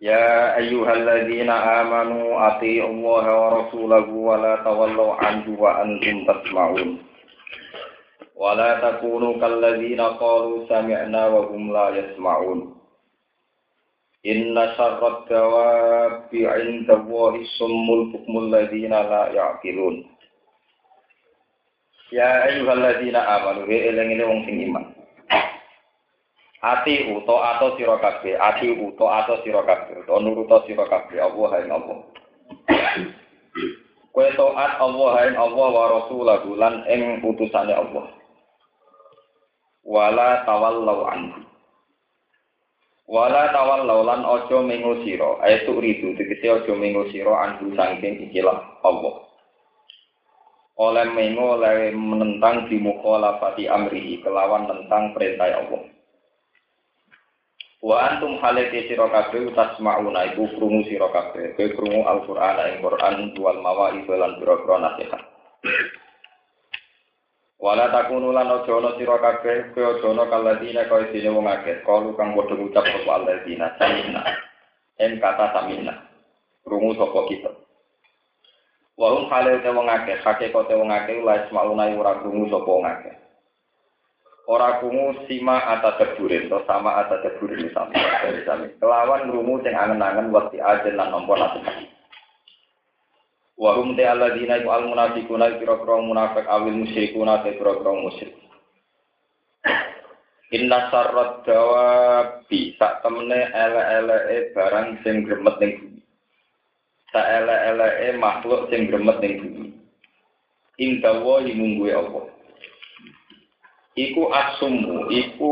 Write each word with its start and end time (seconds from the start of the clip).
يا 0.00 0.56
أيها 0.56 0.92
الذين 0.92 1.50
آمنوا 1.50 2.46
أطيعوا 2.48 2.90
الله 2.90 3.24
ورسوله 3.42 4.08
ولا 4.10 4.56
تولوا 4.64 5.12
عنه 5.14 5.46
وأنتم 5.60 6.16
تسمعون 6.32 6.98
ولا 8.36 8.70
تكونوا 8.90 9.32
كالذين 9.40 10.00
قالوا 10.00 10.66
سمعنا 10.68 11.26
وهم 11.26 11.72
لا 11.72 11.88
يسمعون 11.88 12.74
إن 14.26 14.56
شر 14.76 15.00
الدواب 15.18 16.28
عند 16.34 16.90
الله 16.90 17.32
الصم 17.34 17.86
البكم 17.98 18.38
الذين 18.38 18.90
لا 18.90 19.22
يعقلون 19.32 20.06
يا 22.12 22.46
أيها 22.46 22.72
الذين 22.72 23.16
آمنوا 23.16 23.64
هي 23.68 23.88
إلين 23.90 24.20
wong 24.24 24.40
sing 24.46 24.58
iman 24.68 24.97
Ati 26.59 27.07
uto 27.15 27.39
atau 27.39 27.79
sira 27.79 27.95
kabeh, 28.03 28.35
ati 28.35 28.67
uto 28.75 29.07
atau 29.07 29.39
sira 29.47 29.63
kabeh, 29.63 30.03
utawa 30.03 30.19
nuruta 30.19 30.59
sira 30.67 30.83
kabeh 30.91 31.15
Allah 31.15 31.51
ing 31.63 31.71
Allah. 31.71 31.97
Kowe 34.11 34.27
taat 34.35 34.71
Allah 34.83 35.13
ing 35.31 35.35
Allah 35.39 35.67
wa 35.71 35.85
rasulahu 35.87 36.59
lan 36.59 36.83
ing 36.91 37.23
utusane 37.23 37.71
Allah. 37.71 38.11
Wala 39.87 40.43
tawallau 40.43 41.07
anhu. 41.07 41.47
Wala 43.07 43.55
tawallau 43.55 44.03
lan 44.03 44.27
aja 44.27 44.59
mengo 44.59 44.99
sira, 45.07 45.39
ayatu 45.39 45.79
ridu 45.79 46.19
tegese 46.19 46.59
aja 46.59 46.73
mengo 46.75 47.07
sira 47.07 47.39
anhu 47.39 47.71
saking 47.71 48.27
ikilah 48.27 48.59
Allah. 48.83 49.15
Oleh 50.75 51.07
mengo 51.15 51.55
oleh 51.55 51.95
menentang 51.95 52.67
di 52.67 52.75
mukhalafati 52.83 53.71
amrihi 53.71 54.19
kelawan 54.19 54.67
tentang 54.67 55.15
perintah 55.15 55.55
Allah. 55.55 55.98
Wa 57.79 58.11
antum 58.11 58.35
halake 58.43 58.91
sira 58.91 59.07
kabeh 59.07 59.55
tasmauna 59.55 60.35
iku 60.35 60.51
krungu 60.51 60.83
sira 60.83 61.07
kabeh, 61.15 61.55
kowe 61.55 61.67
krungu 61.79 62.03
Al-Qur'an 62.03 62.75
ing 62.75 62.83
Qur'an 62.83 63.15
wal 63.39 63.59
mawaid 63.63 64.03
lan 64.03 64.35
pira-pira 64.35 64.75
nasihat. 64.83 65.21
Wala 67.59 67.91
takunu 67.91 68.35
lan 68.35 68.51
aja 68.51 68.71
ana 68.71 68.99
sira 68.99 69.15
kabeh 69.23 69.71
kowe 69.71 69.95
aja 69.95 70.07
ana 70.11 70.23
kaladina 70.27 70.91
kaya 70.91 71.07
dene 71.07 71.29
wong 71.31 71.47
akeh, 71.47 71.79
kalu 71.87 72.11
kang 72.19 72.35
padha 72.35 72.55
ngucap 72.59 72.83
sapa 72.83 73.11
alladzina 73.15 73.71
samina. 73.79 74.27
En 74.99 75.15
kata 75.15 75.55
samina. 75.55 76.03
Krungu 76.67 76.99
sapa 76.99 77.19
kita. 77.31 77.51
Wa 78.99 79.07
hum 79.15 79.31
halate 79.31 79.71
wong 79.71 79.87
akeh, 79.87 80.19
hakikate 80.19 80.75
wong 80.75 80.91
akeh 80.91 81.23
la 81.23 81.47
ismauna 81.47 81.87
ora 81.95 82.19
krungu 82.19 82.51
sapa 82.51 82.67
wong 82.67 82.83
akeh. 82.83 83.15
Ora 84.49 84.81
kungu 84.81 85.29
sima 85.29 85.61
ata 85.61 86.01
teburin 86.01 86.49
atau 86.49 86.65
sama 86.65 87.05
ata 87.05 87.21
teburin 87.21 87.69
sami 87.69 87.93
dari 87.93 88.41
sami 88.49 88.73
kelawan 88.81 89.29
rumu 89.29 89.61
sing 89.61 89.77
angen-angen 89.77 90.33
waktu 90.33 90.57
aja 90.57 90.89
lan 90.89 91.13
nompo 91.13 91.37
nasi 91.37 91.61
wa 93.61 93.77
hum 93.77 93.93
te 93.93 94.09
alladzina 94.09 94.57
iku 94.57 94.73
al 94.73 94.89
munafiquna 94.89 95.61
kira-kira 95.61 96.01
munafik 96.01 96.49
awil 96.49 96.81
musyrikuna 96.81 97.45
te 97.45 97.61
kira-kira 97.61 97.93
musyrik 97.93 98.33
Inna 100.49 100.89
sarrat 100.89 101.45
dawabi 101.45 102.73
sak 102.81 103.05
temene 103.05 103.53
ele-ele 103.53 104.49
barang 104.57 104.97
sing 105.05 105.21
gremet 105.21 105.61
ning 105.61 105.77
bumi. 105.77 106.01
Sak 107.13 107.21
ele-ele 107.21 108.17
makhluk 108.17 108.65
sing 108.73 108.89
gremet 108.89 109.21
ning 109.21 109.33
bumi. 109.45 109.69
Inda 110.81 111.21
wa 111.21 111.37
mungguwe 111.45 111.93
Allah. 111.93 112.38
Iku 113.99 114.31
asumu 114.31 115.11
iku 115.11 115.51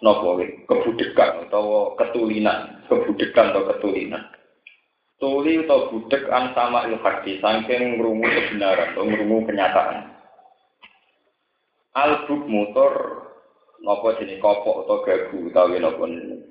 nopo 0.00 0.40
kebudekan 0.40 1.48
atau 1.48 1.92
ketulinan. 2.00 2.80
Kebudekan 2.88 3.52
atau 3.52 3.68
ketulinan. 3.76 4.24
Tuli 5.16 5.64
atau 5.64 5.88
budek 5.88 6.28
an 6.28 6.52
sama 6.52 6.84
ilhadi 6.92 7.40
saking 7.40 7.96
ngrungu 7.96 8.28
kebenaran 8.28 8.92
atau 8.92 9.08
ngrungu 9.08 9.48
kenyataan. 9.48 10.12
Albuk 11.96 12.44
motor 12.44 12.92
nopo 13.80 14.12
jenis 14.20 14.36
kopok 14.44 14.84
atau 14.84 15.00
gagu 15.08 15.48
utawi 15.48 15.80
nopo 15.80 16.04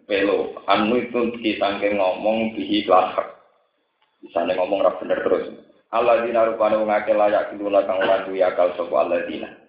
pelo. 0.09 0.57
Anu 0.65 0.97
itu 0.97 1.37
kita 1.41 1.77
ngomong 1.77 2.57
bihi 2.57 2.85
kelahak 2.89 3.37
bisa 4.25 4.41
ngomong 4.41 4.81
rap 4.81 4.97
bener 4.97 5.21
terus. 5.21 5.45
Allah 5.93 6.25
dina 6.25 6.49
rupane 6.49 6.81
ngake 6.81 7.13
layak 7.13 7.53
kiluna 7.53 7.85
kang 7.85 8.01
lan 8.01 8.25
duwe 8.25 8.41
akal 8.41 8.73
sapa 8.73 9.05
Allah 9.05 9.21
dina 9.29 9.64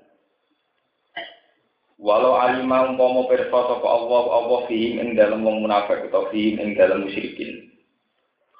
Walau 1.96 2.36
alima 2.36 2.84
umpama 2.92 3.24
pirsa 3.24 3.48
sapa 3.48 3.88
Allah 3.88 4.22
Allah 4.28 4.68
fihim 4.68 5.00
ing 5.00 5.08
dalem 5.16 5.40
wong 5.40 5.64
munafik 5.64 6.12
atau 6.12 6.28
fihim 6.28 6.60
ing 6.60 6.68
dalem 6.76 7.08
musyrikin. 7.08 7.72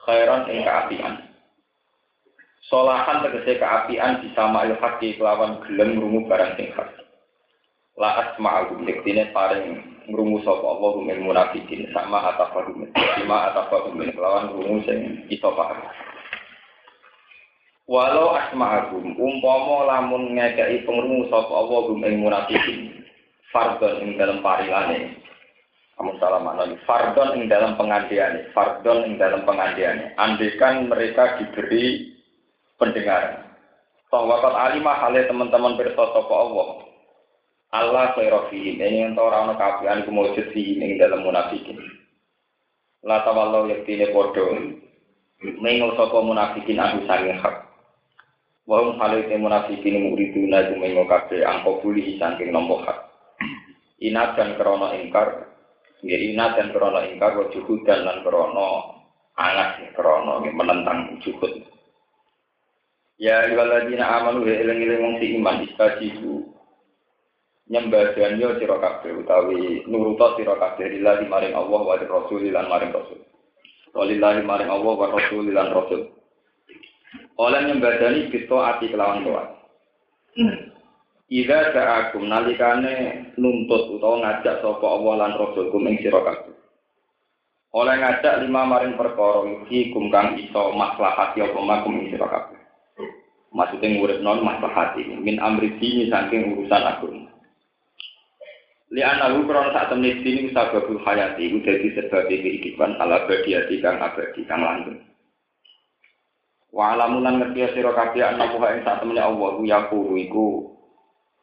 Khairan 0.09 0.49
ing 0.49 0.65
kaapian. 0.65 1.21
Solahan 2.73 3.21
tegese 3.29 3.61
kaapian 3.61 4.25
disama 4.25 4.65
il 4.65 4.81
haqi 4.81 5.21
kelawan 5.21 5.61
gelem 5.69 6.01
ngrungu 6.01 6.25
barang 6.25 6.57
sing 6.57 6.73
hak. 6.73 6.97
La 8.01 8.25
asma'u 8.25 8.81
diktine 8.89 9.29
paring 9.37 9.85
ngrungu 10.09 10.41
sapa 10.41 10.65
Allah 10.65 10.93
ing 11.05 11.21
munafikin 11.21 11.93
sama 11.93 12.33
atafahum. 12.33 12.89
Sama 12.97 13.53
atafahum 13.53 14.01
kelawan 14.17 14.49
ngrungu 14.49 14.81
sing 14.89 15.29
iso 15.29 15.53
paham. 15.53 15.85
Walau 17.85 18.33
asma'agum 18.33 19.13
umpama 19.13 19.93
lamun 19.93 20.33
ngekeki 20.41 20.89
pengrungu 20.89 21.29
sapa 21.29 21.53
Allah 21.53 21.85
ing 22.01 22.17
munafikin 22.25 23.06
fardon 23.57 24.05
ing 24.05 24.21
dalam 24.21 24.45
parilane 24.45 25.17
kamu 25.97 26.13
salah 26.21 26.45
makna 26.45 26.77
fardon 26.85 27.41
ing 27.41 27.49
dalam 27.49 27.81
pengandian 27.81 28.53
fardon 28.53 29.09
ing 29.09 29.17
dalam 29.17 29.49
pengandian 29.49 30.13
andekan 30.21 30.93
mereka 30.93 31.41
diberi 31.41 32.13
pendengaran. 32.77 33.49
Tawakal 34.13 34.53
alimah 34.53 35.01
halnya 35.01 35.25
teman-teman 35.25 35.81
bersosok 35.81 36.29
Allah. 36.29 36.69
Allah 37.73 38.13
khairofihim 38.13 38.77
ini 38.77 39.09
yang 39.09 39.17
tahu 39.17 39.27
orang 39.27 39.57
kafian 39.57 40.05
kemujud 40.05 40.53
fihim 40.53 40.85
ing 40.85 41.01
dalam 41.01 41.25
munafikin. 41.25 41.81
La 43.01 43.25
tawallau 43.25 43.65
yaktine 43.67 44.13
podo. 44.13 44.53
Mengo 45.41 45.97
sopo 45.97 46.21
munafikin 46.21 46.77
aku 46.77 47.09
sange 47.09 47.35
hak. 47.41 47.67
Wahum 48.69 49.01
halite 49.01 49.33
munafikin 49.41 50.13
muriduna 50.13 50.69
jumengo 50.69 51.09
kabeh 51.09 51.41
angko 51.41 51.81
buli 51.81 52.21
saking 52.21 52.53
hak 52.53 53.07
inat 54.01 54.37
dan 54.37 54.61
krono 54.61 54.93
ingkar 54.93 55.49
nggih 56.05 56.37
inat 56.37 56.61
dan 56.61 56.69
krono 56.73 57.01
ingkar 57.05 57.33
wa 57.37 57.49
dan 57.89 58.01
lan 58.05 58.19
krono 58.21 58.69
anak 59.37 59.93
krono 59.97 60.41
menentang 60.45 61.21
juhud. 61.21 61.65
Ya 63.17 63.49
ayyuhalladzina 63.49 64.05
amanu 64.05 64.45
ya 64.45 64.61
eling-eling 64.61 65.01
wong 65.01 65.15
si 65.21 65.27
iman 65.41 65.65
istajibu. 65.65 66.53
Nyembah 67.67 68.15
yo 68.39 68.55
sira 68.63 68.79
kabeh 68.79 69.27
utawi 69.27 69.83
nuruta 69.91 70.39
sira 70.39 70.55
kabeh 70.55 70.87
lillahi 70.87 71.27
maring 71.27 71.57
Allah 71.57 71.81
wa 71.83 71.97
rasul 71.99 72.45
lan 72.45 72.69
maring 72.71 72.93
rasul. 72.95 73.19
Walillahi 73.97 74.45
maring 74.45 74.71
Allah 74.71 74.95
wa 74.95 75.09
rasul 75.11 75.49
lan 75.51 75.73
rasul. 75.73 76.13
Oleh 77.41 77.61
nyembadani 77.67 78.29
kita 78.29 78.57
ati 78.57 78.93
kelawan 78.93 79.25
doa 79.25 79.45
Ida 81.27 81.75
ja'akum 81.75 82.31
nalikane 82.31 83.35
nuntut 83.35 83.99
utawa 83.99 84.23
ngajak 84.23 84.63
sapa 84.63 84.87
Allah 84.87 85.15
lan 85.27 85.33
Rasulkum 85.35 85.83
ing 85.91 85.99
sira 85.99 86.23
kabeh. 86.23 86.55
Oleh 87.75 87.99
ngajak 87.99 88.47
lima 88.47 88.63
maring 88.63 88.95
perkara 88.95 89.43
iki 89.67 89.91
kum 89.91 90.07
kang 90.15 90.39
iso 90.39 90.71
maslahat 90.79 91.35
ya 91.35 91.51
apa 91.51 91.59
makum 91.59 91.99
ing 91.99 92.15
sira 92.15 92.31
kabeh. 92.31 92.55
Maksudnya 93.51 93.91
ngurip 93.99 94.23
non 94.23 94.47
maslahat 94.47 94.95
ini 95.03 95.19
min 95.19 95.43
amri 95.43 95.75
dini 95.83 96.07
saking 96.07 96.55
urusan 96.55 96.95
agama. 96.95 97.27
Li 98.95 99.03
anahu 99.03 99.51
krono 99.51 99.75
sak 99.75 99.91
temne 99.91 100.23
dini 100.23 100.55
sababul 100.55 101.03
hayati 101.03 101.43
iku 101.43 101.59
dadi 101.67 101.91
sebab 101.91 102.31
kehidupan 102.31 103.03
ala 103.03 103.27
abadiyati 103.27 103.83
kang 103.83 103.99
abadi 103.99 104.47
kang 104.47 104.63
langgeng. 104.63 105.03
Wa 106.71 106.95
alamunan 106.95 107.43
ngerti 107.43 107.75
sira 107.75 107.91
kabeh 107.99 108.23
ana 108.23 108.47
ing 108.47 108.87
sak 108.87 109.03
temne 109.03 109.19
Allah 109.19 109.59
yaqulu 109.59 110.15
iku 110.23 110.76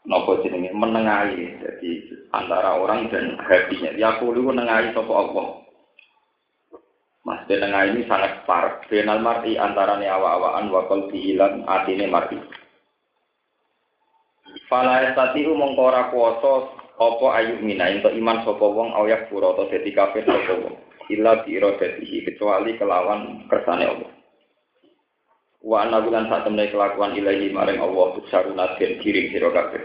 nopo 0.03 0.43
jenenge 0.43 0.75
menengahi 0.75 1.59
jadi 1.63 1.91
antara 2.35 2.75
orang 2.75 3.07
dan 3.07 3.39
hatinya 3.39 3.95
ya 3.95 4.19
kulo 4.19 4.51
menengahi 4.51 4.91
sapa 4.91 5.13
Allah 5.13 5.63
fitnah. 7.23 7.47
Dan 7.47 7.95
ini 7.95 8.01
sangat 8.07 8.43
parah. 8.43 8.83
Benal 8.87 9.23
mar'i 9.23 9.55
antara 9.55 9.95
awa-awaan 9.95 10.67
wa 10.67 10.85
qalbi 10.91 11.35
ilan 11.35 11.63
atine 11.67 12.07
mar'i. 12.11 12.37
Fala 14.69 15.01
estati 15.07 15.47
mongko 15.47 15.89
kuasa 16.13 16.53
apa 16.93 17.27
ayu 17.41 17.57
mina 17.65 17.89
ento 17.89 18.13
iman 18.13 18.45
sapa 18.45 18.61
wong 18.61 18.93
ayak 18.93 19.27
pura 19.33 19.49
atau 19.49 19.65
dadi 19.65 19.91
kafir 19.97 20.23
sapa 20.29 20.53
wong 20.61 20.77
illa 21.09 21.41
bi 21.41 21.57
iradatihi 21.57 22.21
kecuali 22.29 22.77
kelawan 22.77 23.49
kersane 23.49 23.89
Allah 23.89 24.11
wa 25.63 25.87
ana 25.87 26.03
bulan 26.03 26.27
sak 26.27 26.43
temne 26.43 26.67
kelakuan 26.67 27.15
ilahi 27.15 27.55
maring 27.55 27.79
Allah 27.79 28.19
tusaruna 28.19 28.75
den 28.75 28.99
kiring 28.99 29.31
sira 29.31 29.49
kabeh. 29.49 29.83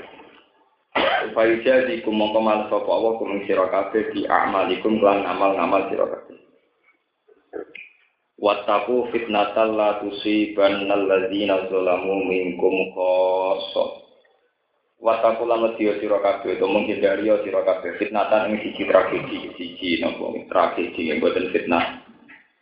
Upaya 1.31 1.55
jadi 1.63 2.03
kumongko 2.03 2.41
mal 2.43 2.67
sapa 2.67 2.91
Allah 2.91 3.13
kumeng 3.23 3.47
sira 3.47 3.71
kabeh 3.71 4.11
di 4.11 4.27
amalikum 4.27 4.99
lan 4.99 5.23
ngamal-ngamal 5.23 5.87
sira 5.87 6.07
kabeh. 6.11 6.37
Wattaku 8.39 9.11
fitnatal 9.15 9.75
la 9.75 9.99
tusibannal 10.03 11.11
ladzina 11.11 11.67
zalamu 11.67 12.23
minkum 12.27 12.95
khassah 12.95 14.07
Wataku 14.99 15.47
lama 15.47 15.79
dia 15.79 15.95
sira 16.03 16.19
kabeh 16.19 16.59
utawa 16.59 16.75
menghindari 16.75 17.31
sira 17.47 17.63
kabeh 17.63 18.03
fitnatan 18.03 18.51
ing 18.51 18.55
siji 18.67 18.83
tragedi 18.83 19.39
siji 19.55 20.03
napa 20.03 20.27
tragedi 20.51 21.15
yang 21.15 21.23
boten 21.23 21.55
fitnah 21.55 22.03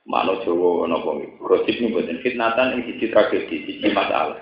mano 0.06 0.38
Jawa 0.46 0.86
napa 0.86 1.18
rojib 1.42 1.76
ning 1.82 1.90
boten 1.90 2.22
fitnatan 2.22 2.78
ing 2.78 2.80
siji 2.86 3.10
tragedi 3.10 3.66
siji 3.66 3.90
masalah. 3.90 4.38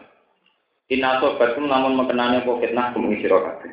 Inaso 0.93 1.40
batum 1.40 1.64
namun 1.64 1.96
mengenani 1.96 2.44
apa 2.44 2.61
fitnah 2.61 2.93
kuming 2.93 3.16
sira 3.25 3.40
kabeh. 3.40 3.72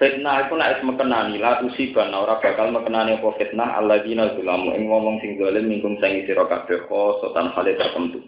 Fitnah 0.00 0.48
itu 0.48 0.56
nak 0.56 0.80
mekenani 0.82 1.36
la 1.38 1.60
usiban 1.62 2.16
ora 2.16 2.40
bakal 2.40 2.72
mekenani 2.72 3.20
apa 3.20 3.28
fitnah 3.36 3.76
alladzina 3.76 4.32
zulamu 4.34 4.72
ing 4.72 4.88
ngomong 4.88 5.20
sing 5.20 5.36
zalim 5.36 5.68
mingkum 5.68 6.00
sing 6.00 6.24
sira 6.24 6.48
kabeh. 6.48 6.88
Khosotan 6.88 7.52
hale 7.52 7.76
tertentu 7.76 8.24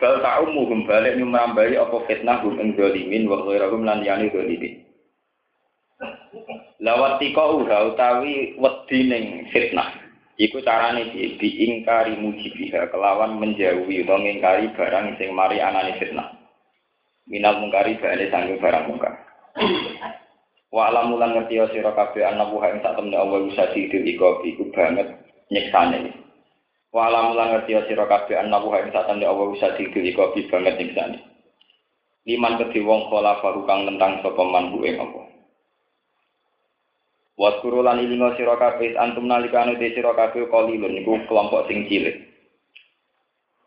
Bal 0.00 0.16
ta'umuhum 0.24 0.88
balik 0.88 1.14
nyumrambai 1.20 1.76
apa 1.78 1.96
fitnah 2.10 2.42
hum 2.42 2.58
ing 2.58 2.74
dolimin 2.74 3.30
wa 3.30 3.44
ghairahum 3.46 3.86
lan 3.86 4.02
yani 4.02 4.32
dolimin. 4.34 4.82
Lawat 6.82 7.20
tika 7.22 7.44
uha 7.46 7.94
utawi 7.94 8.58
wedi 8.58 8.98
ning 9.06 9.24
fitnah. 9.54 10.09
Iku 10.40 10.64
carane 10.64 11.12
di 11.12 11.36
diingkari 11.36 12.16
mujibiha 12.16 12.88
kelawan 12.88 13.36
menjauhi 13.36 14.00
utawa 14.00 14.24
ngingkari 14.24 14.72
barang 14.72 15.20
sing 15.20 15.36
mari 15.36 15.60
anane 15.60 16.00
fitnah. 16.00 16.32
Minal 17.28 17.60
mungkari 17.60 18.00
bale 18.00 18.24
sanggup 18.32 18.56
barang 18.64 18.88
mungkar. 18.88 19.20
Wa 20.72 20.88
alamu 20.88 21.20
lan 21.20 21.36
ngerti 21.36 21.60
sira 21.76 21.92
kabeh 21.92 22.24
ana 22.24 22.48
buha 22.48 22.72
ing 22.72 22.80
sak 22.80 22.96
temne 22.96 23.20
Allah 23.20 23.42
bisa 23.42 23.68
didil 23.76 24.06
iku 24.06 24.64
banget 24.72 25.12
nyiksane. 25.52 26.14
Wa 26.88 27.10
alam 27.10 27.36
lan 27.36 27.60
ngerti 27.60 27.76
sira 27.90 28.08
kabeh 28.08 28.40
ana 28.40 28.64
wa 28.64 28.80
ing 28.80 28.88
satan 28.94 29.20
Allah 29.20 29.46
bisa 29.52 29.76
digili 29.76 30.16
kopi 30.16 30.48
banget 30.48 30.74
ning 30.80 30.90
sane. 30.96 31.18
Liman 32.24 32.56
kedhi 32.56 32.80
wong 32.80 33.12
kala 33.12 33.44
baru 33.44 33.66
kang 33.68 33.84
tentang 33.84 34.24
sapa 34.24 34.42
man 34.46 34.72
ing 34.80 34.96
apa. 35.04 35.19
Waskuru 37.40 37.80
lan 37.80 38.04
ilingo 38.04 38.36
sira 38.36 38.60
kabeh 38.60 39.00
antum 39.00 39.24
nalikane 39.24 39.80
te 39.80 39.96
sira 39.96 40.12
kabeh 40.12 40.44
qalilun 40.52 40.92
niku 40.92 41.24
kelompok 41.24 41.72
sing 41.72 41.88
cilik. 41.88 42.20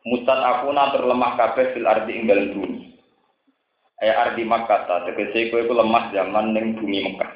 Mustad 0.05 0.45
akuna 0.45 0.93
terlemah 0.93 1.33
kabeh 1.33 1.73
fil 1.73 1.89
ardi 1.89 2.13
ing 2.13 2.29
dalem 2.29 2.53
bumi. 2.53 2.93
Aya 3.97 4.29
ardi 4.29 4.45
Makkah 4.45 4.85
ta 4.85 5.09
tegese 5.09 5.49
kowe 5.49 5.65
lemah 5.65 6.13
zaman 6.13 6.53
ning 6.53 6.77
bumi 6.77 7.01
Mekah. 7.01 7.33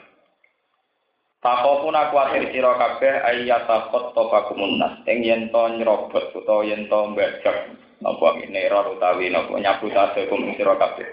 Takopun 1.42 1.98
aku 1.98 2.22
akhir 2.22 2.54
sira 2.54 2.78
kabeh 2.78 3.13
ayata 3.18 3.90
khotofakumun 3.90 4.78
nas 4.78 5.01
ing 5.10 5.25
yen 5.25 5.50
to 5.50 5.63
nyrobot 5.74 6.38
utawa 6.38 6.62
yen 6.69 6.86
to 6.86 7.18
mbajak 7.18 7.74
napa 7.98 8.38
mineral 8.38 8.94
utawi 8.94 9.33
napa 9.33 9.57
nyabut 9.57 9.95
ate 9.98 10.30
kum 10.30 10.54
sira 10.54 10.78
kabeh. 10.78 11.10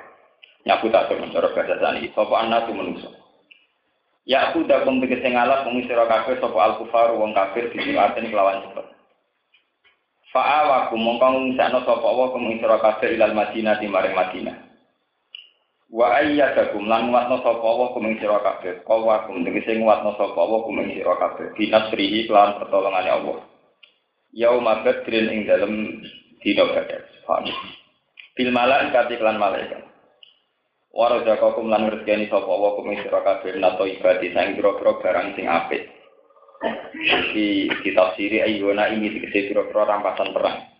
Nyabut 0.68 0.92
ate 0.92 1.16
cara 1.16 1.48
bahasa 1.48 1.80
sani 1.80 2.12
sapa 2.12 2.34
anak 2.44 2.68
menungso. 2.68 3.23
Ya 4.24 4.48
aku 4.48 4.64
dak 4.64 4.88
kum 4.88 5.04
tegese 5.04 5.28
ngalap 5.28 5.68
mung 5.68 5.84
sira 5.84 6.08
kabeh 6.08 6.40
al 6.40 6.80
kufar 6.80 7.12
wong 7.12 7.36
kafir 7.36 7.68
disilaten 7.68 8.32
kelawan 8.32 8.64
cepet. 8.64 8.86
Fa'awakum 10.32 10.98
mongkong 10.98 11.54
sakno 11.60 11.84
sapa 11.84 12.08
wa 12.08 12.32
kum 12.32 12.48
sira 12.56 12.80
kabeh 12.80 13.14
ilal 13.14 13.36
Madinah 13.36 13.76
di 13.78 13.86
maring 13.86 14.16
Madinah. 14.16 14.56
Wa 15.94 16.18
ayyadakum 16.18 16.90
lan 16.90 17.06
nguatno 17.06 17.38
sapa 17.38 17.62
wa 17.62 17.94
kuming 17.94 18.18
sira 18.18 18.42
kabeh. 18.42 18.82
Kawa 18.82 19.30
kum 19.30 19.46
tegese 19.46 19.78
nguatno 19.78 20.18
sapa 20.18 20.42
wa 20.42 20.66
kuming 20.66 20.90
sira 20.90 21.14
kabeh. 21.20 21.54
Binasrihi 21.54 22.26
lan 22.26 22.58
pertolongane 22.58 23.14
Allah. 23.14 23.38
Yauma 24.34 24.82
badrin 24.82 25.30
ing 25.30 25.40
dalem 25.46 26.02
dina 26.42 26.66
badar. 26.66 27.06
Paham. 27.22 27.46
Bil 28.34 28.50
malaikati 28.50 29.22
lan 29.22 29.38
malaikat. 29.38 29.93
Warazakakum 30.94 31.66
lan 31.66 31.90
rezekani 31.90 32.30
sapa 32.30 32.46
wa 32.46 32.78
kuming 32.78 33.02
sira 33.02 33.18
kabeh 33.26 33.58
nato 33.58 33.82
ibadi 33.82 34.30
sang 34.30 34.54
pira-pira 34.54 34.94
barang 35.02 35.34
sing 35.34 35.50
apik. 35.50 35.90
Di 37.34 37.66
ditafsiri 37.82 38.38
ayyuna 38.38 38.94
ini 38.94 39.10
dikese 39.10 39.50
pira-pira 39.50 39.90
rampasan 39.90 40.30
perang. 40.30 40.70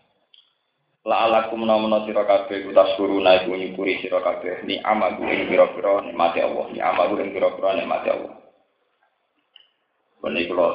La 1.03 1.27
alakum 1.27 1.67
menawa 1.67 2.07
sira 2.07 2.23
kabeh 2.23 2.63
utas 2.63 2.95
guru 2.95 3.19
naik 3.19 3.51
nyukuri 3.51 3.99
sira 3.99 4.23
kabeh 4.23 4.63
ni 4.63 4.79
amagu 4.87 5.27
ing 5.27 5.51
pira-pira 5.51 6.07
nikmate 6.07 6.39
Allah 6.39 6.65
ni 6.71 6.79
amagu 6.79 7.19
ing 7.19 7.35
pira-pira 7.35 7.75
nikmate 7.75 8.09
Allah. 8.15 8.35
Ini 10.25 10.49
kalau 10.49 10.73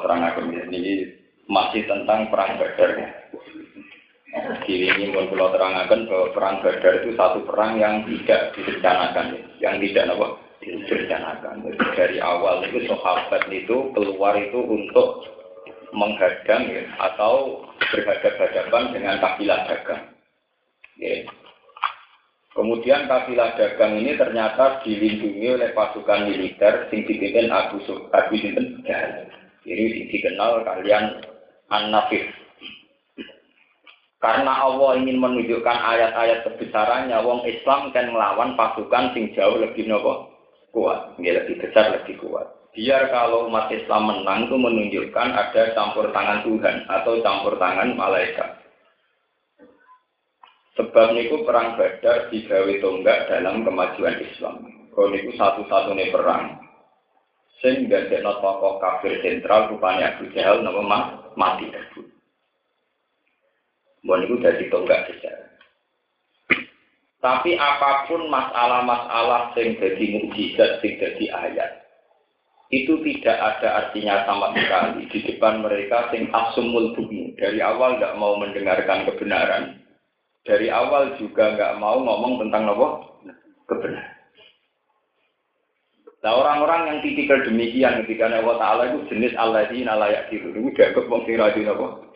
ini 0.70 1.10
masih 1.50 1.82
tentang 1.88 2.30
perang 2.30 2.54
Badar. 2.60 3.19
Ini 4.30 5.10
mau 5.10 5.26
kalau 5.26 5.50
terangkan 5.50 6.06
bahwa 6.06 6.26
perang 6.30 6.56
Badar 6.62 7.02
itu 7.02 7.18
satu 7.18 7.42
perang 7.42 7.82
yang 7.82 8.06
tidak 8.06 8.54
direncanakan, 8.54 9.26
yang 9.58 9.82
tidak 9.82 10.06
apa 10.06 10.26
direncanakan. 10.62 11.54
Dari 11.98 12.22
awal 12.22 12.62
itu 12.70 12.86
sahabat 12.86 13.50
itu 13.50 13.90
keluar 13.90 14.38
itu 14.38 14.60
untuk 14.62 15.26
menghadang 15.90 16.70
ya, 16.70 16.86
atau 17.02 17.66
berhadapan 17.90 18.94
dengan 18.94 19.18
kafilah 19.18 19.66
dagang. 19.66 20.02
Ya. 21.02 21.26
Kemudian 22.54 23.10
kafilah 23.10 23.58
dagang 23.58 23.98
ini 23.98 24.14
ternyata 24.14 24.78
dilindungi 24.86 25.58
oleh 25.58 25.74
pasukan 25.74 26.30
militer 26.30 26.86
sing 26.94 27.02
dipimpin 27.02 27.50
Abu 27.50 27.82
Sinten 27.82 28.86
Ini 29.66 29.84
dikenal 30.06 30.62
kalian 30.62 31.18
An-Nafis. 31.70 32.49
Karena 34.20 34.52
Allah 34.52 35.00
ingin 35.00 35.16
menunjukkan 35.16 35.76
ayat-ayat 35.80 36.44
kebesarannya, 36.44 37.24
wong 37.24 37.40
Islam 37.48 37.88
kan 37.96 38.12
melawan 38.12 38.52
pasukan 38.52 39.16
sing 39.16 39.32
jauh 39.32 39.56
lebih 39.56 39.88
nopo 39.88 40.28
kuat, 40.76 41.16
ya, 41.18 41.40
lebih 41.40 41.56
besar, 41.56 41.88
lebih 41.96 42.20
kuat. 42.20 42.46
Biar 42.70 43.10
kalau 43.10 43.50
umat 43.50 43.66
Islam 43.72 44.12
menang 44.12 44.46
itu 44.46 44.54
menunjukkan 44.54 45.28
ada 45.34 45.74
campur 45.74 46.12
tangan 46.14 46.46
Tuhan 46.46 46.86
atau 46.86 47.18
campur 47.24 47.58
tangan 47.58 47.98
malaikat. 47.98 48.60
Sebab 50.78 51.16
niku 51.18 51.42
perang 51.42 51.74
Badar 51.74 52.30
digawe 52.30 52.72
tonggak 52.78 53.26
dalam 53.26 53.66
kemajuan 53.66 54.22
Islam. 54.22 54.70
Kalau 54.94 55.10
niku 55.10 55.34
satu-satunya 55.34 56.14
perang 56.14 56.60
sehingga 57.60 58.08
tidak 58.08 58.40
tokoh 58.40 58.80
kafir 58.80 59.20
sentral 59.20 59.68
rupanya 59.68 60.16
Abu 60.16 60.32
Jahal 60.32 60.64
nama 60.64 61.28
mati 61.36 61.68
tersebut. 61.68 62.19
Mohon 64.00 64.24
itu 64.24 64.36
dari 64.40 64.64
tonggak 64.72 65.00
sejarah. 65.12 65.50
Tapi 67.20 67.52
apa 67.52 68.08
pun 68.08 68.32
masalah-masalah 68.32 69.52
yang 69.60 69.76
jadi 69.76 70.04
mukjizat, 70.16 70.80
yang 70.80 70.94
jadi 71.04 71.24
ayat, 71.36 71.70
itu 72.72 72.96
tidak 73.04 73.36
ada 73.36 73.68
artinya 73.84 74.24
sama 74.24 74.56
sekali 74.56 75.04
di 75.10 75.18
depan 75.28 75.60
mereka 75.60 76.08
sing 76.14 76.32
asumul 76.32 76.96
bumi 76.96 77.36
dari 77.36 77.60
awal 77.60 78.00
nggak 78.00 78.16
mau 78.16 78.40
mendengarkan 78.40 79.04
kebenaran 79.10 79.82
dari 80.48 80.72
awal 80.72 81.18
juga 81.20 81.52
nggak 81.58 81.76
mau 81.76 82.00
ngomong 82.00 82.46
tentang 82.46 82.72
apa 82.72 82.88
kebenaran. 83.68 84.16
Nah 86.20 86.32
orang-orang 86.36 86.80
yang 86.88 86.98
tipikal 87.00 87.40
demikian 87.42 88.04
ketika 88.04 88.28
Allah 88.28 88.56
Taala 88.60 88.82
itu 88.92 89.08
jenis 89.08 89.32
Allah 89.40 89.64
ini 89.72 89.88
layak 89.88 90.28
itu, 90.28 90.52
dianggap 90.52 91.04
wong 91.08 91.24
sing 91.24 91.40
apa? 91.40 92.09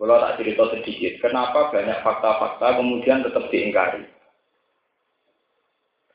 Kalau 0.00 0.16
tak 0.16 0.40
cerita 0.40 0.64
sedikit, 0.72 1.12
kenapa 1.20 1.68
banyak 1.68 2.00
fakta-fakta 2.00 2.80
kemudian 2.80 3.20
tetap 3.20 3.52
diingkari? 3.52 4.08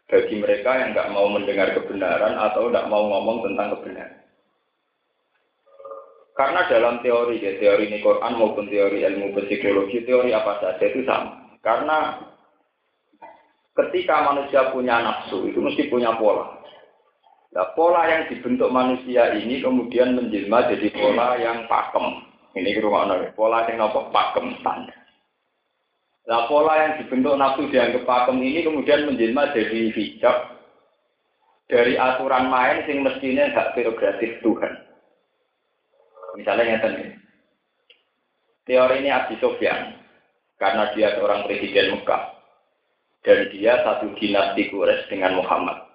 Bagi 0.10 0.36
mereka 0.42 0.74
yang 0.74 0.98
nggak 0.98 1.14
mau 1.14 1.30
mendengar 1.30 1.70
kebenaran 1.78 2.34
atau 2.34 2.74
nggak 2.74 2.90
mau 2.90 3.06
ngomong 3.14 3.46
tentang 3.46 3.78
kebenaran. 3.78 4.26
Karena 6.34 6.66
dalam 6.68 7.00
teori, 7.06 7.40
ya, 7.40 7.62
teori 7.62 7.88
ini 7.88 8.02
Quran 8.02 8.36
maupun 8.36 8.68
teori 8.68 9.06
ilmu 9.06 9.38
psikologi, 9.38 10.04
teori 10.04 10.34
apa 10.34 10.60
saja 10.60 10.84
itu 10.84 11.06
sama. 11.06 11.56
Karena 11.62 12.26
ketika 13.72 14.26
manusia 14.34 14.74
punya 14.74 15.00
nafsu, 15.00 15.46
itu 15.46 15.62
mesti 15.62 15.88
punya 15.94 16.18
pola. 16.18 16.60
Nah, 17.56 17.72
pola 17.78 18.04
yang 18.10 18.28
dibentuk 18.28 18.68
manusia 18.68 19.32
ini 19.32 19.64
kemudian 19.64 20.18
menjelma 20.18 20.74
jadi 20.74 20.90
pola 20.92 21.38
yang 21.40 21.70
pakem. 21.72 22.35
Ini 22.56 22.80
rumah 22.80 23.12
pola 23.36 23.68
yang 23.68 23.84
nopo 23.84 24.08
pakem 24.16 24.56
standar. 24.64 24.96
Nah, 26.26 26.48
pola 26.48 26.74
yang 26.82 27.04
dibentuk 27.04 27.36
nafsu 27.36 27.68
dianggap 27.68 28.08
pakem 28.08 28.40
ini 28.40 28.64
kemudian 28.64 29.06
menjelma 29.06 29.52
jadi 29.52 29.92
hijab 29.92 30.56
dari 31.68 32.00
aturan 32.00 32.48
main 32.48 32.88
sing 32.88 33.04
mestinya 33.04 33.52
hak 33.52 33.76
prerogatif 33.76 34.40
Tuhan. 34.40 34.74
Misalnya 36.40 36.80
yang 36.80 36.82
Teori 38.66 39.06
ini 39.06 39.14
Abi 39.14 39.38
Sofyan 39.38 39.94
karena 40.58 40.90
dia 40.98 41.14
seorang 41.14 41.46
presiden 41.46 42.02
Mekah 42.02 42.24
dan 43.22 43.50
dia 43.54 43.84
satu 43.86 44.10
dinasti 44.18 44.74
Quraisy 44.74 45.06
dengan 45.06 45.38
Muhammad. 45.38 45.86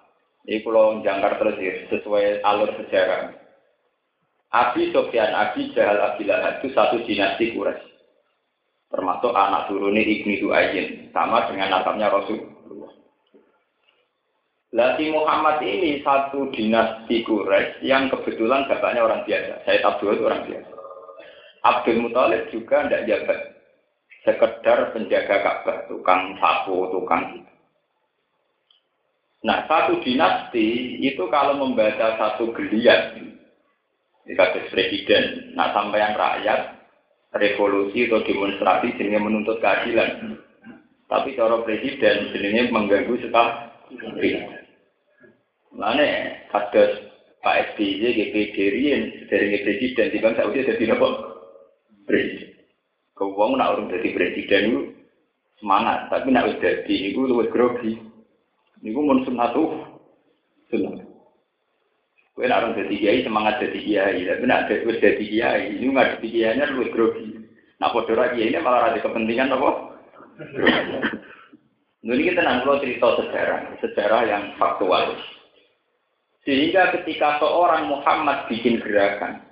Ini 0.47 0.63
kalau 0.63 1.03
jangkar 1.03 1.35
terus 1.37 1.59
ya, 1.59 1.73
sesuai 1.91 2.41
alur 2.47 2.71
sejarah. 2.79 3.40
Abi 4.51 4.91
Sofyan, 4.91 5.31
Abi 5.31 5.71
Jahal, 5.71 5.95
Abi 6.03 6.27
Lahab 6.27 6.59
itu 6.59 6.75
satu 6.75 6.99
dinasti 7.07 7.55
Quraisy. 7.55 7.87
Termasuk 8.91 9.31
anak 9.31 9.71
turunnya 9.71 10.03
Ibnu 10.03 10.43
Du'ayyin. 10.43 11.15
Sama 11.15 11.47
dengan 11.47 11.79
nasabnya 11.79 12.11
Rasulullah. 12.11 12.91
Lati 14.75 15.07
Muhammad 15.07 15.63
ini 15.63 16.03
satu 16.03 16.51
dinasti 16.51 17.23
Quraisy 17.23 17.87
yang 17.87 18.11
kebetulan 18.11 18.67
bapaknya 18.67 19.07
orang 19.07 19.23
biasa. 19.23 19.63
Saya 19.63 19.79
Abdul 19.87 20.19
itu 20.19 20.27
orang 20.27 20.43
biasa. 20.43 20.71
Abdul 21.61 21.97
Muthalib 22.03 22.43
juga 22.51 22.77
tidak 22.83 23.05
jabat. 23.07 23.39
Sekedar 24.21 24.79
penjaga 24.93 25.35
Ka'bah, 25.41 25.89
tukang 25.89 26.37
sapu, 26.37 26.93
tukang 26.93 27.39
gitu. 27.39 27.51
Nah, 29.41 29.65
satu 29.65 29.97
dinasti 30.05 31.01
itu 31.01 31.25
kalau 31.33 31.57
membaca 31.57 32.13
satu 32.21 32.53
geliat, 32.53 33.17
kasus 34.29 34.69
presiden, 34.69 35.53
nah 35.57 35.73
yang 35.73 36.13
rakyat, 36.13 36.81
revolusi 37.33 38.05
atau 38.05 38.21
demonstrasi 38.21 38.93
jenisnya 38.95 39.19
menuntut 39.19 39.57
keadilan. 39.57 40.37
Tapi 41.09 41.35
cara 41.35 41.59
presiden 41.65 42.31
jenisnya 42.31 42.71
mengganggu 42.71 43.17
sekali. 43.19 44.31
Mana 45.71 46.05
kasus 46.53 47.11
Pak 47.41 47.73
SBY, 47.73 48.05
GPD, 48.13 48.57
dari 49.25 49.65
presiden, 49.65 50.13
di 50.13 50.21
bangsa 50.21 50.45
Saudi 50.45 50.61
jadi 50.61 50.93
apa? 50.93 51.09
Presiden. 52.05 52.53
Kau 53.17 53.33
nak 53.57 53.77
orang 53.77 53.89
jadi 53.89 54.09
presiden 54.13 54.61
itu 54.69 54.81
semangat, 55.57 56.09
tapi 56.13 56.29
nak 56.29 56.53
udah 56.53 56.61
jadi 56.61 56.95
itu 57.13 57.21
lebih 57.25 57.49
grogi. 57.49 57.93
Niku 58.81 59.01
mun 59.01 59.25
sunnatuh 59.25 59.77
sunnah. 60.69 61.05
Kowe 61.05 61.10
nek 62.47 62.59
orang 62.61 62.73
dadi 62.77 62.95
kiai 62.97 63.25
semangat 63.25 63.61
dadi 63.61 63.79
kiai, 63.83 64.25
tapi 64.25 64.43
nek 64.47 64.69
wis 64.87 65.01
dadi 65.03 65.25
kiai, 65.27 65.77
ini 65.77 65.91
nggak 65.91 66.17
dadi 66.17 66.27
kiainya 66.31 66.71
luwih 66.71 66.89
grogi. 66.89 67.37
Nah 67.77 67.89
padha 67.91 68.13
ra 68.17 68.25
kiai 68.33 68.49
ini 68.49 68.59
malah 68.61 68.93
ada 68.93 68.99
kepentingan 69.01 69.53
apa? 69.53 69.69
Ini 72.01 72.17
kita 72.17 72.41
nanti 72.41 72.65
cerita 72.81 73.07
sejarah, 73.13 73.77
sejarah 73.77 74.21
yang 74.25 74.43
faktual. 74.57 75.13
Sehingga 76.41 76.97
ketika 76.97 77.37
seorang 77.37 77.85
Muhammad 77.85 78.49
bikin 78.49 78.81
gerakan, 78.81 79.45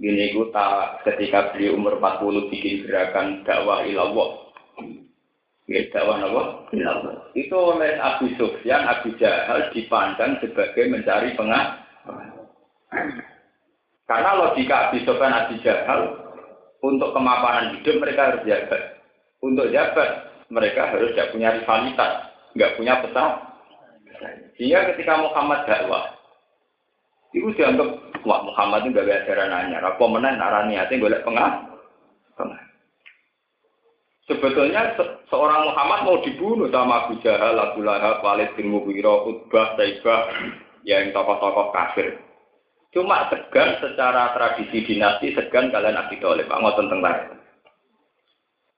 gini 0.00 0.32
tak 0.56 1.04
ketika 1.04 1.52
beliau 1.52 1.76
umur 1.76 2.00
40 2.00 2.48
bikin 2.48 2.88
gerakan 2.88 3.44
dakwah 3.44 3.84
ilallah, 3.84 4.48
Ya, 5.70 5.86
dakwah 5.94 6.18
apa? 6.18 6.42
Itu 7.38 7.54
oleh 7.54 7.94
Abu 8.02 8.26
Sufyan, 8.34 8.90
Abu 8.90 9.14
Jahal 9.22 9.70
dipandang 9.70 10.42
sebagai 10.42 10.90
mencari 10.90 11.38
pengah. 11.38 11.79
Karena 14.10 14.30
logika 14.34 14.90
Abu 14.90 14.98
Sufyan, 15.06 15.36
Abu 15.36 15.54
Jahal 15.62 16.00
untuk 16.82 17.14
kemapanan 17.14 17.78
hidup 17.78 18.02
mereka 18.02 18.34
harus 18.34 18.42
jabat. 18.48 18.82
Untuk 19.40 19.70
jabat 19.70 20.10
mereka 20.50 20.90
harus 20.90 21.14
tidak 21.14 21.30
punya 21.30 21.48
rivalitas, 21.54 22.12
nggak 22.58 22.74
punya 22.74 22.94
peta. 23.04 23.26
Sehingga 24.58 24.92
ketika 24.92 25.14
Muhammad 25.16 25.64
dakwah, 25.64 26.04
itu 27.32 27.48
dianggap 27.54 27.88
wah 28.26 28.40
Muhammad 28.42 28.84
itu 28.84 28.98
gak 28.98 29.06
ada 29.06 29.16
ajaran. 29.24 29.78
Apa 29.80 30.04
menang 30.10 30.36
narani 30.36 30.74
hati 30.76 30.98
golek. 30.98 31.22
Pengah. 31.24 31.70
Sebetulnya 34.30 34.94
se 34.94 35.04
seorang 35.26 35.66
Muhammad 35.66 36.00
mau 36.06 36.18
dibunuh 36.22 36.70
sama 36.70 37.06
Abu 37.06 37.18
Jahal, 37.18 37.58
Abu 37.58 37.82
Lahab, 37.82 38.22
Walid 38.22 38.54
bin 38.54 38.70
Mughirah, 38.70 39.26
Utbah, 39.26 39.74
Taibah, 39.74 40.30
yang 40.84 41.12
tokoh-tokoh 41.12 41.72
kafir. 41.72 42.16
Cuma 42.90 43.30
segan 43.30 43.78
secara 43.78 44.34
tradisi 44.34 44.82
dinasti, 44.82 45.30
segan 45.38 45.70
kalian 45.70 45.94
Abi 45.94 46.18
Thalib, 46.18 46.50
ngoten 46.50 46.90
tentang 46.90 47.38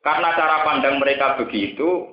Karena 0.02 0.28
cara 0.36 0.66
pandang 0.66 1.00
mereka 1.00 1.40
begitu, 1.40 2.10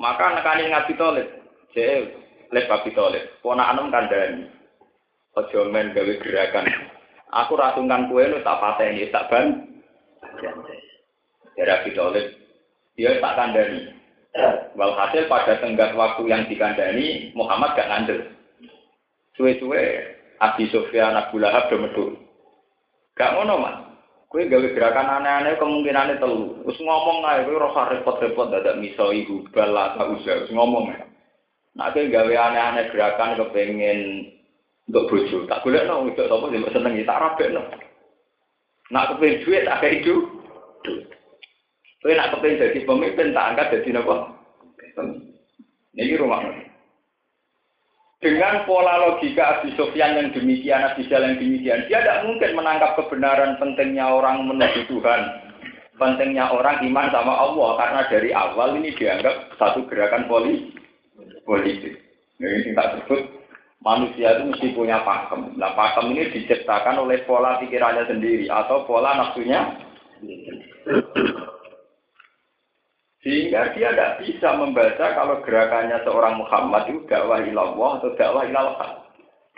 maka 0.00 0.34
nekani 0.34 0.72
Abi 0.74 0.98
Thalib. 0.98 1.28
Jadi, 1.76 2.10
Lep 2.50 2.66
Abi 2.66 2.90
Thalib, 2.90 3.22
anem 3.44 3.86
kandani. 3.92 4.50
Ojo 5.38 5.70
men 5.70 5.94
gawe 5.94 6.12
gerakan. 6.18 6.66
Aku 7.30 7.54
rasungan 7.54 8.08
kue 8.08 8.24
nu 8.26 8.42
tak 8.42 8.58
pateni, 8.58 9.06
tak 9.12 9.28
ban. 9.30 9.68
Jadi 11.54 11.70
Abi 11.70 11.90
Thalib 11.94 12.26
dia 12.98 13.20
tak 13.22 13.36
kandani. 13.38 13.94
Walhasil 14.74 15.30
pada 15.30 15.58
tenggat 15.62 15.94
waktu 15.94 16.22
yang 16.30 16.46
dikandani, 16.46 17.30
Muhammad 17.34 17.74
gak 17.74 17.90
ngandel. 17.90 18.37
Suwe-suwe, 19.38 19.82
Abi 20.42 20.66
Sofyan, 20.74 21.14
Abu 21.14 21.38
Lahab, 21.38 21.70
Domedul. 21.70 22.18
Gak 23.14 23.38
ngono, 23.38 23.54
Mas. 23.62 23.76
Kue 24.28 24.44
gawe 24.44 24.68
gerakan 24.76 25.08
aneh-aneh 25.08 25.56
kemungkinannya 25.56 26.20
telu. 26.20 26.60
Terus 26.66 26.82
ngomong 26.84 27.24
aja, 27.24 27.48
kue 27.48 27.56
rasa 27.56 27.96
repot-repot, 27.96 28.52
ada 28.52 28.76
miso 28.76 29.08
ibu, 29.08 29.46
bala, 29.54 29.96
tak 29.96 30.10
usah. 30.20 30.44
Ngomong. 30.52 30.92
Nah, 31.78 31.88
kue 31.94 32.10
gawe 32.12 32.28
aneh-aneh 32.28 32.92
gerakan 32.92 33.40
kepengen 33.40 34.28
untuk 34.90 35.08
bojo. 35.08 35.48
Tak 35.48 35.64
boleh 35.64 35.80
no, 35.88 36.04
itu 36.08 36.24
apa 36.24 36.44
sih 36.48 36.60
seneng 36.72 36.94
tak 37.08 37.20
rabe 37.20 37.44
no. 37.52 37.62
Nak 38.88 39.16
kepengen 39.16 39.40
duit, 39.44 39.62
tak 39.64 39.78
kayak 39.84 39.96
itu. 40.00 40.14
Kowe 42.04 42.12
nak 42.12 42.30
kepengen 42.36 42.60
jadi 42.68 42.78
pemimpin 42.84 43.36
tak 43.36 43.46
angkat 43.54 43.80
jadi 43.80 44.00
apa? 44.00 44.16
Ini 45.96 46.20
rumah. 46.20 46.67
Dengan 48.18 48.66
pola 48.66 48.98
logika 48.98 49.62
Abi 49.62 49.70
Sofyan 49.78 50.18
yang 50.18 50.34
demikian, 50.34 50.82
Abi 50.82 51.06
yang 51.06 51.38
demikian, 51.38 51.86
dia 51.86 52.02
tidak 52.02 52.26
mungkin 52.26 52.50
menangkap 52.58 52.98
kebenaran 52.98 53.54
pentingnya 53.62 54.10
orang 54.10 54.42
menuju 54.42 54.90
Tuhan, 54.90 55.22
pentingnya 56.02 56.50
orang 56.50 56.82
iman 56.82 57.14
sama 57.14 57.30
Allah, 57.30 57.70
karena 57.78 58.00
dari 58.10 58.30
awal 58.34 58.74
ini 58.74 58.90
dianggap 58.98 59.54
satu 59.54 59.86
gerakan 59.86 60.26
politik. 60.26 61.94
Nah, 62.42 62.50
ini 62.50 62.74
tak 62.74 63.06
sebut 63.06 63.22
manusia 63.86 64.34
itu 64.34 64.50
mesti 64.50 64.66
punya 64.74 64.98
pakem. 65.06 65.54
Nah, 65.54 65.78
pakem 65.78 66.10
ini 66.10 66.26
diciptakan 66.34 66.98
oleh 66.98 67.22
pola 67.22 67.62
pikirannya 67.62 68.02
sendiri 68.10 68.50
atau 68.50 68.82
pola 68.82 69.14
nafsunya. 69.14 69.78
Sehingga 73.18 73.74
dia 73.74 73.90
tidak 73.90 74.22
bisa 74.22 74.48
membaca 74.54 75.06
kalau 75.18 75.42
gerakannya 75.42 75.98
seorang 76.06 76.38
Muhammad 76.38 76.86
itu 76.86 77.02
dakwah 77.10 77.42
ilallah 77.42 77.98
atau 77.98 78.14
dakwah 78.14 78.46
ilallah. 78.46 79.02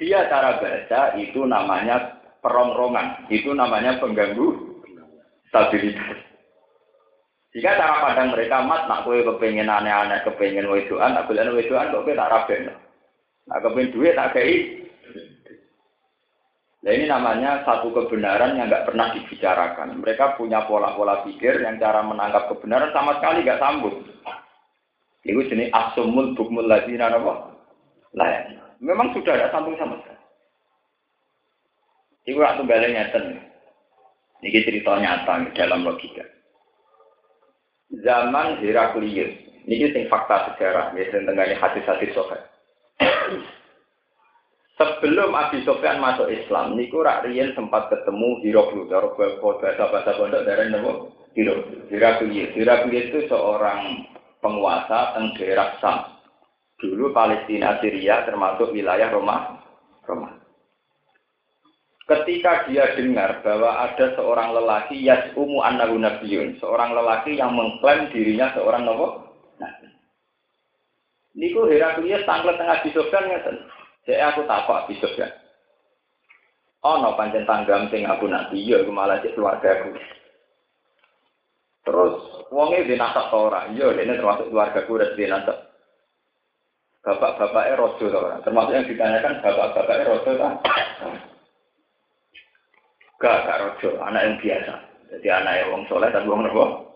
Dia 0.01 0.25
cara 0.33 0.57
baca 0.57 1.01
itu 1.21 1.45
namanya 1.45 2.25
perongrongan, 2.41 3.29
itu 3.29 3.53
namanya 3.53 4.01
pengganggu 4.01 4.81
stabilitas. 5.53 6.25
Jika 7.53 7.77
cara 7.77 8.01
pandang 8.01 8.33
mereka 8.33 8.65
mat, 8.65 8.89
nak 8.89 9.05
kue 9.05 9.21
kepengen 9.27 9.69
aneh-aneh, 9.69 10.23
kepengen 10.25 10.71
wedoan, 10.71 11.19
tak 11.19 11.27
boleh 11.29 11.51
wedoan, 11.53 11.93
kok 11.93 12.07
kue 12.07 12.15
tak 12.17 12.31
rabe. 12.31 12.57
Nak 13.51 13.61
kepengen 13.61 13.93
duit, 13.93 14.15
tak 14.17 14.33
kei, 14.39 14.80
Nah 16.81 16.97
ini 16.97 17.05
namanya 17.05 17.61
satu 17.69 17.93
kebenaran 17.93 18.57
yang 18.57 18.73
nggak 18.73 18.89
pernah 18.89 19.13
dibicarakan. 19.13 20.01
Mereka 20.01 20.41
punya 20.41 20.65
pola-pola 20.65 21.21
pikir 21.29 21.61
yang 21.61 21.77
cara 21.77 22.01
menangkap 22.01 22.49
kebenaran 22.49 22.89
sama 22.97 23.21
sekali 23.21 23.45
nggak 23.45 23.61
sambung. 23.61 24.01
Itu 25.21 25.45
jenis 25.45 25.69
asumul 25.77 26.33
bukmul 26.33 26.65
lagi 26.65 26.97
apa? 26.97 27.53
Lain. 28.17 28.57
Memang 28.81 29.13
sudah 29.13 29.37
ada 29.37 29.53
sambung 29.53 29.77
sama 29.77 30.01
sekali. 30.01 30.25
Iku 32.33 32.41
aku 32.41 32.65
balik 32.65 32.97
nyata 32.97 33.21
Ini 34.41 34.65
cerita 34.65 34.97
nyata 34.97 35.53
dalam 35.53 35.85
logika. 35.85 36.25
Zaman 37.91 38.63
Heraklius, 38.65 39.35
ini 39.69 39.93
sing 39.93 40.09
fakta 40.09 40.55
sejarah, 40.55 40.95
ya 40.97 41.11
tentang 41.13 41.37
hadis-hadis 41.37 42.15
sohail. 42.17 42.41
Sebelum 44.81 45.37
Abi 45.37 45.61
Sofyan 45.69 46.01
masuk 46.01 46.33
Islam, 46.33 46.73
niku 46.73 47.05
Rian 47.05 47.53
sempat 47.53 47.93
ketemu 47.93 48.41
Hiroklu, 48.41 48.89
cara 48.89 49.13
bahasa 49.13 49.93
bahasa 49.93 50.17
pondok 50.17 50.49
dari 50.49 50.73
nama 50.73 51.05
Hiroklu. 51.37 51.85
Hiraklius 51.93 53.13
itu 53.13 53.29
seorang 53.29 54.09
penguasa 54.41 55.13
teng 55.13 55.37
daerah 55.37 55.77
Sam. 55.85 56.17
Dulu 56.81 57.13
Palestina, 57.13 57.77
Syria 57.85 58.25
termasuk 58.25 58.73
wilayah 58.73 59.13
Roma, 59.13 59.61
Ramadan. 60.09 60.41
Ketika 62.09 62.65
dia 62.65 62.97
dengar 62.97 63.45
bahwa 63.45 63.85
ada 63.85 64.17
seorang 64.17 64.57
lelaki 64.57 64.97
yas'umu 64.97 65.61
annahu 65.61 66.01
nabiyun, 66.01 66.57
seorang 66.57 66.97
lelaki 66.97 67.37
yang 67.37 67.53
mengklaim 67.53 68.09
dirinya 68.17 68.49
seorang 68.57 68.89
nabi. 68.89 69.29
Nabi. 69.61 69.87
Niku 71.37 71.69
Heraklius 71.69 72.25
tanglet 72.25 72.57
tengah 72.57 72.81
Abi 72.81 72.89
Sofyan 72.97 73.29
ngeten. 73.29 73.61
Saya 74.11 74.35
aku 74.35 74.43
takut 74.43 74.75
Abi 74.75 74.99
Sofyan. 74.99 75.31
Oh, 76.83 76.99
no 76.99 77.15
pancen 77.15 77.47
tanggam 77.47 77.87
sing 77.95 78.03
aku 78.11 78.27
nabi, 78.27 78.67
ya 78.67 78.83
aku 78.83 78.91
malah 78.91 79.23
cek 79.23 79.39
keluarga 79.39 79.71
aku. 79.71 79.95
Terus, 81.87 82.15
wongnya 82.51 82.91
di 82.91 82.99
nasab 82.99 83.31
ora, 83.31 83.71
iya, 83.71 83.87
ini 83.95 84.19
termasuk 84.19 84.51
keluarga 84.51 84.83
aku 84.83 84.99
udah 84.99 85.15
di 85.15 85.31
nasab. 85.31 85.63
Bapak-bapaknya 87.07 87.79
rojo, 87.79 88.11
termasuk 88.43 88.73
yang 88.75 88.89
ditanyakan 88.91 89.39
bapak-bapaknya 89.47 90.11
rojo, 90.11 90.31
tak? 90.35 90.53
Gak, 93.23 93.37
gak 93.47 93.61
rojo, 93.63 93.91
anak 94.03 94.27
yang 94.27 94.37
biasa. 94.43 94.75
Jadi 95.15 95.29
anak 95.31 95.55
yang 95.55 95.69
wong 95.71 95.83
soleh 95.87 96.11
dan 96.11 96.27
wong 96.27 96.51
nopo. 96.51 96.90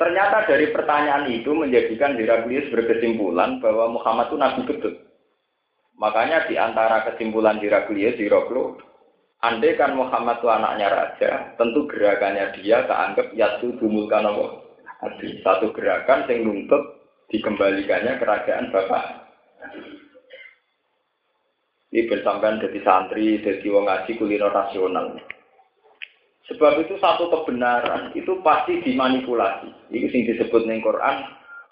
Ternyata 0.00 0.48
dari 0.48 0.72
pertanyaan 0.72 1.28
itu 1.30 1.52
menjadikan 1.52 2.16
Heraklius 2.16 2.72
berkesimpulan 2.72 3.60
bahwa 3.60 3.92
Muhammad 3.92 4.32
itu 4.32 4.36
nabi 4.40 4.60
betul. 4.64 4.94
Makanya 6.00 6.48
di 6.48 6.58
antara 6.58 7.06
kesimpulan 7.06 7.60
Heraklius, 7.62 8.18
Heraklo, 8.18 8.80
andai 9.44 9.76
kan 9.76 9.94
Muhammad 9.94 10.40
itu 10.40 10.48
anaknya 10.48 10.88
raja, 10.90 11.30
tentu 11.60 11.86
gerakannya 11.86 12.56
dia 12.58 12.82
keanggap 12.88 13.30
yaitu 13.36 13.76
dumulkan 13.78 14.26
apa? 14.26 14.46
Satu 15.42 15.74
gerakan 15.74 16.30
yang 16.30 16.46
nuntut 16.46 16.82
dikembalikannya 17.30 18.22
kerajaan 18.22 18.70
bapak. 18.70 19.04
Ini 21.92 22.08
bersampaian 22.08 22.56
dari 22.56 22.80
santri, 22.80 23.36
dari 23.44 23.68
wong 23.68 23.84
ngaji 23.84 24.16
kuliner 24.16 24.48
rasional. 24.48 25.12
Sebab 26.50 26.82
itu 26.82 26.98
satu 26.98 27.30
kebenaran 27.30 28.10
itu 28.18 28.42
pasti 28.42 28.82
dimanipulasi. 28.82 29.70
Itu 29.94 30.10
yang 30.10 30.26
disebut 30.34 30.66
di 30.66 30.82
Quran 30.82 31.16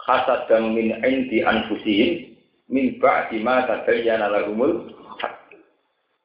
hasad 0.06 0.46
dan 0.46 0.70
min 0.72 0.94
indi 1.02 1.42
anfusihim 1.42 2.38
min 2.70 2.96
ba'di 3.02 3.42
ma 3.42 3.66
tabayyana 3.66 4.30
lahumul 4.30 4.94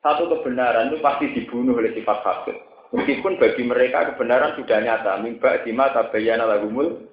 satu 0.05 0.29
kebenaran 0.29 0.93
itu 0.93 1.01
pasti 1.01 1.33
dibunuh 1.33 1.73
oleh 1.73 1.89
sifat 1.97 2.21
hasad. 2.21 2.57
Meskipun 2.93 3.41
bagi 3.41 3.65
mereka 3.65 4.13
kebenaran 4.13 4.53
sudah 4.53 4.77
nyata, 4.77 5.17
min 5.25 5.41
ba'di 5.41 5.73
ma 5.73 5.89
tabayyana 5.89 6.45
lahumul 6.45 7.05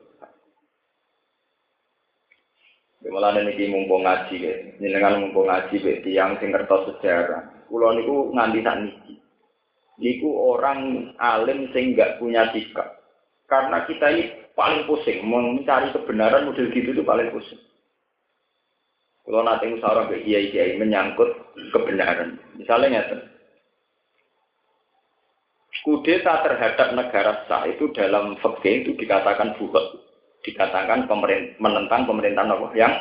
Malah 3.12 3.34
niki 3.44 3.68
mumpung 3.68 4.08
ngaji 4.08 4.40
jenengan 4.78 5.20
mumpung 5.20 5.44
ngaji 5.44 5.74
ya, 5.84 5.94
tiang 6.00 6.38
sing 6.38 6.48
ngertos 6.48 6.96
sejarah. 6.96 7.66
Kulo 7.68 7.92
niku 7.98 8.32
nganti 8.32 8.62
niki. 8.62 9.11
Niku 10.02 10.34
orang 10.34 11.14
alim 11.22 11.70
sing 11.70 11.94
nggak 11.94 12.18
punya 12.18 12.50
sikap. 12.50 12.98
Karena 13.46 13.86
kita 13.86 14.10
ini 14.10 14.24
paling 14.58 14.90
pusing 14.90 15.22
mencari 15.22 15.94
kebenaran 15.94 16.50
model 16.50 16.74
gitu 16.74 16.90
itu 16.90 17.02
paling 17.06 17.30
pusing. 17.30 17.60
Kalau 19.22 19.46
nanti 19.46 19.70
musyawarah 19.70 20.10
ke 20.10 20.26
kiai 20.26 20.50
kiai 20.50 20.74
menyangkut 20.82 21.30
kebenaran, 21.70 22.42
misalnya 22.58 22.98
nyata. 22.98 23.16
Kudeta 25.82 26.46
terhadap 26.46 26.94
negara 26.94 27.42
sah 27.50 27.66
itu 27.66 27.90
dalam 27.94 28.38
fakir 28.38 28.86
itu 28.86 28.94
dikatakan 28.98 29.58
buhat 29.58 29.98
dikatakan 30.42 31.06
pemerintah, 31.06 31.58
menentang 31.58 32.06
pemerintahan 32.06 32.54
Allah 32.54 32.72
yang 32.74 32.94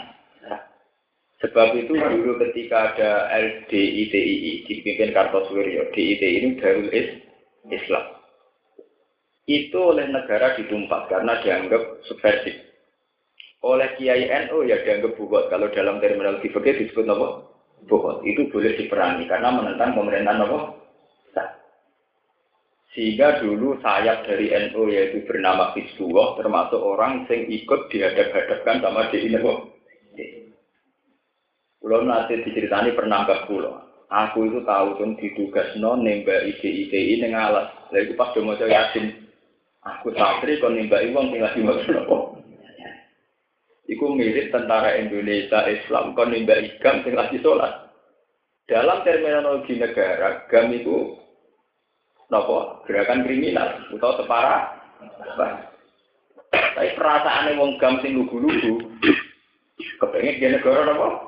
Sebab 1.41 1.74
itu 1.74 1.98
dulu 1.98 2.38
ketika 2.38 2.93
ada 2.93 3.12
LDITII 3.33 4.69
dipimpin 4.69 5.10
Kartosuwiryo, 5.10 5.89
DITI 5.89 6.27
ini 6.38 6.50
Darul 6.62 6.89
Islam. 7.65 8.05
Itu 9.49 9.89
oleh 9.89 10.06
negara 10.06 10.54
ditumpas 10.54 11.10
karena 11.10 11.41
dianggap 11.41 12.06
subversif. 12.06 12.54
Oleh 13.65 13.89
Kiai 13.97 14.30
NU 14.49 14.69
ya 14.69 14.86
dianggap 14.86 15.17
buat 15.17 15.49
kalau 15.49 15.73
dalam 15.73 15.97
terminologi 15.97 16.54
fikih 16.54 16.77
disebut 16.86 17.10
apa? 17.10 17.27
Buat. 17.89 18.21
Itu 18.21 18.45
boleh 18.54 18.77
diperangi 18.77 19.25
karena 19.25 19.49
menentang 19.49 19.97
pemerintahan 19.97 20.45
apa? 20.45 20.60
Sehingga 22.91 23.39
dulu 23.39 23.80
sayap 23.80 24.27
dari 24.27 24.51
NU 24.51 24.91
yaitu 24.91 25.23
bernama 25.23 25.71
Hizbullah 25.73 26.36
termasuk 26.36 26.77
orang 26.77 27.23
yang 27.32 27.47
ikut 27.47 27.88
dihadap-hadapkan 27.88 28.84
sama 28.84 29.08
di 29.10 29.32
ini 29.32 29.39
Kulo 31.82 32.06
nanti 32.06 32.38
diceritani 32.46 32.94
pernah 32.94 33.26
ke 33.26 33.50
kulo. 33.50 34.06
Aku 34.12 34.46
itu 34.46 34.62
tahu 34.62 35.02
tuh 35.02 35.17
ditugas 35.17 35.74
non 35.82 36.06
nembak 36.06 36.46
ide 36.46 36.70
ide 36.70 37.00
ini 37.17 37.34
ngalas. 37.34 37.74
Lalu 37.89 38.13
pas 38.13 38.30
cuma 38.38 38.54
saya 38.62 38.86
yakin. 38.94 39.10
Aku 39.82 40.13
santri 40.13 40.62
kon 40.62 40.78
nembak 40.78 41.10
uang 41.10 41.34
tinggal 41.34 41.50
di 41.58 41.65
mana 41.65 41.82
Iku 43.89 44.13
mirip 44.13 44.54
tentara 44.54 44.94
Indonesia 45.02 45.65
Islam 45.65 46.13
kon 46.13 46.30
nembak 46.30 46.62
igam 46.62 47.02
tinggal 47.02 47.34
di 47.34 47.41
sholat. 47.41 47.89
Dalam 48.70 49.02
terminologi 49.02 49.76
negara, 49.76 50.46
gam 50.48 50.70
itu 50.70 51.17
nopo 52.32 52.80
gerakan 52.88 53.28
kriminal 53.28 53.84
atau 53.91 54.15
separah 54.24 54.72
tapi 56.52 56.96
perasaan 56.96 57.60
wong 57.60 57.76
gam 57.76 58.00
sing 58.00 58.15
lugu-lugu 58.15 58.80
kepengen 60.00 60.39
dia 60.39 60.56
negara 60.56 60.88
nopo 60.88 61.28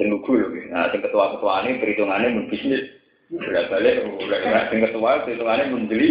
sing 0.00 0.06
lugu 0.08 0.40
nah 0.72 0.88
sing 0.88 1.04
ketua-ketua 1.04 1.68
ini 1.68 1.80
perhitungannya 1.80 2.28
mun 2.32 2.48
bisnis. 2.48 2.88
Bolak 3.32 3.68
balik 3.68 4.04
sing 4.72 4.78
ketua 4.80 5.24
perhitungannya 5.24 5.72
mun 5.72 5.84
beli. 5.88 6.10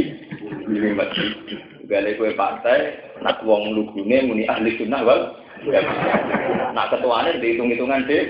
Masjid. 0.94 1.32
Balik 1.90 2.22
kue 2.22 2.32
partai 2.38 3.02
nak 3.26 3.44
wong 3.44 3.76
lugune 3.76 4.18
muni 4.30 4.48
ahli 4.48 4.78
sunnah 4.80 5.02
wal 5.04 5.36
nak 6.72 6.90
ketuanya 6.94 7.38
dihitung-hitungan 7.42 8.08
deh 8.08 8.24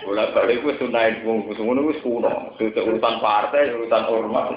Bola 0.00 0.32
balik 0.32 0.64
gue 0.64 0.74
sunain 0.80 1.20
wong 1.28 1.44
ngono 1.50 1.92
wis. 1.92 2.00
Sudah 2.00 2.82
urusan 2.82 3.20
partai, 3.20 3.74
urusan 3.76 4.08
ormas. 4.08 4.48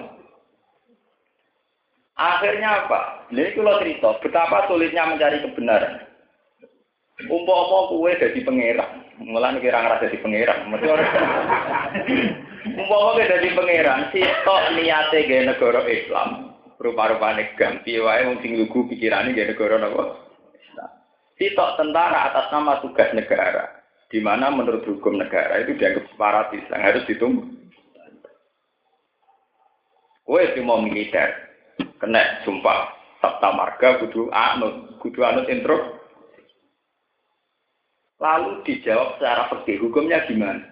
Akhirnya 2.15 2.85
apa? 2.85 3.27
Ini 3.33 3.57
kalau 3.57 3.81
cerita 3.81 4.09
betapa 4.21 4.69
sulitnya 4.69 5.09
mencari 5.09 5.43
kebenaran. 5.43 6.12
Umpama 7.13 7.93
kue 7.93 8.17
jadi 8.17 8.41
pangeran, 8.41 9.05
mulai 9.21 9.61
kira 9.61 9.85
ngerasa 9.85 10.09
jadi 10.09 10.17
pangeran. 10.25 10.65
Umpama 12.73 13.13
kue 13.13 13.29
jadi 13.29 13.49
pangeran, 13.53 14.09
si 14.09 14.25
tok 14.41 14.73
niate 14.73 15.29
gaya 15.29 15.53
negara 15.53 15.85
Islam, 15.85 16.57
rupa-rupanya 16.81 17.53
ganti 17.53 18.01
wae 18.01 18.25
wong 18.25 18.41
sing 18.41 18.57
lugu 18.57 18.89
pikirane 18.89 19.37
gaya 19.37 19.53
negara 19.53 19.77
napa? 19.77 20.25
Si 21.37 21.53
tok 21.53 21.77
tentara 21.77 22.33
atas 22.33 22.49
nama 22.49 22.81
tugas 22.81 23.13
negara 23.13 23.85
di 24.09 24.17
mana 24.17 24.49
menurut 24.49 24.81
hukum 24.85 25.17
negara 25.17 25.61
itu 25.61 25.77
dianggap 25.77 26.09
separatis 26.09 26.65
yang 26.69 26.81
harus 26.81 27.05
ditunggu. 27.05 27.45
Kue 30.25 30.49
mau 30.65 30.81
militer, 30.81 31.29
kena 32.01 32.41
sumpah 32.41 32.89
sabta 33.21 33.53
marga 33.53 34.01
kudu 34.01 34.33
anut, 34.33 34.97
kudu 34.97 35.21
anut 35.21 35.45
intro. 35.45 36.02
Lalu 38.21 38.61
dijawab 38.65 39.17
secara 39.17 39.49
fikih 39.49 39.81
hukumnya 39.81 40.25
gimana? 40.29 40.63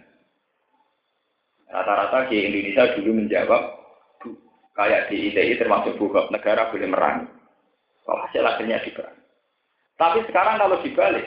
Rata-rata 1.72 2.28
di 2.28 2.44
Indonesia 2.44 2.94
dulu 3.00 3.12
menjawab 3.16 3.64
kayak 4.76 5.08
di 5.08 5.32
ITI 5.32 5.60
termasuk 5.60 5.96
buka 5.96 6.28
negara 6.32 6.68
boleh 6.70 6.88
merangi. 6.88 7.28
Kalau 8.04 8.20
hasil 8.28 8.44
akhirnya 8.44 8.84
diperangi. 8.84 9.22
Tapi 9.96 10.26
sekarang 10.26 10.58
kalau 10.58 10.82
dibalik, 10.82 11.26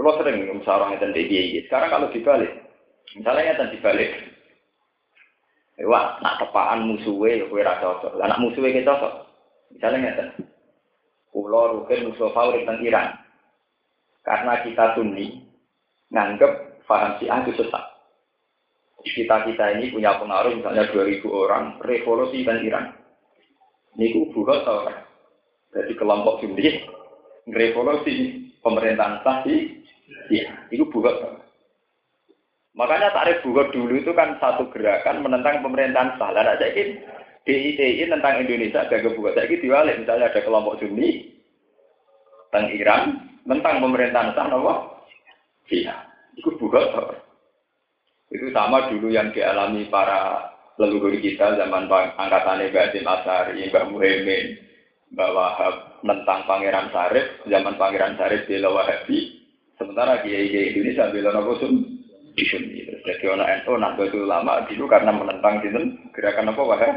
kalau 0.00 0.16
sering 0.16 0.48
musyawarah 0.48 0.96
ngeten 0.96 1.12
DIY. 1.12 1.68
Sekarang 1.68 1.92
kalau 1.92 2.08
dibalik, 2.08 2.52
misalnya 3.12 3.52
ngeten 3.52 3.72
dibalik. 3.76 4.10
Wah, 5.82 6.16
nak 6.24 6.38
tepaan 6.40 6.88
musuhnya 6.88 7.42
ya 7.42 7.44
kue 7.50 7.60
rasa 7.60 7.82
cocok. 7.82 8.12
Nak 8.16 8.40
musuhnya 8.40 8.80
kita 8.80 8.92
cocok. 8.96 9.14
Misalnya 9.76 9.98
ngeten. 10.00 10.28
Pulau 11.32 11.80
Rukin 11.80 12.12
musuh 12.12 12.28
favorit 12.36 12.64
tentang 12.64 12.84
Iran. 12.84 13.08
Karena 14.22 14.62
kita 14.62 14.94
sunni, 14.94 15.42
nganggep 16.14 16.82
paham 16.86 17.18
si 17.18 17.26
itu 17.26 17.52
sesat. 17.58 17.84
Kita 19.02 19.42
kita 19.42 19.64
ini 19.74 19.90
punya 19.90 20.14
pengaruh 20.14 20.54
misalnya 20.62 20.86
2000 20.94 21.26
orang 21.26 21.82
revolusi 21.82 22.46
dan 22.46 22.62
Iran. 22.62 22.86
Ini 23.98 24.30
buat 24.30 24.62
tau 24.62 24.86
Jadi 25.74 25.92
kelompok 25.98 26.38
sunni 26.38 26.86
revolusi 27.50 28.46
pemerintahan 28.62 29.26
sah 29.26 29.42
Iya, 30.30 30.68
itu 30.70 30.84
buat. 30.92 31.42
Makanya 32.78 33.10
tarif 33.10 33.42
buat 33.42 33.74
dulu 33.74 33.98
itu 33.98 34.12
kan 34.14 34.38
satu 34.38 34.70
gerakan 34.70 35.26
menentang 35.26 35.66
pemerintahan 35.66 36.14
sah. 36.20 36.30
Lah 36.30 36.54
saya 36.54 36.70
ini 36.70 37.02
DITI 37.42 38.06
tentang 38.06 38.38
Indonesia 38.38 38.86
agak 38.86 39.18
buat. 39.18 39.34
Saya 39.34 39.50
ini 39.50 39.66
diwalik 39.66 39.98
misalnya 39.98 40.30
ada 40.30 40.40
kelompok 40.46 40.78
Sunni 40.78 41.26
tentang 42.48 42.66
Iran 42.70 43.31
tentang 43.46 43.82
pemerintahan 43.82 44.34
sah, 44.34 44.46
nopo? 44.46 45.02
Iya. 45.70 45.94
Itu 46.38 46.54
bukan 46.56 47.16
Itu 48.32 48.48
sama 48.56 48.88
dulu 48.88 49.12
yang 49.12 49.28
dialami 49.36 49.92
para 49.92 50.52
leluhur 50.80 51.12
kita 51.20 51.60
zaman 51.60 51.84
angkatan 51.90 52.64
Mbak 52.72 52.84
Asim 52.88 53.04
Asari, 53.04 53.68
Mbak 53.68 53.88
Muhammad, 53.92 54.44
Mbak 55.12 55.30
Wahab 55.36 55.74
tentang 56.00 56.40
Pangeran 56.48 56.88
Sarif, 56.88 57.26
zaman 57.44 57.76
Pangeran 57.76 58.16
Sarif 58.16 58.48
di 58.48 58.56
Wahabi, 58.56 59.18
sementara 59.76 60.24
Kiai 60.24 60.48
Kiai 60.48 60.72
Indonesia 60.72 61.12
bela 61.12 61.30
Nabi 61.36 61.52
Sun, 61.60 61.74
Sunni. 62.32 62.88
Jadi 63.02 63.24
orang 63.28 63.60
NU 63.66 63.72
nak 63.76 63.98
itu 64.00 64.20
lama 64.24 64.64
dulu 64.64 64.84
karena 64.88 65.12
menentang 65.12 65.60
sinten 65.60 66.00
gerakan 66.16 66.48
apa 66.56 66.62
Wahab. 66.64 66.94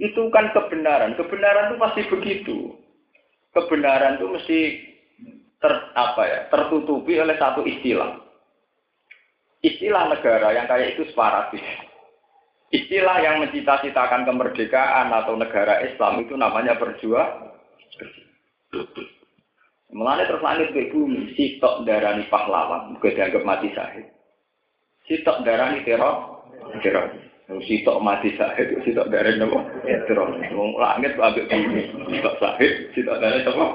Itu 0.00 0.32
kan 0.32 0.48
kebenaran. 0.56 1.12
Kebenaran 1.20 1.70
itu 1.70 1.76
pasti 1.76 2.00
begitu. 2.08 2.56
Kebenaran 3.52 4.16
itu 4.16 4.26
mesti 4.32 4.58
ter, 5.60 5.72
apa 5.92 6.22
ya, 6.24 6.38
tertutupi 6.48 7.20
oleh 7.20 7.36
satu 7.36 7.60
istilah. 7.68 8.16
Istilah 9.60 10.08
negara 10.08 10.56
yang 10.56 10.64
kayak 10.64 10.96
itu 10.96 11.04
separatis. 11.12 11.60
Istilah 12.72 13.20
yang 13.20 13.44
mencita-citakan 13.44 14.24
kemerdekaan 14.24 15.12
atau 15.12 15.36
negara 15.36 15.84
Islam 15.84 16.24
itu 16.24 16.32
namanya 16.32 16.80
berjuang. 16.80 17.52
Mengenai 19.90 20.30
terus 20.30 20.40
langit 20.46 20.70
ke 20.70 20.94
bumi, 20.94 21.34
sitok 21.34 21.82
darani 21.82 22.24
pahlawan, 22.30 22.94
bukan 22.94 23.10
dianggap 23.10 23.42
mati 23.42 23.74
sahid. 23.74 24.06
Sitok 25.10 25.42
darani 25.42 25.82
teror, 25.82 26.46
teror. 26.78 27.29
Sitok 27.50 27.98
mati 27.98 28.30
sahid, 28.38 28.78
sitok 28.86 29.10
darani 29.10 29.42
apa? 29.42 29.58
Teror. 30.06 30.38
Wong 30.54 30.70
langit 30.78 31.18
ambek 31.18 31.50
bumi, 31.50 31.82
sitok 32.06 32.38
sahid, 32.38 32.72
sitok 32.94 33.18
darani 33.18 33.42
apa? 33.42 33.66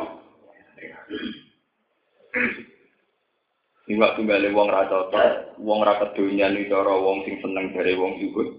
Ini 3.86 4.02
waktu 4.02 4.24
balik 4.24 4.56
wong 4.56 4.72
rata 4.72 5.12
wong 5.60 5.80
rata 5.84 6.16
dunia 6.16 6.50
nih 6.50 6.72
cara 6.72 6.96
wong 6.96 7.22
sing 7.28 7.38
seneng 7.44 7.70
dari 7.76 7.94
wong 8.00 8.18
juga, 8.18 8.50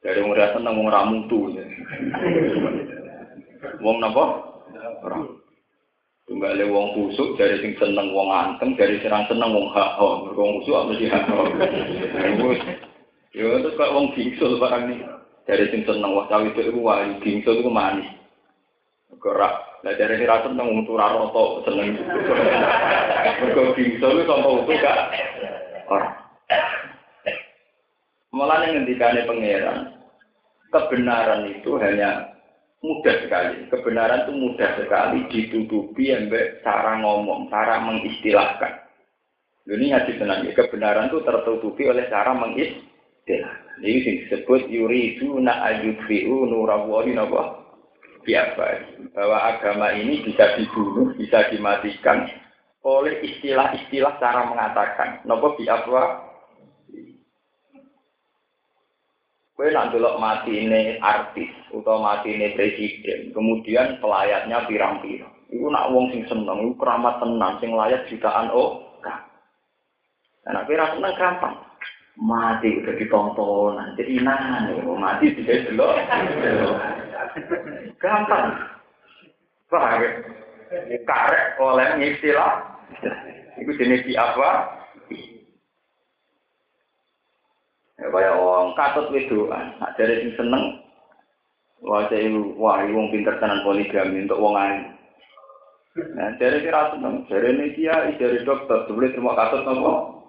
dari 0.00 0.22
wong 0.22 0.32
rasa 0.32 0.56
seneng 0.56 0.78
wong 0.78 0.88
ramu 0.88 1.16
tuh. 1.26 1.52
Wong 3.82 3.96
napa? 3.98 4.24
Orang. 5.02 5.42
Tunggal 6.30 6.62
wong 6.70 6.86
kusuk 6.94 7.34
dari 7.34 7.58
sing 7.60 7.74
seneng 7.82 8.14
wong 8.14 8.30
anteng, 8.30 8.78
dari 8.78 9.02
serang 9.02 9.26
seneng 9.26 9.50
wong 9.50 9.74
hak 9.74 9.98
Wong 10.38 10.62
kusuk 10.62 10.94
sih 11.02 11.10
hak 11.10 11.26
Yo 13.32 13.48
terus 13.64 13.76
kok 13.80 13.92
wong 13.96 14.12
bingsul 14.12 14.60
barang 14.60 14.92
nih. 14.92 15.00
Dari 15.48 15.72
sing 15.72 15.82
seneng 15.88 16.12
wong 16.12 16.28
cawi 16.28 16.52
itu 16.52 16.76
wah 16.84 17.00
bingsul 17.24 17.64
itu 17.64 17.70
manis. 17.72 18.08
Gerak 19.16 19.72
Lah 19.82 19.98
dari 19.98 20.14
si 20.14 20.24
rasa 20.24 20.46
nang 20.54 20.70
untuk 20.70 20.94
roto 20.94 21.66
seneng. 21.66 21.98
Mergo 23.42 23.74
itu 23.74 23.98
sampai 23.98 24.30
utuh 24.30 24.76
gak 24.78 24.98
orang. 25.90 26.14
Malah 28.32 28.64
yang 28.64 28.80
ngendikane 28.80 29.26
pangeran, 29.26 29.78
kebenaran 30.70 31.50
itu 31.52 31.76
hanya 31.82 32.32
mudah 32.80 33.16
sekali. 33.26 33.66
Kebenaran 33.68 34.24
itu 34.24 34.32
mudah 34.38 34.70
sekali 34.78 35.18
ditutupi 35.28 36.14
ambek 36.14 36.62
cara 36.62 37.02
ngomong, 37.02 37.50
cara 37.50 37.82
mengistilahkan. 37.82 38.86
Ini 39.66 39.98
hadis 39.98 40.16
tenang 40.16 40.46
kebenaran 40.54 41.10
itu 41.10 41.20
tertutupi 41.26 41.90
oleh 41.90 42.06
cara 42.06 42.32
mengistilahkan. 42.38 42.91
Ini 43.26 43.98
disebut 44.02 44.66
yuridu 44.66 45.38
na 45.38 45.62
ayudfi'u 45.70 46.46
nurawahi 46.46 47.14
napa 47.14 47.62
biasa 48.22 48.66
bahwa 49.14 49.38
agama 49.50 49.94
ini 49.94 50.22
bisa 50.22 50.58
dibunuh, 50.58 51.14
bisa 51.18 51.46
dimatikan 51.50 52.26
oleh 52.82 53.22
istilah-istilah 53.22 54.18
cara 54.18 54.46
mengatakan. 54.50 55.22
Nopo 55.26 55.54
biasa 55.58 56.30
Kue 59.52 59.68
nak 59.68 59.94
mati 60.18 60.64
ini 60.64 60.96
artis 60.98 61.52
atau 61.70 62.00
mati 62.00 62.34
ini 62.34 62.56
presiden, 62.56 63.36
kemudian 63.36 64.00
pelayatnya 64.00 64.64
pirang-pirang. 64.64 65.30
Iku 65.52 65.68
nak 65.68 65.92
wong 65.92 66.08
sing 66.10 66.24
seneng, 66.24 66.66
iku 66.66 66.82
keramat 66.82 67.20
tenang, 67.20 67.60
sing 67.60 67.70
layak 67.76 68.08
jutaan 68.08 68.48
oh. 68.50 68.80
Nah, 70.42 70.66
kira 70.66 70.90
seneng 70.96 71.14
gampang. 71.14 71.54
Mati 72.12 72.84
udah 72.84 72.94
ditonton, 73.00 73.80
jadi 73.96 74.20
nah, 74.20 74.68
mati 75.00 75.32
tidak 75.32 75.72
delok. 75.72 75.96
Gampang. 77.96 78.52
Paham 79.72 80.04
Karek 81.08 81.56
oleh 81.56 81.88
istilah. 82.12 82.52
Itu 83.56 83.72
jenis 83.76 84.04
di 84.04 84.12
apa? 84.16 84.80
Ya 88.00 88.10
kaya 88.10 88.32
wong 88.34 88.74
katut 88.74 89.14
wedoan, 89.14 89.78
nak 89.78 89.94
sing 89.94 90.34
seneng 90.34 90.82
wah 91.86 92.08
iku 92.10 92.56
wah 92.58 92.82
wong 92.82 93.14
pinter 93.14 93.38
tenan 93.38 93.62
poligami 93.62 94.26
untuk 94.26 94.42
wong 94.42 94.58
alim. 94.58 94.90
Nah, 95.92 96.32
jare 96.40 96.64
kira 96.64 96.96
seneng, 96.96 97.28
jare 97.28 97.52
ini 97.52 97.76
dia 97.76 97.94
jare 98.16 98.42
dokter, 98.48 98.88
boleh 98.88 99.12
terima 99.12 99.36
katut 99.36 99.62
nopo? 99.62 100.21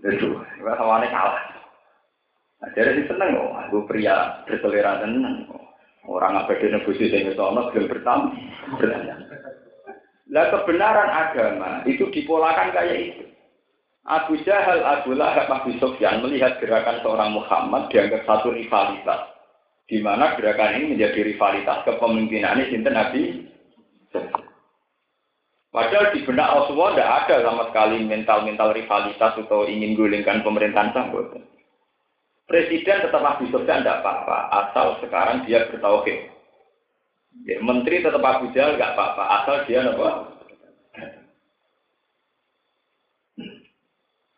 Itu, 0.00 0.40
sawane 0.64 1.08
kalah. 1.12 1.44
Nah, 2.60 2.68
jare 2.76 2.92
sing 2.92 3.08
seneng 3.08 3.36
kok, 3.36 3.52
aku 3.68 3.78
pria 3.88 4.44
berselera 4.44 5.00
tenan. 5.00 5.48
Orang 6.08 6.36
apa 6.36 6.56
di 6.56 6.72
negosiasi 6.72 7.12
yang 7.12 7.36
sono 7.36 7.68
belum 7.72 7.88
bertam. 7.88 8.32
Lah 10.30 10.46
kebenaran 10.48 11.10
agama 11.12 11.84
itu 11.84 12.08
dipolakan 12.08 12.72
kayak 12.72 12.98
itu. 13.12 13.24
Abu 14.08 14.40
Jahal, 14.42 14.80
Abu 14.80 15.12
Lahab, 15.12 15.46
Abu 15.52 15.76
Sofyan 15.76 16.24
melihat 16.24 16.56
gerakan 16.56 17.04
seorang 17.04 17.36
Muhammad 17.36 17.92
dianggap 17.92 18.24
satu 18.24 18.48
rivalitas. 18.56 19.28
Di 19.84 20.00
mana 20.00 20.38
gerakan 20.38 20.80
ini 20.80 20.96
menjadi 20.96 21.20
rivalitas 21.34 21.84
kepemimpinan 21.84 22.62
ini 22.64 22.78
Nabi. 22.80 23.22
Padahal 25.70 26.10
di 26.10 26.26
benak 26.26 26.50
Rasulullah 26.50 26.98
tidak 26.98 27.10
ada 27.14 27.36
sama 27.46 27.62
sekali 27.70 28.02
mental-mental 28.02 28.74
rivalitas 28.74 29.38
atau 29.38 29.70
ingin 29.70 29.94
gulingkan 29.94 30.42
pemerintahan 30.42 30.90
sambut. 30.90 31.30
Presiden 32.50 33.06
tetap 33.06 33.22
Abu 33.22 33.46
Sofyan 33.54 33.86
tidak 33.86 34.02
apa-apa, 34.02 34.50
asal 34.50 34.98
sekarang 34.98 35.46
dia 35.46 35.70
bertauhid. 35.70 36.26
Ya, 37.46 37.62
menteri 37.62 38.02
tetap 38.02 38.18
Abu 38.18 38.50
Jahal 38.50 38.74
nggak 38.74 38.98
apa-apa, 38.98 39.22
asal 39.38 39.56
dia 39.70 39.86
apa? 39.86 40.10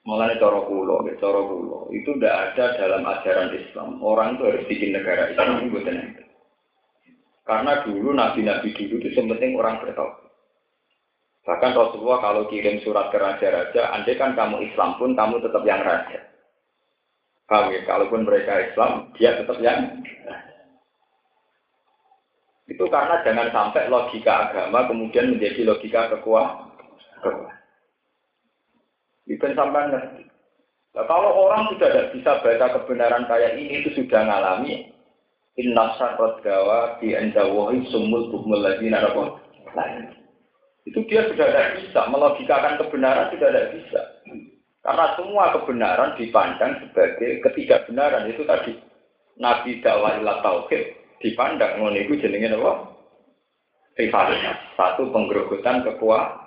Mengenai 0.04 0.36
coro 0.36 0.68
kulo, 0.68 1.00
coro 1.16 1.42
kulo, 1.48 1.78
itu 1.96 2.12
tidak 2.20 2.52
ada 2.52 2.76
dalam 2.76 3.08
ajaran 3.08 3.56
Islam. 3.56 4.04
Orang 4.04 4.36
itu 4.36 4.44
harus 4.44 4.68
bikin 4.68 4.92
negara 4.92 5.32
Islam 5.32 5.72
Karena 7.48 7.72
dulu 7.88 8.12
nabi-nabi 8.12 8.76
dulu 8.76 9.00
itu 9.00 9.16
penting 9.16 9.56
orang 9.56 9.80
bertauhid. 9.80 10.31
Bahkan 11.42 11.74
Rasulullah 11.74 12.22
kalau 12.22 12.46
kirim 12.46 12.78
surat 12.86 13.10
ke 13.10 13.18
raja-raja, 13.18 13.90
andai 13.90 14.14
kan 14.14 14.38
kamu 14.38 14.62
Islam 14.70 14.94
pun 14.94 15.18
kamu 15.18 15.42
tetap 15.42 15.62
yang 15.66 15.82
raja. 15.82 16.22
Paham 17.50 17.74
ya? 17.74 17.82
Kalaupun 17.82 18.22
mereka 18.22 18.62
Islam, 18.62 19.10
dia 19.18 19.34
tetap 19.34 19.58
yang 19.58 19.98
itu 22.70 22.88
karena 22.88 23.20
jangan 23.26 23.52
sampai 23.52 23.90
logika 23.90 24.48
agama 24.48 24.86
kemudian 24.86 25.34
menjadi 25.34 25.66
logika 25.66 26.08
kekuatan. 26.14 26.72
Itu 29.26 29.44
sampai 29.52 29.92
ngerti. 29.92 30.22
Nah, 30.92 31.04
kalau 31.08 31.48
orang 31.48 31.72
sudah 31.72 31.88
tidak 31.88 32.10
bisa 32.16 32.32
baca 32.40 32.66
kebenaran 32.80 33.24
kayak 33.24 33.56
ini, 33.56 33.80
itu 33.80 33.90
sudah 33.96 34.28
ngalami. 34.28 34.92
Inna 35.60 35.96
syarrat 36.00 36.40
gawa 36.40 36.96
di 37.00 37.12
endawahi 37.12 37.84
sumul 37.92 38.32
bukmul 38.32 38.60
lagi 38.60 38.88
narapun. 38.88 39.36
Itu 40.82 41.06
dia 41.06 41.26
sudah 41.30 41.46
tidak 41.46 41.68
bisa. 41.78 42.00
Melogikakan 42.10 42.78
kebenaran 42.82 43.30
sudah 43.30 43.48
tidak 43.50 43.68
bisa. 43.78 44.00
Karena 44.82 45.14
semua 45.14 45.54
kebenaran 45.54 46.18
dipandang 46.18 46.82
sebagai 46.82 47.38
ketidakbenaran 47.46 48.26
itu 48.26 48.42
tadi. 48.42 48.74
Nabi 49.38 49.80
dakwah 49.80 50.20
ilah 50.20 50.44
tauhid 50.44 51.02
dipandang 51.22 51.78
ngono 51.78 51.96
itu 51.96 52.18
jenenge 52.18 52.50
apa? 52.52 52.72
Rivalitas. 53.94 54.58
Satu 54.74 55.08
penggerogotan 55.14 55.86
kekuatan. 55.86 56.42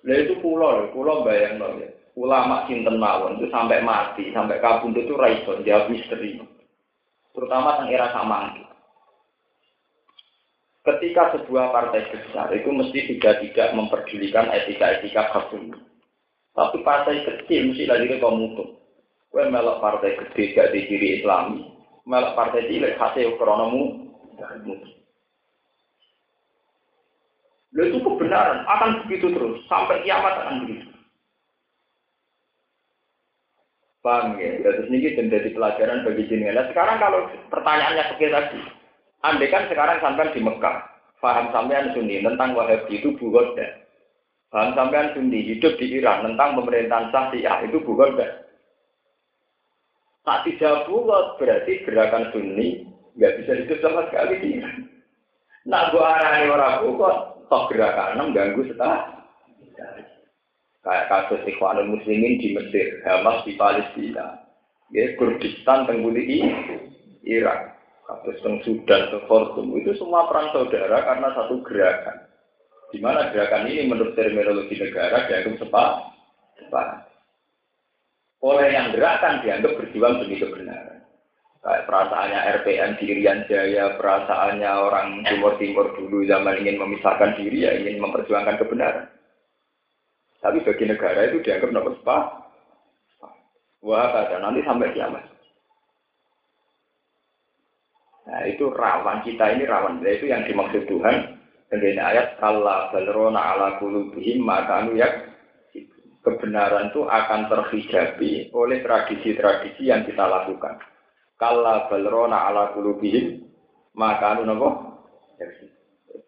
Nah 0.00 0.16
itu 0.16 0.34
pulau, 0.40 0.88
pulau 0.90 1.22
bayang 1.22 1.60
ya. 1.60 1.88
Ulama 2.18 2.66
sinten 2.66 2.98
mawon 2.98 3.38
itu 3.38 3.46
sampai 3.54 3.84
mati, 3.86 4.34
sampai 4.34 4.58
kabun 4.58 4.96
itu 4.96 5.14
raison 5.14 5.62
jawab 5.62 5.88
misteri. 5.88 6.42
Terutama 7.30 7.78
tentang 7.78 7.94
era 7.94 8.10
samangki. 8.10 8.66
Ketika 10.80 11.36
sebuah 11.36 11.76
partai 11.76 12.08
besar 12.08 12.48
itu 12.56 12.72
mesti 12.72 13.12
sudah 13.12 13.36
tidak 13.44 13.68
memperdulikan 13.76 14.48
etika-etika 14.48 15.28
kabun. 15.28 15.76
Tapi 16.56 16.80
partai 16.80 17.20
kecil 17.20 17.72
mesti 17.72 17.84
lagi 17.84 18.08
ke 18.08 18.16
komutum. 18.16 18.80
Kue 19.30 19.46
melok 19.46 19.78
partai 19.78 20.18
gede 20.18 20.56
gak 20.56 20.74
di 20.74 20.90
kiri 20.90 21.22
Islami, 21.22 21.62
melok 22.08 22.34
partai 22.34 22.66
cilik 22.66 22.98
hasil 22.98 23.38
kronomu. 23.38 24.08
itu 27.70 28.02
kebenaran 28.02 28.66
akan 28.66 29.06
begitu 29.06 29.30
terus 29.30 29.62
sampai 29.70 30.02
kiamat 30.02 30.42
akan 30.42 30.66
begitu. 30.66 30.90
Paham 34.00 34.40
ya? 34.40 34.58
Terus 34.64 34.88
ini 34.88 35.12
menjadi 35.12 35.48
pelajaran 35.52 36.04
bagi 36.08 36.24
jenengan. 36.26 36.56
Nah, 36.56 36.66
sekarang 36.72 36.96
kalau 36.98 37.20
pertanyaannya 37.52 38.04
seperti 38.08 38.32
tadi, 38.32 38.60
andai 39.20 39.52
kan 39.52 39.68
sekarang 39.68 40.00
sampai 40.00 40.32
di 40.32 40.40
Mekah, 40.40 40.76
paham 41.20 41.52
sampean 41.52 41.92
Sunni 41.92 42.24
tentang 42.24 42.56
Wahabi 42.56 43.00
itu 43.00 43.12
bukan 43.20 43.56
Paham 44.50 44.74
sampean 44.74 45.14
Sunni 45.14 45.46
hidup 45.46 45.78
di 45.78 45.86
Iran 45.94 46.26
tentang 46.26 46.58
pemerintahan 46.58 47.30
Syiah 47.30 47.62
itu 47.62 47.78
bukan 47.86 48.18
Tak 50.20 50.44
tidak 50.44 50.84
buat 50.90 51.38
berarti 51.38 51.86
gerakan 51.86 52.34
Sunni 52.34 52.84
nggak 53.14 53.34
bisa 53.40 53.52
hidup 53.62 53.78
sama 53.80 54.10
sekali 54.10 54.34
di 54.42 54.48
Iran. 54.58 54.76
Nah, 55.68 55.92
gua 55.92 56.16
arahnya 56.16 56.56
orang 56.56 56.76
bukan, 56.88 57.16
toh 57.52 57.62
gerakan 57.68 58.32
ganggu 58.32 58.64
setelah 58.64 59.20
Kayak 60.80 61.08
kasus 61.12 61.44
Ikhwanul 61.44 61.92
Muslimin 61.92 62.40
di 62.40 62.56
Mesir, 62.56 63.04
Hamas 63.04 63.44
di 63.44 63.52
Palestina, 63.60 64.40
ya, 64.88 65.12
Kurdistan 65.20 65.84
tengguli 65.84 66.40
Irak, 67.20 67.79
kasus 68.10 68.42
teng 68.42 68.58
Sudan, 68.66 69.06
teng 69.14 69.22
Khartoum, 69.30 69.70
itu 69.78 69.94
semua 69.94 70.26
perang 70.26 70.50
saudara 70.50 70.98
karena 71.06 71.28
satu 71.30 71.62
gerakan. 71.62 72.26
Di 72.90 72.98
mana 72.98 73.30
gerakan 73.30 73.70
ini 73.70 73.86
menurut 73.86 74.18
terminologi 74.18 74.74
negara 74.74 75.30
dianggap 75.30 75.62
sepak, 75.62 75.90
sepak. 76.58 76.86
Oleh 78.42 78.74
yang 78.74 78.90
gerakan 78.90 79.46
dianggap 79.46 79.78
berjuang 79.78 80.26
demi 80.26 80.42
kebenaran. 80.42 81.06
Kayak 81.60 81.86
perasaannya 81.86 82.40
RPN 82.64 82.90
di 82.96 83.04
Irian 83.12 83.44
Jaya, 83.44 83.94
perasaannya 84.00 84.70
orang 84.80 85.08
Timur 85.28 85.60
Timur 85.60 85.92
dulu 85.92 86.24
zaman 86.24 86.56
ingin 86.56 86.80
memisahkan 86.80 87.36
diri 87.36 87.68
ya 87.68 87.76
ingin 87.76 88.00
memperjuangkan 88.00 88.56
kebenaran. 88.58 89.06
Tapi 90.40 90.64
bagi 90.64 90.84
negara 90.88 91.28
itu 91.28 91.44
dianggap 91.44 91.70
nomor 91.70 91.92
sepah. 92.00 92.22
Wah, 93.84 94.08
kata 94.08 94.40
nanti 94.40 94.64
sampai 94.64 94.92
kiamat. 94.96 95.24
Nah 98.30 98.46
itu 98.46 98.70
rawan 98.70 99.26
kita 99.26 99.58
ini 99.58 99.66
rawan. 99.66 99.98
Nah, 99.98 100.14
itu 100.14 100.30
yang 100.30 100.46
dimaksud 100.46 100.86
Tuhan. 100.86 101.42
Dengan 101.70 102.02
ayat 102.02 102.42
Allah 102.42 102.90
balrona 102.90 103.38
ala 103.54 103.78
kulubihim 103.78 104.42
maka 104.42 104.82
anu 104.82 104.98
ya 104.98 105.06
kebenaran 106.26 106.90
itu 106.90 107.06
akan 107.06 107.46
terhijabi 107.46 108.50
oleh 108.50 108.82
tradisi-tradisi 108.82 109.86
yang 109.86 110.02
kita 110.02 110.26
lakukan. 110.26 110.82
Kalla 111.38 111.86
balrona 111.86 112.50
ala 112.50 112.74
kulubihim 112.74 113.46
maka 113.94 114.34
anu 114.38 114.50
nopo 114.50 114.70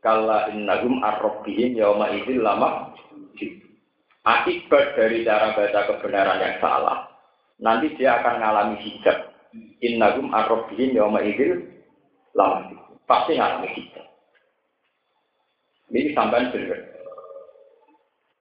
Kalla 0.03 0.51
innahum 0.51 1.03
arrobbihim 1.03 1.75
yauma 1.79 2.11
idzil 2.11 2.43
lama 2.43 2.95
akibat 4.23 4.95
dari 4.95 5.27
cara 5.27 5.55
baca 5.55 5.81
kebenaran 5.91 6.39
yang 6.39 6.57
salah, 6.63 7.11
nanti 7.59 7.95
dia 7.99 8.23
akan 8.23 8.39
mengalami 8.39 8.77
hijab. 8.83 9.19
Innagum 9.83 10.33
arrobihin 10.33 10.97
yawma 10.97 11.21
idil 11.21 11.69
lama. 12.37 12.99
Pasti 13.05 13.37
mengalami 13.37 13.69
hijab. 13.77 14.07
Ini 15.93 16.17
sampai 16.17 16.49
benar. 16.49 16.81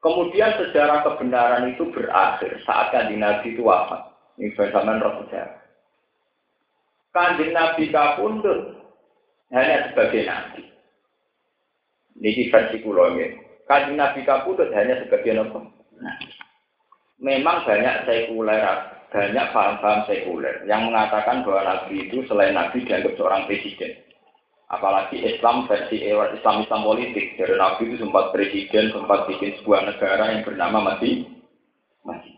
Kemudian 0.01 0.57
sejarah 0.57 1.05
kebenaran 1.05 1.77
itu 1.77 1.85
berakhir 1.93 2.57
saat 2.65 2.89
kanjeng 2.89 3.21
Nabi 3.21 3.53
itu 3.53 3.61
wafat. 3.61 4.01
Ini 4.41 4.57
zaman 4.57 5.03
roh 5.03 5.21
sejarah. 5.25 5.61
Kanjeng 7.11 7.51
Nabi 7.51 7.91
kapundut 7.91 8.81
hanya 9.51 9.91
sebagai 9.91 10.23
nabi. 10.25 10.63
Ini 12.17 12.47
versi 12.49 12.79
kulo 12.79 13.13
Kanjeng 13.67 13.99
Nabi 13.99 14.23
kapundut 14.23 14.71
hanya 14.71 15.03
sebagai 15.03 15.37
apa? 15.37 15.59
Nah, 16.01 16.17
memang 17.21 17.67
banyak 17.67 18.09
sekuler, 18.09 18.63
banyak 19.11 19.45
paham-paham 19.51 20.07
sekuler 20.07 20.63
yang 20.65 20.87
mengatakan 20.87 21.43
bahwa 21.43 21.67
Nabi 21.67 22.07
itu 22.07 22.23
selain 22.31 22.55
Nabi 22.55 22.87
dianggap 22.87 23.13
seorang 23.19 23.43
presiden. 23.43 23.91
Apalagi 24.71 25.19
Islam 25.19 25.67
versi 25.67 25.99
Islam 25.99 26.63
Islam 26.63 26.81
politik. 26.87 27.35
Dari 27.35 27.59
Nabi 27.59 27.91
itu 27.91 27.99
sempat 27.99 28.31
presiden, 28.31 28.95
sempat 28.95 29.27
bikin 29.27 29.51
sebuah 29.59 29.83
negara 29.83 30.31
yang 30.31 30.47
bernama 30.47 30.79
Mati. 30.79 31.27
Mati. 32.07 32.31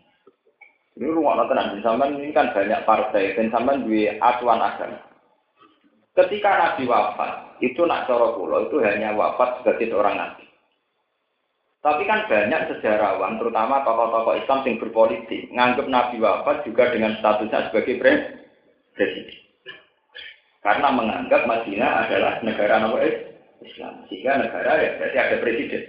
Ini 0.98 1.10
rumah 1.10 1.38
nonton 1.38 1.78
sampean 1.82 2.18
ini 2.18 2.34
kan 2.34 2.50
banyak 2.50 2.82
partai 2.82 3.38
dan 3.38 3.54
sampean 3.54 3.86
dua 3.86 4.18
acuan 4.18 4.58
agama. 4.58 4.98
Ketika 6.14 6.50
Nabi 6.54 6.86
wafat, 6.86 7.58
itu 7.58 7.82
nak 7.82 8.06
coro 8.06 8.38
pulau 8.38 8.70
itu 8.70 8.78
hanya 8.82 9.10
wafat 9.14 9.62
sebagai 9.62 9.90
seorang 9.90 10.14
nabi. 10.14 10.46
Tapi 11.84 12.08
kan 12.08 12.24
banyak 12.24 12.72
sejarawan, 12.72 13.36
terutama 13.36 13.84
tokoh-tokoh 13.84 14.40
Islam 14.40 14.64
yang 14.64 14.80
berpolitik, 14.80 15.52
nganggap 15.52 15.84
Nabi 15.84 16.16
wafat 16.16 16.64
juga 16.64 16.88
dengan 16.88 17.12
statusnya 17.20 17.68
sebagai 17.68 18.00
presiden. 18.96 19.36
Karena 20.64 20.88
menganggap 20.96 21.44
Madinah 21.44 22.08
adalah 22.08 22.40
negara 22.40 22.80
nomor 22.80 23.04
Islam. 23.60 24.08
Sehingga 24.08 24.40
negara 24.40 24.80
ya 24.80 24.96
berarti 24.96 25.18
ada 25.20 25.36
presiden. 25.44 25.82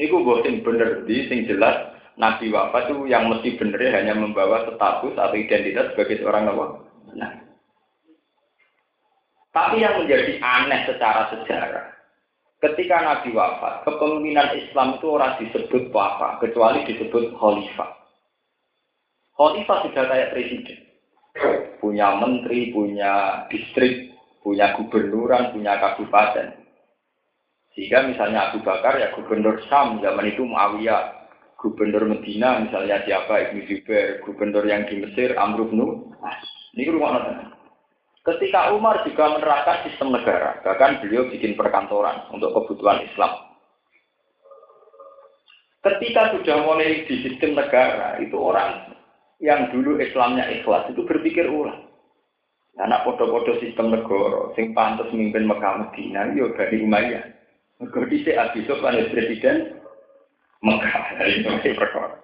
Ini 0.00 0.08
gue 0.08 0.26
bosen 0.26 0.64
bener 0.64 1.04
di 1.04 1.28
sing 1.28 1.44
jelas 1.44 1.92
Nabi 2.16 2.48
wafat 2.48 2.88
itu 2.88 3.04
yang 3.04 3.28
mesti 3.28 3.60
bener 3.60 3.84
hanya 3.92 4.16
membawa 4.16 4.64
status 4.64 5.12
atau 5.12 5.36
identitas 5.36 5.92
sebagai 5.92 6.24
seorang 6.24 6.48
Nabi. 6.48 6.64
Nah. 7.20 7.32
Tapi 9.52 9.84
yang 9.84 10.00
menjadi 10.00 10.40
aneh 10.40 10.88
secara 10.88 11.30
sejarah, 11.30 11.93
Ketika 12.64 12.96
Nabi 12.96 13.36
wafat, 13.36 13.84
kepemimpinan 13.84 14.56
Islam 14.56 14.96
itu 14.96 15.12
orang 15.12 15.36
disebut 15.36 15.92
apa, 15.92 16.40
kecuali 16.40 16.80
disebut 16.88 17.36
khalifah. 17.36 17.92
Khalifah 19.36 19.78
sudah 19.84 20.04
kayak 20.08 20.32
presiden. 20.32 20.78
Punya 21.76 22.16
menteri, 22.16 22.72
punya 22.72 23.44
distrik, 23.52 24.16
punya 24.40 24.72
gubernuran, 24.80 25.52
punya 25.52 25.76
kabupaten. 25.76 26.56
Sehingga 27.76 28.08
misalnya 28.08 28.48
Abu 28.48 28.64
Bakar 28.64 28.96
ya 28.96 29.12
gubernur 29.12 29.60
Sam 29.68 30.00
zaman 30.00 30.32
itu 30.32 30.48
Muawiyah. 30.48 31.28
Gubernur 31.60 32.08
Medina 32.08 32.64
misalnya 32.64 33.04
siapa 33.04 33.44
Ibnu 33.44 33.60
Zubair, 33.68 34.24
gubernur 34.24 34.64
yang 34.64 34.88
di 34.88 35.04
Mesir 35.04 35.36
Amr 35.36 35.68
bin 35.68 35.80
Ini 36.76 36.92
rumah 36.92 37.20
Ketika 38.24 38.72
Umar 38.72 39.04
juga 39.04 39.36
menerapkan 39.36 39.84
sistem 39.84 40.16
negara, 40.16 40.56
bahkan 40.64 40.96
beliau 41.04 41.28
bikin 41.28 41.60
perkantoran 41.60 42.24
untuk 42.32 42.56
kebutuhan 42.56 43.04
Islam. 43.04 43.52
Ketika 45.84 46.32
sudah 46.32 46.64
mulai 46.64 47.04
di 47.04 47.20
sistem 47.20 47.52
negara, 47.52 48.16
itu 48.24 48.32
orang 48.40 48.96
yang 49.44 49.68
dulu 49.68 50.00
Islamnya 50.00 50.48
ikhlas 50.56 50.88
itu 50.88 51.04
berpikir 51.04 51.44
ulang. 51.52 51.84
Anak 52.80 53.04
podo-podo 53.04 53.60
sistem 53.60 53.92
negara, 53.92 54.56
sing 54.56 54.72
pantas 54.72 55.12
memimpin 55.12 55.44
Mekah 55.44 55.84
Medina, 55.84 56.32
yo 56.32 56.48
dari 56.56 56.80
Umayyah. 56.80 57.28
Mergo 57.84 58.08
dhisik 58.08 58.40
Abi 58.40 58.64
Sufyan 58.64 59.04
presiden 59.12 59.84
Mekah 60.64 60.96
dari 61.20 61.44
perkara. 61.76 62.23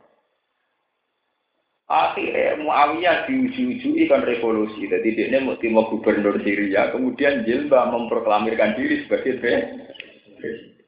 Akhirnya 1.90 2.55
Muawiyah 2.62 3.26
diuji-uji 3.26 4.07
kan 4.07 4.22
revolusi. 4.22 4.87
Jadi 4.87 5.11
dia 5.11 5.42
mau 5.42 5.59
timur 5.59 5.90
gubernur 5.90 6.38
Syria, 6.46 6.94
kemudian 6.94 7.42
Jilbah 7.42 7.90
memproklamirkan 7.90 8.79
diri 8.79 9.03
sebagai 9.03 9.42
presiden. 9.42 10.79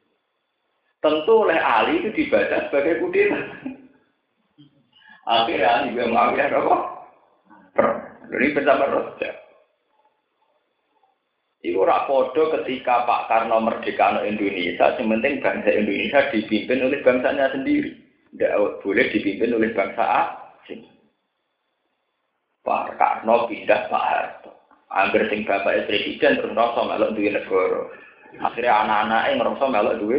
Tentu 1.02 1.42
oleh 1.42 1.58
Ali 1.58 1.98
itu 2.06 2.14
dibaca 2.14 2.70
sebagai 2.70 3.02
kudeta. 3.02 3.42
Akhirnya 5.26 5.82
Ali 5.82 5.90
juga 5.90 6.06
Muawiyah 6.06 6.48
apa? 6.54 6.76
Ini 8.30 8.54
bersama 8.54 8.86
Raja. 8.86 9.30
Itu 11.62 11.82
rapodo 11.82 12.50
ketika 12.58 13.06
Pak 13.06 13.26
Karno 13.26 13.58
merdeka 13.58 14.22
Indonesia, 14.22 14.94
sementing 14.98 15.42
bangsa 15.42 15.70
Indonesia 15.70 16.30
dipimpin 16.30 16.82
oleh 16.82 17.02
bangsanya 17.02 17.50
sendiri. 17.54 17.90
Tidak 18.34 18.82
boleh 18.82 19.06
dipimpin 19.10 19.54
oleh 19.54 19.70
bangsa 19.74 20.02
asing. 20.02 20.91
Pak 22.62 22.94
Karno 22.98 23.50
pindah 23.50 23.90
Pak 23.90 24.04
Harto. 24.06 24.50
Angger 24.92 25.26
sing 25.32 25.48
bapak 25.48 25.88
presiden 25.88 26.36
terus 26.36 26.52
ngerasa 26.52 26.80
melok 26.84 27.12
duwe 27.16 27.32
negara. 27.32 27.82
Akhirnya 28.44 28.72
anak-anaknya 28.84 29.36
ngerasa 29.40 29.64
melok 29.66 29.98
duwe 29.98 30.18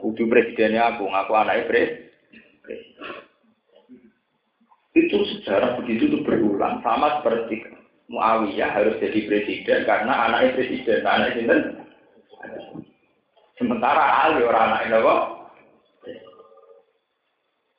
kudu 0.00 0.22
presidennya 0.30 0.96
aku, 0.96 1.08
ngaku 1.08 1.32
anaknya 1.34 1.68
presiden. 1.68 2.08
Itu 4.90 5.18
sejarah 5.22 5.80
begitu 5.80 6.12
tuh 6.12 6.22
berulang 6.26 6.82
sama 6.82 7.20
seperti 7.20 7.62
Muawiyah 8.10 8.74
harus 8.74 8.98
jadi 8.98 9.22
presiden 9.30 9.86
karena 9.86 10.26
anaknya 10.26 10.58
presiden, 10.58 11.06
anaknya 11.06 11.34
sinten. 11.38 11.60
Sementara 13.54 14.26
Ali 14.26 14.42
orang 14.42 14.82
anaknya? 14.82 15.14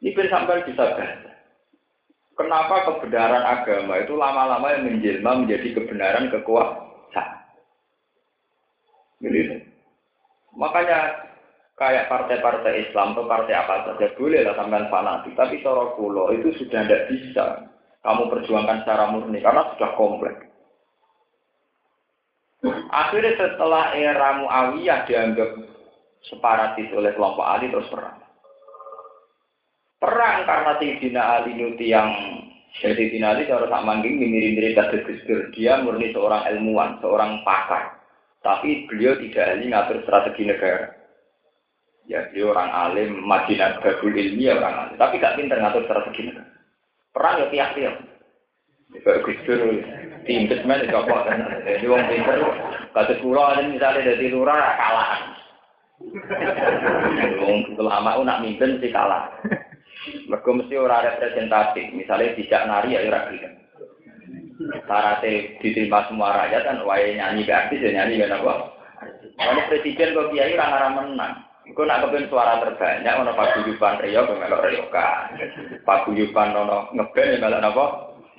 Ini 0.01 0.31
sampai 0.31 0.63
bisa 0.65 0.81
baca. 0.97 1.31
Kenapa 2.39 2.88
kebenaran 2.88 3.44
agama 3.44 4.02
itu 4.02 4.15
lama-lama 4.15 4.67
yang 4.74 4.88
menjelma 4.88 5.46
menjadi 5.46 5.78
kebenaran 5.78 6.32
kekuasaan? 6.32 7.44
Jadi, 9.22 9.72
Makanya 10.52 11.32
kayak 11.80 12.12
partai-partai 12.12 12.89
Islam 12.89 13.15
atau 13.15 13.26
partai 13.26 13.56
apa 13.56 13.88
saja 13.88 14.12
boleh 14.20 14.44
lah 14.44 14.56
sampean 14.60 14.91
fanatik, 14.91 15.34
tapi 15.34 15.63
cara 15.63 15.96
kulo 15.96 16.36
itu 16.36 16.52
sudah 16.60 16.84
tidak 16.84 17.08
bisa 17.08 17.46
kamu 18.04 18.28
perjuangkan 18.28 18.84
secara 18.84 19.10
murni 19.13 19.39
karena 19.39 19.72
sudah 19.74 19.91
kompleks. 19.96 20.44
Akhirnya 22.91 23.34
setelah 23.39 23.96
era 23.98 24.38
Muawiyah 24.44 25.10
dianggap 25.10 25.50
separatis 26.30 26.91
oleh 26.94 27.15
kelompok 27.17 27.46
Ali 27.48 27.74
terus 27.74 27.89
perang. 27.89 28.22
Perang 30.02 30.50
karena 30.50 30.72
Sayyidina 30.82 31.22
Ali 31.22 31.54
Nuti 31.54 31.94
yang 31.94 32.10
Sayyidina 32.82 33.38
Ali 33.38 33.46
cara 33.46 33.70
tak 33.70 33.86
manggil 33.86 34.18
mirip-mirip 34.18 34.74
kasus 34.74 35.06
Dia 35.54 35.78
murni 35.86 36.10
seorang 36.10 36.50
ilmuwan, 36.50 36.98
seorang 37.06 37.46
pakar. 37.46 38.02
Tapi 38.42 38.90
beliau 38.90 39.14
tidak 39.22 39.54
ahli 39.54 39.70
ngatur 39.70 40.02
strategi 40.02 40.50
negara. 40.50 40.90
Ya, 42.10 42.26
beliau 42.34 42.58
orang 42.58 42.74
alim, 42.74 43.22
Madinah 43.22 43.78
Babul 43.78 44.18
Ilmi 44.18 44.50
ya 44.50 44.58
orang 44.58 44.90
alim. 44.90 44.98
Tapi 44.98 45.22
gak 45.22 45.38
pinter 45.38 45.62
ngatur 45.62 45.86
strategi 45.86 46.34
negara. 46.34 46.50
Perang 47.14 47.36
ya 47.38 47.46
tiap-tiap. 47.54 47.96
Kayak 49.06 49.22
Gus 49.24 49.40
Dur, 49.46 49.62
investment 50.26 50.84
itu 50.84 50.98
apa 50.98 51.18
kan? 51.30 51.40
Jadi 51.64 51.86
wong 51.86 52.04
pinter, 52.10 52.38
kasus 52.92 53.22
ada 53.22 53.62
misalnya 53.70 54.10
dari 54.10 54.28
lurah 54.34 54.74
kalah. 54.76 55.12
Wong 57.46 57.78
lama 57.78 58.12
nak 58.26 58.42
mimpin 58.42 58.82
sih 58.82 58.90
kalah. 58.90 59.30
Mereka 60.32 60.48
mesti 60.48 60.76
ora 60.80 61.04
representatif. 61.04 61.91
Misalnya 61.91 62.32
tidak 62.39 62.62
nari 62.63 62.96
ya 62.96 63.04
ora 63.04 63.28
gelem. 63.28 63.54
Syaratnya 64.88 65.60
diterima 65.60 66.08
semua 66.08 66.38
rakyat 66.39 66.63
kan 66.63 66.78
wae 66.88 67.20
nyanyi 67.20 67.44
ke 67.44 67.52
artis 67.52 67.84
ya 67.84 67.91
nyanyi 67.91 68.24
kan 68.24 68.39
apa. 68.39 68.54
Kalau 69.36 69.63
presiden 69.67 70.15
kok 70.15 70.30
kiai 70.32 70.56
ora 70.56 70.72
ngara 70.72 70.89
menang. 70.96 71.34
Iku 71.67 71.84
nak 71.84 72.08
kepen 72.08 72.32
suara 72.32 72.63
terbanyak 72.63 73.20
ono 73.20 73.32
paguyuban 73.36 74.00
Rio 74.00 74.22
melok 74.24 74.63
Rioka. 74.72 75.08
Paguyuban 75.84 76.56
ono 76.56 76.88
ngebel 76.96 77.36
melok 77.44 77.60
napa? 77.60 77.86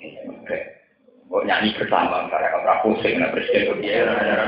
Ngebel. 0.01 0.63
Kok 1.29 1.45
nyanyi 1.45 1.77
bersama 1.77 2.25
karena 2.33 2.57
ora 2.57 2.75
pusing 2.81 3.21
nak 3.21 3.37
presiden 3.37 3.69
kok 3.69 3.81
kiai 3.85 4.01
ora 4.01 4.13
ngara 4.17 4.45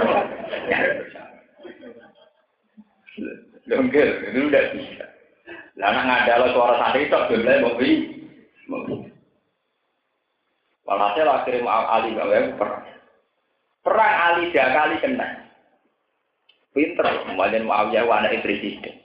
Lengkel, 3.64 4.11
itu 4.28 4.40
udah 4.52 4.64
bisa. 4.76 5.07
Lah 5.74 5.90
nak 5.90 6.06
ngadalo 6.06 6.54
suara 6.54 6.74
santri 6.78 7.10
tok 7.10 7.34
jumlahe 7.34 7.58
mau 7.58 7.74
beli. 7.74 7.94
Walhasil 10.84 11.26
akhirnya 11.26 11.64
mau 11.64 11.84
Ali 11.88 12.14
gawe 12.14 12.54
perang. 12.60 12.84
Perang 13.80 14.14
Ali 14.14 14.52
tiga 14.52 14.70
kali 14.70 14.96
kena. 15.00 15.28
Pinter, 16.74 17.06
kemudian 17.24 17.70
Muawiyah 17.70 18.02
anak 18.10 18.42
presiden. 18.42 18.98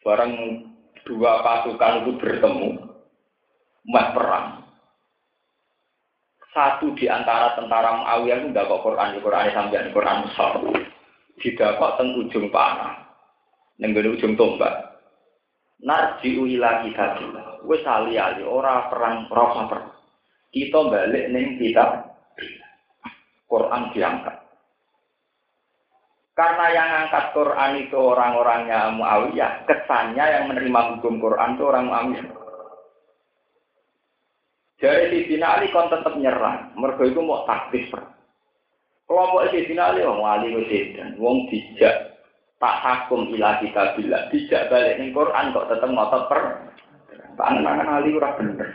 Barang 0.00 0.32
dua 1.04 1.44
pasukan 1.44 2.08
itu 2.08 2.16
bertemu, 2.16 2.68
mas 3.84 4.08
perang. 4.16 4.64
Satu 6.50 6.96
di 6.96 7.06
antara 7.06 7.52
tentara 7.54 8.00
Muawiyah 8.00 8.36
itu 8.42 8.48
tidak 8.50 8.68
kok 8.72 8.82
Quran, 8.82 9.20
Quran 9.20 9.52
sampai 9.52 9.92
Quran 9.92 10.24
besar. 10.24 10.52
Tidak 11.40 11.76
kok 11.76 11.94
teng 12.00 12.16
ujung 12.16 12.48
panah, 12.48 13.12
nenggel 13.76 14.16
ujung 14.16 14.34
tombak. 14.34 14.89
Narji'u 15.80 16.44
ila 16.44 16.84
kitabillah. 16.84 17.64
Wis 17.64 17.84
ali-ali 17.88 18.44
ora 18.44 18.88
perang 18.92 19.28
rasa 19.32 19.62
perang. 19.68 19.88
Kita 20.52 20.80
balik 20.90 21.24
ning 21.32 21.56
kitab 21.56 22.10
Quran 23.48 23.90
diangkat. 23.96 24.36
Karena 26.36 26.66
yang 26.72 26.88
angkat 27.04 27.36
Quran 27.36 27.72
itu 27.84 27.98
orang-orangnya 28.00 28.96
Muawiyah, 28.96 29.68
kesannya 29.68 30.24
yang 30.24 30.44
menerima 30.48 30.96
hukum 30.96 31.20
Quran 31.20 31.58
itu 31.58 31.62
orang 31.68 31.84
Muawiyah. 31.90 32.26
Dari 34.80 35.12
Sidina 35.12 35.60
Ali 35.60 35.68
kon 35.68 35.92
tetap 35.92 36.16
nyerang, 36.16 36.72
mereka 36.72 37.04
itu 37.04 37.20
mau 37.20 37.44
taktis. 37.44 37.92
Kelompok 39.04 39.52
Sidina 39.52 39.92
Ali, 39.92 40.00
wong 40.00 40.24
Ali 40.24 40.56
wong 41.20 41.52
dijak 41.52 42.09
tak 42.60 42.76
hakum 42.84 43.32
ila 43.32 43.56
kita 43.64 43.96
bila 43.96 44.28
tidak 44.28 44.68
balik 44.68 45.00
ning 45.00 45.16
Quran 45.16 45.56
kok 45.56 45.68
tetap 45.72 45.88
ngotot 45.88 46.22
per 46.28 46.40
tangan 47.40 47.88
Ali 47.88 48.12
ora 48.12 48.36
bener. 48.36 48.68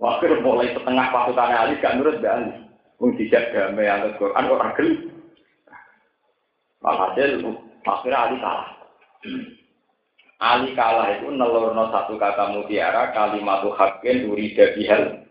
Waktu 0.00 0.40
mulai 0.40 0.72
setengah 0.72 1.06
pasukan 1.12 1.52
Ali 1.52 1.76
gak 1.84 2.00
nurut 2.00 2.24
be 2.24 2.28
Ali. 2.32 2.52
Wong 2.96 3.16
dijak 3.20 3.52
damai 3.52 3.84
yang 3.84 4.08
Quran 4.16 4.48
ora 4.48 4.72
gel. 4.72 4.88
Walhasil 6.80 7.44
akhirnya 7.84 8.18
Ali 8.24 8.36
kalah. 8.40 8.68
Ali 10.40 10.68
kalah 10.72 11.08
itu 11.12 11.28
nelurno 11.28 11.92
satu 11.92 12.16
kata 12.16 12.56
mutiara 12.56 13.12
kalimat 13.12 13.60
hakin 13.68 14.32
urida 14.32 14.72
bihal. 14.72 15.28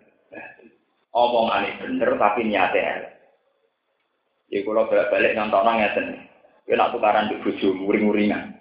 Omongan 1.10 1.74
bener 1.82 2.10
tapi 2.22 2.46
niatnya. 2.46 3.18
Ya 4.54 4.62
kalau 4.62 4.86
balik-balik 4.86 5.34
nonton 5.34 5.66
ngeten. 5.66 6.29
Ya 6.70 6.78
nak 6.78 6.94
tukaran 6.94 7.34
di 7.34 7.42
bojo 7.42 7.74
muring-muringan. 7.74 8.54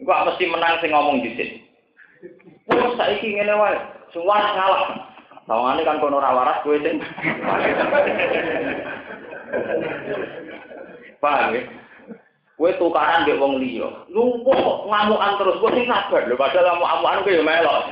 Enggak 0.00 0.24
mesti 0.32 0.44
menang 0.48 0.80
sing 0.80 0.96
ngomong 0.96 1.20
dhisik. 1.20 1.60
Wes 2.72 2.96
saiki 2.96 3.36
ngene 3.36 3.52
wae, 3.52 3.76
semua 4.16 4.40
ngalah. 4.40 5.12
Tawangane 5.44 5.84
kan 5.84 6.00
kono 6.00 6.24
ora 6.24 6.32
waras 6.32 6.64
kowe 6.64 6.72
sing. 6.80 7.04
Paham 11.20 11.52
ya? 11.52 11.62
Kowe 12.56 12.70
tukaran 12.80 13.28
mbek 13.28 13.36
wong 13.36 13.60
liya. 13.60 13.92
Lumpuh 14.08 14.88
ngamukan 14.88 15.36
terus 15.36 15.60
kowe 15.60 15.68
sing 15.76 15.84
sabar 15.84 16.24
lho 16.24 16.40
padahal 16.40 16.80
ngamuk-amukan 16.80 17.22
kowe 17.28 17.36
ya 17.36 17.44
melok. 17.44 17.82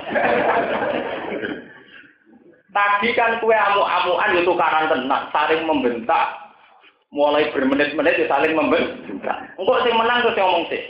Tadi 2.72 3.08
kan 3.12 3.36
kue 3.44 3.52
amuk-amukan 3.52 4.32
itu 4.32 4.48
tukaran 4.48 4.88
tenang, 4.88 5.28
saling 5.28 5.60
membentak, 5.68 6.51
mulai 7.12 7.52
bermenit-menit 7.52 8.24
ya 8.24 8.26
saling 8.26 8.56
membentak. 8.56 9.52
Engkau 9.60 9.84
sing 9.84 9.94
menang 9.94 10.24
terus 10.24 10.38
ngomong 10.40 10.64
sih. 10.72 10.82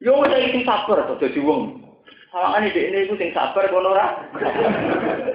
Yo 0.00 0.16
wis 0.24 0.32
iki 0.32 0.64
sabar 0.64 1.04
to 1.04 1.20
dadi 1.20 1.38
wong. 1.44 1.84
Sawangane 2.32 2.72
dhek 2.72 2.88
ini 2.88 2.98
iku 3.04 3.14
sing 3.20 3.30
sabar 3.36 3.68
kono 3.68 3.92
ora. 3.92 4.16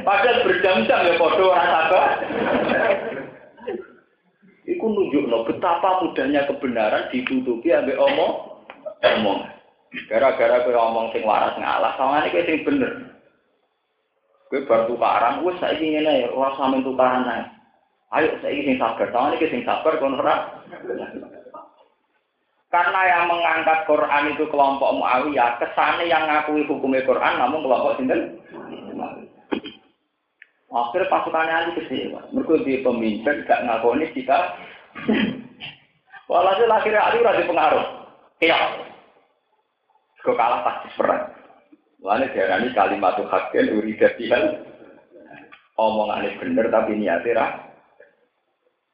Padahal 0.02 0.44
berjam-jam 0.46 1.06
ya 1.06 1.14
padha 1.22 1.44
ora 1.46 1.64
sabar. 1.70 2.06
Iku 4.66 4.86
nunjukno 4.90 5.46
betapa 5.46 6.02
mudahnya 6.02 6.50
kebenaran 6.50 7.14
ditutupi 7.14 7.70
ambek 7.70 8.02
omong 8.02 8.34
omong. 9.06 9.40
Gara-gara 10.10 10.66
kowe 10.66 10.74
omong 10.74 11.14
sing 11.14 11.22
waras 11.22 11.54
ngalah, 11.62 11.94
sawangane 11.94 12.34
kowe 12.34 12.42
sing 12.50 12.66
bener. 12.66 12.92
Kowe 14.50 14.66
bar 14.66 14.90
tukaran, 14.90 15.46
wis 15.46 15.62
saiki 15.62 15.94
ngene 15.94 16.34
ora 16.34 16.58
sampe 16.58 16.82
tukaran 16.82 17.30
ae. 17.30 17.44
Ayo 18.14 18.30
saya 18.46 18.54
ingin 18.54 18.78
sabar, 18.78 19.10
tahun 19.10 19.42
ini 19.42 19.50
sing 19.50 19.62
sabar 19.66 19.98
kon 19.98 20.22
Karena 22.70 23.02
yang 23.10 23.26
mengangkat 23.26 23.90
Quran 23.90 24.38
itu 24.38 24.46
kelompok 24.54 25.02
Muawiyah, 25.02 25.58
kesannya 25.58 26.06
yang 26.06 26.30
ngakui 26.30 26.66
hukumnya 26.70 27.06
Quran 27.10 27.42
namun 27.42 27.66
kelompok 27.66 27.98
sinten. 27.98 28.38
Akhirnya 30.74 31.10
pasukannya 31.10 31.54
Ali 31.54 31.72
kecewa. 31.78 32.34
Mereka 32.34 32.66
di 32.66 32.82
pemimpin 32.82 33.46
gak 33.46 33.62
ngakoni 33.62 34.10
kita. 34.18 34.58
Walhasil 36.26 36.66
akhirnya 36.66 37.06
Ali 37.06 37.22
udah 37.22 37.38
dipengaruh. 37.38 37.86
Iya. 38.42 38.58
Kau 40.26 40.34
kalah 40.34 40.66
pasti 40.66 40.90
perang. 40.98 41.30
Lalu 42.02 42.26
diarani 42.34 42.74
kalimat 42.74 43.22
hakin 43.22 43.70
uridatihan. 43.70 44.66
Omongannya 45.78 46.42
bener 46.42 46.74
tapi 46.74 46.98
niatnya 46.98 47.73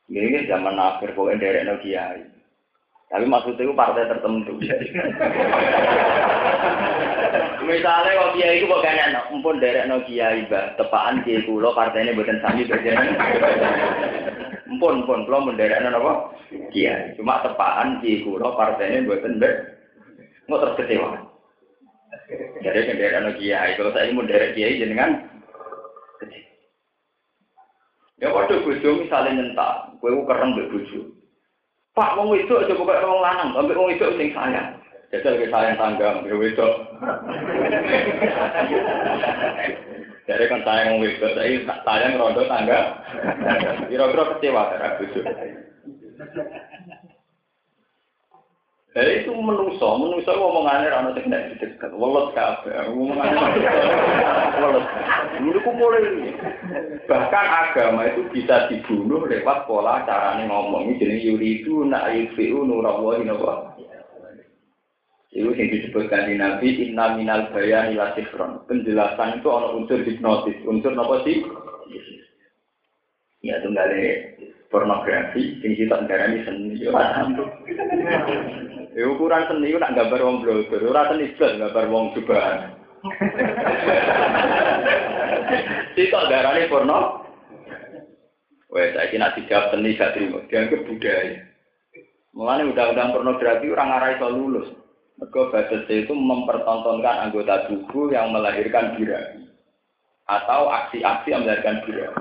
ini 0.10 0.50
zaman 0.50 0.74
akhir 0.74 1.14
pokoknya 1.14 1.38
derek 1.38 1.66
no 1.70 1.78
kiai. 1.86 2.26
Tapi 3.10 3.26
maksudnya 3.26 3.66
itu 3.66 3.74
partai 3.74 4.10
tertentu. 4.10 4.54
Misalnya 7.70 8.12
kalau 8.18 8.34
kiai 8.34 8.58
itu 8.58 8.66
kok 8.66 8.82
kayaknya 8.82 9.22
empun 9.30 9.62
derek 9.62 9.86
no 9.86 10.02
kiai 10.10 10.50
bah, 10.50 10.74
tepaan 10.82 11.22
kiai 11.22 11.46
kulo 11.46 11.74
partainya 11.78 12.18
bukan 12.18 12.42
sami 12.42 12.66
berjalan. 12.66 13.14
Empun 14.70 15.02
empun 15.06 15.26
kulo 15.30 15.50
menderek 15.50 15.82
no 15.86 15.94
apa? 15.94 16.14
Kiai. 16.74 17.14
Cuma 17.18 17.46
tepaan 17.46 18.02
kiai 18.02 18.26
kulo 18.26 18.58
partainya 18.58 19.06
bukan 19.06 19.38
ber. 19.38 19.78
Nggak 20.50 20.60
terus 20.66 20.78
kecewa. 20.82 21.10
Jadi 22.66 22.80
kan 22.82 22.98
derek 22.98 23.22
no 23.22 23.32
kiai. 23.38 23.78
Kalau 23.78 23.94
saya 23.94 24.10
mau 24.10 24.26
derek 24.26 24.58
kiai 24.58 24.82
jenengan 24.82 25.30
Ya 28.20 28.28
padha 28.36 28.60
bojo 28.60 28.90
misale 29.00 29.32
nyentak, 29.32 29.96
kowe 30.04 30.12
ku 30.12 30.28
kereng 30.28 30.52
mbek 30.52 30.70
bojo. 30.76 31.00
Pak 31.96 32.16
wong 32.20 32.36
wedok 32.36 32.68
aja 32.68 32.76
kok 32.76 32.84
wong 32.84 33.22
lanang, 33.24 33.50
ambek 33.56 33.80
wong 33.80 33.90
wedok 33.96 34.16
sing 34.20 34.36
sayang. 34.36 34.76
Jajal 35.10 35.40
ke 35.40 35.48
sayang 35.48 35.80
tangga 35.80 36.20
mbek 36.20 36.36
wedok. 36.36 36.74
Jadi 40.28 40.44
kan 40.52 40.62
sayang 40.68 41.00
wedok, 41.00 41.32
saya 41.32 41.64
sayang 41.88 42.20
rondo 42.20 42.44
tangga. 42.52 42.80
Kira-kira 43.88 44.24
kecewa 44.36 44.64
karena 44.76 44.96
bojo. 45.00 45.22
Jadi 49.00 49.24
itu 49.24 49.32
menuso, 49.32 49.96
menuso 49.96 50.28
ngomongannya 50.28 50.92
rana 50.92 51.16
sing 51.16 51.32
nek 51.32 51.56
dicegat, 51.56 51.96
welet 51.96 52.36
kabeh, 52.36 52.92
ngomongannya 52.92 53.40
welet. 54.60 54.86
Ini 55.40 55.60
mulai 55.64 56.04
bahkan 57.08 57.48
agama 57.48 58.12
itu 58.12 58.28
bisa 58.36 58.68
dibunuh 58.68 59.24
lewat 59.24 59.72
pola 59.72 60.04
caranya 60.04 60.52
ngomong. 60.52 60.92
Ini 60.92 61.00
jenis 61.00 61.24
yuridu 61.32 61.88
nak 61.88 62.12
yudfi'u 62.12 62.60
nurawahi 62.60 63.24
napa. 63.24 63.72
Itu 65.32 65.48
yang 65.56 65.72
disebutkan 65.72 66.28
di 66.28 66.36
Nabi, 66.36 66.68
inna 66.92 67.16
minal 67.16 67.56
bayan 67.56 67.96
ila 67.96 68.12
sifron. 68.20 68.68
Penjelasan 68.68 69.40
itu 69.40 69.48
ada 69.48 69.80
unsur 69.80 70.04
hipnotis. 70.04 70.60
Unsur 70.68 70.92
apa 71.00 71.24
sih? 71.24 71.40
Ya, 73.48 73.64
itu 73.64 73.72
nggak 73.72 73.88
pornografi, 74.68 75.56
yang 75.64 75.74
kita 75.80 75.96
negara 76.04 76.36
ini 76.36 76.44
seni. 76.44 76.84
Ya, 79.00 79.08
ukuran 79.08 79.48
seni 79.48 79.72
itu 79.72 79.80
nak 79.80 79.96
gambar 79.96 80.20
wong 80.20 80.44
blogger, 80.44 80.84
ora 80.84 81.08
seni 81.08 81.32
blas 81.40 81.56
gambar 81.56 81.86
wong 81.88 82.12
cobaan. 82.20 82.76
Kita 85.96 86.20
darah 86.32 86.60
ini 86.60 86.68
porno. 86.68 87.24
Wah, 88.68 88.88
saya 88.92 89.08
kira 89.08 89.32
dijawab 89.40 89.72
seni 89.72 89.96
gak 89.96 90.20
terima, 90.20 90.44
dianggap 90.52 90.84
budaya. 90.84 91.48
Mulanya 92.36 92.68
undang-undang 92.76 93.16
pornografi 93.16 93.72
orang 93.72 93.96
arah 93.96 94.10
itu 94.20 94.28
lulus. 94.36 94.68
Mereka 95.16 95.48
batas 95.48 95.88
itu 95.88 96.12
mempertontonkan 96.12 97.32
anggota 97.32 97.72
tubuh 97.72 98.12
yang 98.12 98.36
melahirkan 98.36 99.00
birahi. 99.00 99.48
Atau 100.28 100.68
aksi-aksi 100.68 101.32
yang 101.32 101.48
melahirkan 101.48 101.88
birahi. 101.88 102.20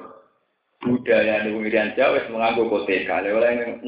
Budaya 0.87 1.43
di 1.43 1.59
Irian 1.59 1.99
Jawa 1.99 2.23
menganggap 2.31 2.71
koteka. 2.71 3.27
Oleh 3.27 3.51
yang 3.51 3.83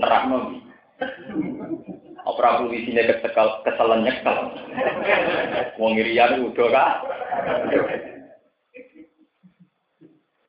Apa 2.31 2.63
isinya 2.71 3.03
kesekal, 3.11 3.63
kesalahan 3.67 4.07
nyekel. 4.07 4.37
Wong 5.81 5.99
Irian 5.99 6.47
udah 6.47 6.69
kah? 6.71 6.93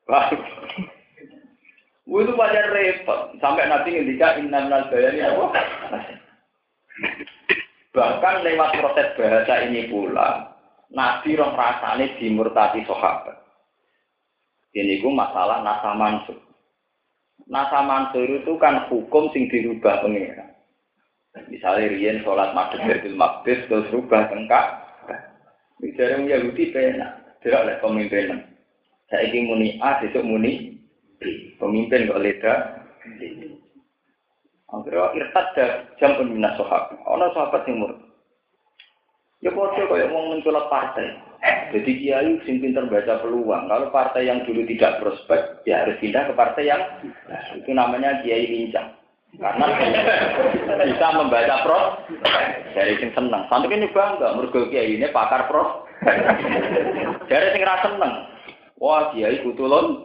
Wah, 0.06 0.28
itu 2.04 2.32
wajar 2.36 2.66
repot. 2.70 3.32
Sampai 3.40 3.66
nanti 3.66 3.96
ngendika 3.96 4.36
inna 4.36 4.68
minal 4.68 4.86
bayani 4.92 5.24
apa? 5.24 5.46
Bahkan 7.92 8.34
lewat 8.44 8.70
proses 8.80 9.08
bahasa 9.16 9.54
ini 9.68 9.88
pula, 9.88 10.52
Nabi 10.92 11.36
roh 11.36 11.52
rasane 11.56 12.16
dimurtati 12.20 12.84
sahabat. 12.84 13.36
Ini 14.72 15.04
ku 15.04 15.12
masalah 15.12 15.60
nasa 15.60 15.92
mansur. 15.92 16.40
Nasa 17.48 17.84
mansur 17.84 18.24
itu 18.24 18.56
kan 18.56 18.88
hukum 18.88 19.28
sing 19.32 19.48
dirubah 19.48 20.00
pengira. 20.04 20.51
Misalnya 21.48 21.88
Rian 21.88 22.20
sholat 22.20 22.52
maghrib 22.52 22.84
Baitul 22.84 23.16
Maqdis 23.16 23.64
terus 23.68 23.88
rubah 23.88 24.28
tengkak. 24.28 24.84
Bicara 25.80 26.20
yang 26.20 26.28
Yahudi 26.28 26.70
pena, 26.70 27.18
tidak 27.42 27.66
oleh 27.66 27.76
pemimpin. 27.82 28.38
Saya 29.10 29.26
ingin 29.28 29.50
muni 29.50 29.68
A, 29.82 29.98
besok 29.98 30.22
muni 30.22 30.78
B. 31.18 31.52
Pemimpin 31.58 32.06
kok 32.06 32.22
leda. 32.22 32.54
Akhirnya 34.72 35.12
irtad 35.18 35.56
jam 36.00 36.16
pembina 36.16 36.56
sahabat. 36.56 36.96
Ono 37.04 37.26
sahabat 37.36 37.68
yang 37.68 37.82
murtad. 37.82 38.08
Ya 39.42 39.50
kode 39.50 39.90
kayak 39.90 40.14
mau 40.14 40.30
mencolok 40.30 40.70
partai. 40.70 41.18
Jadi 41.74 41.98
kiai 41.98 42.30
sing 42.46 42.62
pinter 42.62 42.86
baca 42.86 43.18
peluang. 43.18 43.66
Kalau 43.66 43.90
partai 43.90 44.30
yang 44.30 44.46
dulu 44.46 44.62
tidak 44.70 45.02
prospek, 45.02 45.66
ya 45.66 45.82
harus 45.82 45.98
pindah 45.98 46.30
ke 46.30 46.32
partai 46.38 46.70
yang 46.70 46.82
itu 47.58 47.74
namanya 47.74 48.22
kiai 48.22 48.46
lincah. 48.46 49.01
Karena 49.32 49.64
bisa 50.84 51.06
membaca 51.16 51.64
pros 51.64 51.86
dari 52.76 53.00
sing 53.00 53.16
seneng. 53.16 53.48
Sampai 53.48 53.80
ini 53.80 53.88
bangga, 53.88 54.36
mergo 54.36 54.68
kiai 54.68 55.00
ini 55.00 55.08
pakar 55.08 55.48
pros. 55.48 55.88
Dari 57.32 57.48
sing 57.56 57.62
rasa 57.64 57.96
seneng. 57.96 58.12
Wah 58.76 59.08
kiai 59.16 59.40
kutulon. 59.40 60.04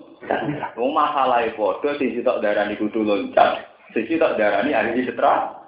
Mau 0.80 0.90
masalah 0.96 1.44
foto 1.60 1.92
sing 2.00 2.16
sitok 2.16 2.40
darani 2.40 2.80
kutulon. 2.80 3.36
Sisi 3.92 4.16
tak 4.16 4.40
darani 4.40 4.72
ahli 4.72 5.04
setra. 5.04 5.60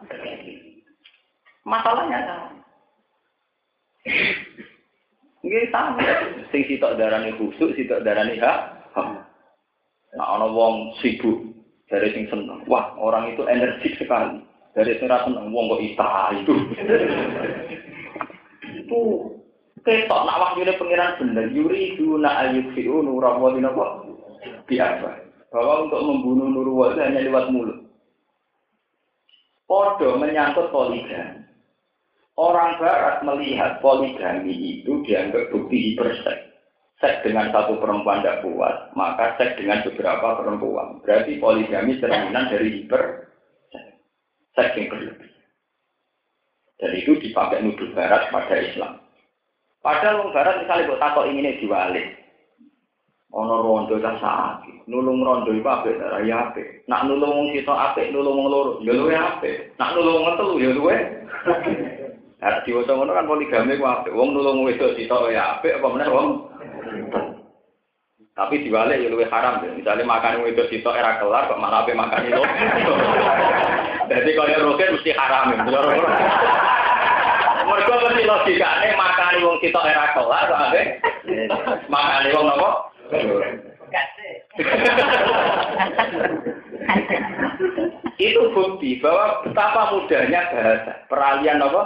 Masalahnya 1.68 2.20
sama. 2.24 2.48
Nggih 5.44 5.68
sama. 5.68 6.00
Sing 6.56 6.64
sitok 6.64 6.96
darani 6.96 7.36
khusuk, 7.36 7.76
sitok 7.76 8.08
darani 8.08 8.40
hak. 8.40 8.60
Nah, 10.10 10.26
ana 10.26 10.50
wong 10.50 10.98
sibuk 11.06 11.49
dari 11.90 12.14
sing 12.14 12.30
seneng. 12.30 12.62
Wah, 12.70 12.94
orang 13.02 13.34
itu 13.34 13.42
energik 13.50 13.98
sekali. 13.98 14.46
Dari 14.78 14.94
sing 15.02 15.10
seneng 15.10 15.50
wong 15.50 15.74
kok 15.74 15.82
ita 15.82 16.38
itu. 16.38 16.54
itu 18.80 19.02
ketok 19.86 20.26
nak 20.28 20.40
wahyune 20.42 20.74
pengiran 20.76 21.18
bener 21.18 21.46
yuri 21.54 21.96
duna 21.96 22.46
ayyufiu 22.46 23.02
nurawadin 23.02 23.70
apa 23.70 23.86
biasa 24.68 25.10
bahwa 25.50 25.88
untuk 25.88 26.02
membunuh 26.04 26.48
nurwadi 26.52 27.02
hanya 27.02 27.26
lewat 27.26 27.50
mulut 27.50 27.80
Podo 29.70 30.18
menyangkut 30.18 30.74
poligami. 30.74 31.46
Orang 32.34 32.82
Barat 32.82 33.22
melihat 33.22 33.78
poligami 33.86 34.82
itu 34.82 35.06
dianggap 35.06 35.54
bukti 35.54 35.94
hiperseks. 35.94 36.49
Seks 37.00 37.24
dengan 37.24 37.48
satu 37.56 37.80
perempuan 37.80 38.20
tidak 38.20 38.44
puas, 38.44 38.92
maka 38.92 39.40
seks 39.40 39.56
dengan 39.56 39.80
beberapa 39.88 40.36
perempuan. 40.36 41.00
Berarti 41.00 41.40
poligami 41.40 41.96
cerminan 41.96 42.52
dari 42.52 42.68
hiper 42.76 43.04
seks 44.52 44.76
yang 44.76 44.92
berlebih. 44.92 45.32
Dan 46.80 46.92
itu 46.96 47.12
dipakai 47.20 47.64
nuduh 47.64 47.92
Barat 47.96 48.28
pada 48.32 48.56
Islam. 48.60 49.00
Padahal 49.80 50.28
orang 50.28 50.36
Barat 50.36 50.56
misalnya 50.64 50.88
buat 50.92 51.00
takut 51.00 51.26
ini 51.28 51.60
diwalik. 51.64 52.08
Ono 53.30 53.62
rondo 53.62 54.02
ta 54.02 54.18
sakit, 54.18 54.90
nulung 54.90 55.22
rondo 55.22 55.54
iku 55.54 55.70
apik 55.70 56.02
ta 56.02 56.18
ya 56.26 56.50
apik. 56.50 56.82
Nak 56.90 57.06
nulung 57.06 57.30
wong 57.30 57.48
sitok 57.54 57.78
apik, 57.78 58.10
nulung 58.10 58.42
wong 58.42 58.48
loro 58.50 58.72
ya 58.82 58.90
luwe. 58.90 59.14
Nak 59.78 59.94
nulung 59.94 60.26
wong 60.26 60.34
telu 60.34 60.56
ya 60.58 60.70
luwe. 60.74 60.98
Lah 62.42 62.58
diwaca 62.66 62.90
ngono 62.90 63.14
kan 63.14 63.30
poligami 63.30 63.78
ku 63.78 63.86
apik. 63.86 64.16
Wong 64.18 64.34
nulung 64.34 64.66
wedok 64.66 64.98
sitok 64.98 65.30
ya 65.30 65.62
apik 65.62 65.78
apa 65.78 65.88
meneh 65.94 66.10
wong. 66.10 66.28
Tapi 68.40 68.56
diwale 68.64 68.96
ya 68.96 69.12
luwe 69.12 69.28
haram 69.28 69.60
ya. 69.60 69.76
Misalnya 69.76 70.08
makan 70.08 70.48
wedok 70.48 70.72
sitok 70.72 70.96
era 70.96 71.20
kelar 71.20 71.52
kok 71.52 71.60
malah 71.60 71.84
ape 71.84 71.92
makan 71.92 72.24
itu. 72.24 72.44
Jadi 74.08 74.30
kalau 74.32 74.64
roket 74.72 74.96
mesti 74.96 75.12
haram. 75.12 75.52
Mergo 77.68 77.94
mesti 78.00 78.24
logikane 78.24 78.90
makan 78.96 79.44
wong 79.44 79.58
sitok 79.60 79.88
era 79.92 80.16
kelar 80.16 80.44
kok 80.48 80.62
ape 80.72 80.82
makan 81.92 82.32
wong 82.32 82.46
nopo? 82.48 82.70
itu 88.20 88.42
bukti 88.52 89.00
bahwa 89.00 89.42
betapa 89.48 89.96
mudahnya 89.96 90.42
bahasa 90.52 90.92
peralihan 91.08 91.64
apa 91.64 91.82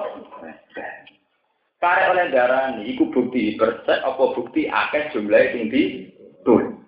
karek 1.83 2.15
oleh 2.15 2.31
darah 2.31 2.71
ini 2.79 2.95
itu 2.95 3.11
bukti 3.11 3.59
persen 3.59 3.99
apa 3.99 4.23
bukti 4.31 4.71
akeh 4.71 5.11
jumlah 5.11 5.43
tinggi 5.51 6.07
tuh 6.47 6.79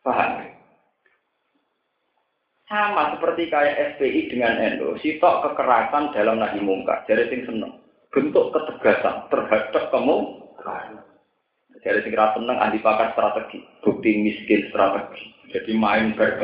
paham 0.00 0.48
sama 2.64 3.12
seperti 3.12 3.52
kayak 3.52 4.00
SPI 4.00 4.32
dengan 4.32 4.56
NU 4.80 4.96
sitok 5.04 5.52
kekerasan 5.52 6.16
dalam 6.16 6.40
nahi 6.40 6.64
mungkar 6.64 7.04
jadi 7.04 7.28
sing 7.28 7.44
seneng 7.44 7.76
bentuk 8.08 8.56
ketegasan 8.56 9.28
terhadap 9.28 9.92
kamu 9.92 10.40
dari 11.80 12.04
sing 12.04 12.12
seneng 12.12 12.56
ahli 12.60 12.76
pakar 12.84 13.16
strategi, 13.16 13.64
bukti 13.80 14.20
miskin 14.20 14.68
strategi. 14.68 15.32
Jadi 15.48 15.72
main 15.74 16.12
kok. 16.12 16.36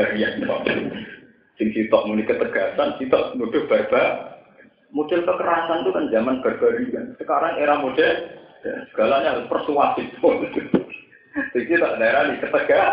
Sing 1.61 1.69
sitok 1.77 2.05
muni 2.09 2.25
ketegasan, 2.25 2.97
sitok 2.97 3.37
nuduh 3.37 3.69
barbar. 3.69 4.36
Model 4.97 5.29
kekerasan 5.29 5.85
itu 5.85 5.91
kan 5.93 6.09
zaman 6.09 6.41
barbarian. 6.41 7.13
Sekarang 7.21 7.61
era 7.61 7.77
model 7.85 8.13
ya, 8.65 8.75
segalanya 8.89 9.37
harus 9.37 9.47
persuasif. 9.53 10.09
Jadi 11.53 11.77
tak 11.77 12.01
daerah 12.01 12.33
di 12.33 12.41
ketegas, 12.41 12.93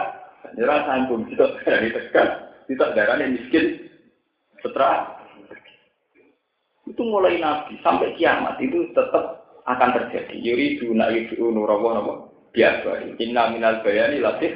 nyerah 0.60 0.84
sanggung, 0.84 1.24
sitok 1.32 1.64
daerah 1.64 1.80
di 1.80 1.92
tegas, 1.96 2.30
sitok 2.68 2.92
daerah 2.92 3.16
di 3.24 3.40
miskin, 3.40 3.66
setelah 4.60 5.16
itu 6.84 7.02
mulai 7.08 7.40
nabi 7.40 7.80
sampai 7.80 8.12
kiamat 8.20 8.60
itu 8.60 8.92
tetap 8.92 9.48
akan 9.64 9.90
terjadi. 9.96 10.36
Yuri 10.44 10.84
duna 10.84 11.08
biasa. 12.54 12.92
Inna 13.18 13.44
minal 13.50 13.82
bayani 13.82 14.20
latif. 14.20 14.54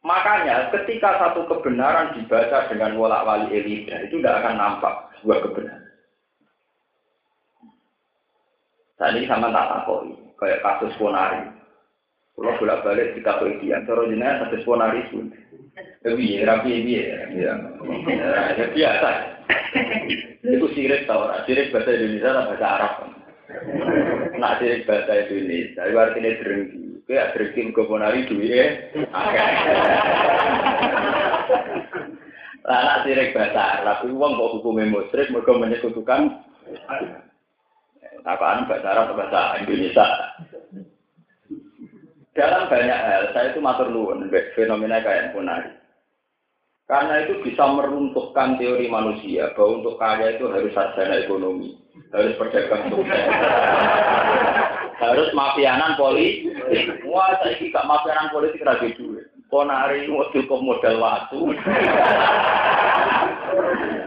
Makanya 0.00 0.72
ketika 0.72 1.20
satu 1.20 1.44
kebenaran 1.44 2.16
dibaca 2.16 2.72
dengan 2.72 2.96
wolak 2.96 3.24
wali 3.28 3.52
elida 3.52 4.08
itu 4.08 4.16
tidak 4.18 4.40
akan 4.40 4.54
nampak 4.56 4.94
sebuah 5.20 5.38
kebenaran. 5.44 5.84
Tadi 8.96 9.24
sama 9.28 9.48
tak 9.48 9.68
takoi, 9.68 10.12
kayak 10.36 10.60
kasus 10.60 10.92
Ponari. 11.00 11.60
Kalau 12.40 12.56
bolak 12.56 12.80
balik 12.80 13.12
kita 13.20 13.36
penelitian, 13.36 13.84
cara 13.84 14.08
jenengan 14.08 14.48
satu 14.48 14.64
ponari 14.64 15.04
pun. 15.12 15.28
Tapi 16.00 16.40
ya, 16.40 16.48
rapi 16.48 16.72
ya, 16.88 17.28
ya, 17.36 17.52
ya, 18.56 18.64
biasa. 18.72 19.10
Itu 20.40 20.66
sirik 20.72 21.04
tau, 21.04 21.28
sirik 21.44 21.68
bahasa 21.68 21.92
Indonesia 21.92 22.48
bahasa 22.48 22.64
Arab. 22.64 22.92
Nak 24.40 24.56
sirik 24.56 24.88
bahasa 24.88 25.28
Indonesia, 25.28 25.84
itu 25.84 25.96
artinya 26.00 26.30
drengki. 27.10 27.18
Kayak 27.18 27.34
drengki 27.34 27.74
ke 27.74 27.82
ponari 27.82 28.20
duit 28.30 28.50
ya. 28.54 28.66
Lah 32.60 32.80
nak 32.86 32.98
sirik 33.02 33.34
bahasa 33.34 33.82
Arab, 33.82 34.06
uang 34.06 34.36
kok 34.36 34.52
hukumnya 34.60 34.92
musrik, 34.94 35.32
mereka 35.32 35.58
menyekutukan. 35.58 36.38
Apaan 38.22 38.68
bahasa 38.68 38.86
Arab 38.94 39.16
bahasa 39.18 39.58
Indonesia? 39.64 40.06
Dalam 42.30 42.70
banyak 42.70 43.00
hal, 43.00 43.34
saya 43.34 43.50
itu 43.50 43.58
matur 43.58 43.90
nuwun 43.90 44.30
fenomena 44.54 45.02
kayak 45.02 45.34
punari. 45.34 45.72
Karena 46.86 47.26
itu 47.26 47.42
bisa 47.42 47.66
meruntuhkan 47.70 48.54
teori 48.58 48.86
manusia 48.86 49.50
bahwa 49.54 49.82
untuk 49.82 49.94
kaya 49.98 50.38
itu 50.38 50.46
harus 50.50 50.74
sarjana 50.74 51.22
ekonomi, 51.22 51.74
harus 52.10 52.34
perdagang 52.38 52.90
sukses, 52.90 53.24
harus 55.00 55.32
mafianan 55.32 55.96
politik. 55.96 56.52
Wah, 57.08 57.32
saya 57.40 57.56
gak 57.56 57.88
mafianan 57.88 58.28
politik 58.30 58.62
lagi 58.62 58.92
duit. 58.94 59.26
Ponari 59.50 60.06
mau 60.06 60.28
cukup 60.30 60.62
modal 60.62 61.02
waktu. 61.02 61.40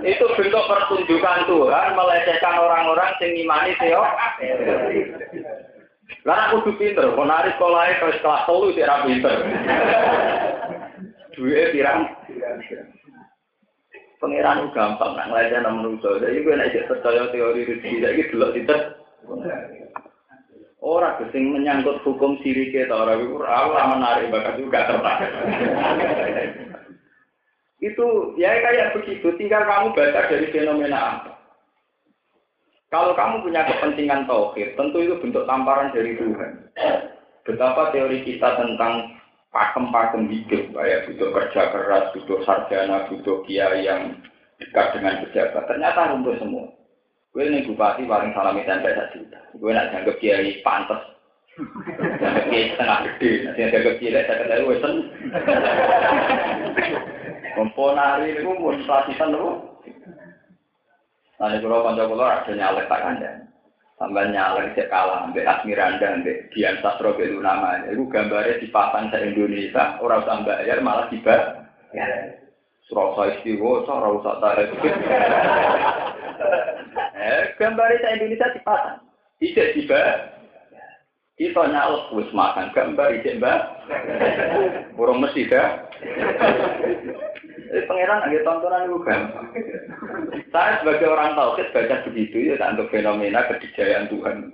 itu 0.03 0.25
bentuk 0.35 0.63
pertunjukan 0.67 1.47
Tuhan 1.47 1.87
melecehkan 1.95 2.55
orang-orang 2.59 3.11
yang 3.19 3.31
imani 3.39 3.71
teori. 3.79 4.99
Lah 6.23 6.51
aku 6.51 6.71
kudu 6.71 6.79
pinter, 6.79 7.07
ponari 7.15 7.51
sekolah 7.55 7.99
terus 7.99 8.19
kelas 8.23 8.43
telu 8.47 8.71
sik 8.71 8.87
ra 8.87 9.03
pinter. 9.03 9.35
Duwe 11.35 11.71
pirang? 11.75 12.07
Pangeran 14.23 14.71
gampang 14.71 15.19
nak 15.19 15.27
nang 15.35 15.83
manusa. 15.83 16.23
Jadi 16.23 16.47
gue 16.47 16.55
nek 16.55 16.87
percaya 16.87 17.27
teori 17.27 17.67
rezeki 17.67 17.99
saiki 17.99 18.23
delok 18.31 18.55
pinter. 18.55 18.79
Ora 20.83 21.15
sing 21.31 21.47
menyangkut 21.47 22.03
hukum 22.03 22.43
sirike 22.43 22.91
ta 22.91 23.07
ora 23.07 23.15
iku 23.15 23.39
ora 23.39 23.95
menarik 23.95 24.27
bakat 24.35 24.59
juga 24.59 24.83
tertarik. 24.83 25.31
Itu 27.79 28.35
ya 28.35 28.51
kayak 28.59 28.99
begitu, 28.99 29.31
tinggal 29.39 29.63
kamu 29.63 29.95
baca 29.95 30.27
dari 30.27 30.51
fenomena 30.51 30.99
apa. 30.99 31.31
Kalau 32.91 33.15
kamu 33.15 33.47
punya 33.47 33.63
kepentingan 33.63 34.27
tauhid, 34.27 34.75
tentu 34.75 35.01
itu 35.01 35.15
bentuk 35.23 35.47
tamparan 35.47 35.95
dari 35.95 36.19
Tuhan. 36.19 36.67
Betapa 37.47 37.95
teori 37.95 38.21
kita 38.27 38.59
tentang 38.59 39.17
pakem-pakem 39.55 40.27
hidup, 40.27 40.67
kayak 40.75 41.07
butuh 41.07 41.29
kerja 41.31 41.61
keras, 41.71 42.05
butuh 42.11 42.39
sarjana, 42.43 43.07
butuh 43.07 43.41
kiai 43.47 43.87
yang 43.87 44.19
dekat 44.59 44.99
dengan 44.99 45.25
pejabat, 45.25 45.63
ternyata 45.65 46.11
runtuh 46.11 46.35
semua. 46.37 46.67
Gue 47.33 47.49
ini 47.49 47.65
bupati 47.65 48.05
paling 48.05 48.29
salami 48.37 48.61
tanda 48.61 49.09
juta. 49.09 49.41
Gue 49.57 49.73
nak 49.73 49.89
dianggap 49.89 50.21
kiai 50.21 50.61
pantas. 50.61 51.01
Dianggap 51.57 52.45
kiai 52.53 52.69
setengah 52.77 52.99
gede. 53.09 53.31
Nanti 53.41 53.61
dianggap 53.73 53.95
kiai 53.97 54.21
saya 54.21 54.39
kata 54.45 54.61
gue 54.61 54.75
sen. 54.77 54.95
Komponari 57.57 58.37
itu 58.37 58.53
mau 58.53 58.77
selasisan 58.85 59.33
loh. 59.33 59.81
Nanti 61.41 61.57
kalau 61.57 61.81
kanca 61.89 62.05
kula 62.05 62.25
ada 62.37 62.51
nyalek 62.53 62.85
tak 62.85 63.01
kandang. 63.01 63.39
Sampai 63.97 64.29
nyalek 64.29 64.73
cek 64.77 64.89
kalah, 64.93 65.25
ambek 65.25 65.49
Asmiranda, 65.49 66.21
ambek 66.21 66.53
Dian 66.53 66.77
Sastro 66.85 67.17
Belu 67.17 67.41
namanya. 67.41 67.89
Itu 67.89 68.05
gambarnya 68.13 68.61
dipasang 68.61 69.09
se 69.09 69.17
Indonesia, 69.21 69.97
orang 70.01 70.21
usah 70.21 70.41
bayar 70.45 70.81
malah 70.85 71.09
tiba. 71.09 71.65
Ya. 71.97 72.42
Surasa 72.93 73.33
istiwa, 73.33 73.89
ora 73.89 74.09
usah 74.13 74.37
tarik. 74.37 74.69
Eh, 77.23 77.55
gambarnya 77.55 78.03
se 78.03 78.09
Indonesia 78.19 78.51
dipasang. 78.51 78.99
Tidak 79.39 79.73
tiba. 79.79 80.01
Kita 81.39 81.63
nyalek 81.71 82.11
wis 82.13 82.29
makan 82.35 82.75
gambar 82.75 83.15
ijek 83.15 83.39
mbak. 83.39 83.59
Burung 84.99 85.23
mesti 85.23 85.47
dah. 85.47 85.87
Jadi 87.73 87.89
pangeran 87.89 88.21
lagi 88.27 88.45
tontonan 88.45 88.85
itu 88.85 88.97
gampang. 89.01 89.47
Saya 90.53 90.83
sebagai 90.83 91.09
orang 91.09 91.33
tauhid 91.33 91.73
baca 91.73 91.95
begitu 92.05 92.53
ya 92.53 92.59
tak 92.61 92.77
untuk 92.77 92.93
fenomena 92.93 93.49
kedijayaan 93.49 94.11
Tuhan. 94.13 94.53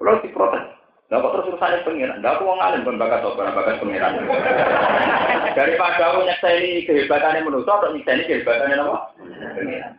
Kalau 0.00 0.18
diprotes, 0.24 0.66
Nah, 1.12 1.20
kok 1.20 1.32
terus 1.36 1.48
urusannya 1.52 1.84
pengiran? 1.84 2.18
Nah, 2.24 2.32
aku 2.32 2.42
mau 2.48 2.56
ngalim 2.56 2.80
pun 2.80 2.96
bakat 2.96 3.20
apa 3.20 3.52
bakat 3.52 3.76
pengiran. 3.76 4.24
Daripada 5.58 6.02
aku 6.10 6.24
nyekseni 6.24 6.88
kehebatannya 6.88 7.44
manusia 7.44 7.72
atau 7.76 7.92
nyekseni 7.92 8.22
kehebatannya 8.24 8.76
apa? 8.80 8.98
Pengiran. 9.52 9.92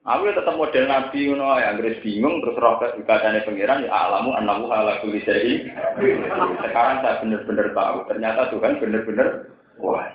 Aku 0.00 0.22
ya 0.26 0.32
tetap 0.32 0.56
model 0.56 0.84
nabi 0.88 1.28
ngono 1.28 1.60
ya, 1.60 1.76
Inggris 1.76 2.00
bingung 2.00 2.40
terus 2.40 2.56
roh 2.56 2.80
kehebatannya 2.80 3.44
pengiran 3.44 3.84
ya 3.84 3.92
alamu 3.92 4.32
anamu 4.32 4.72
ala 4.72 4.96
kulli 5.04 5.20
Sekarang 5.20 7.04
saya 7.04 7.20
benar-benar 7.20 7.68
tahu, 7.76 7.98
ternyata 8.08 8.48
Tuhan 8.48 8.80
benar-benar 8.80 9.28
wah 9.76 10.08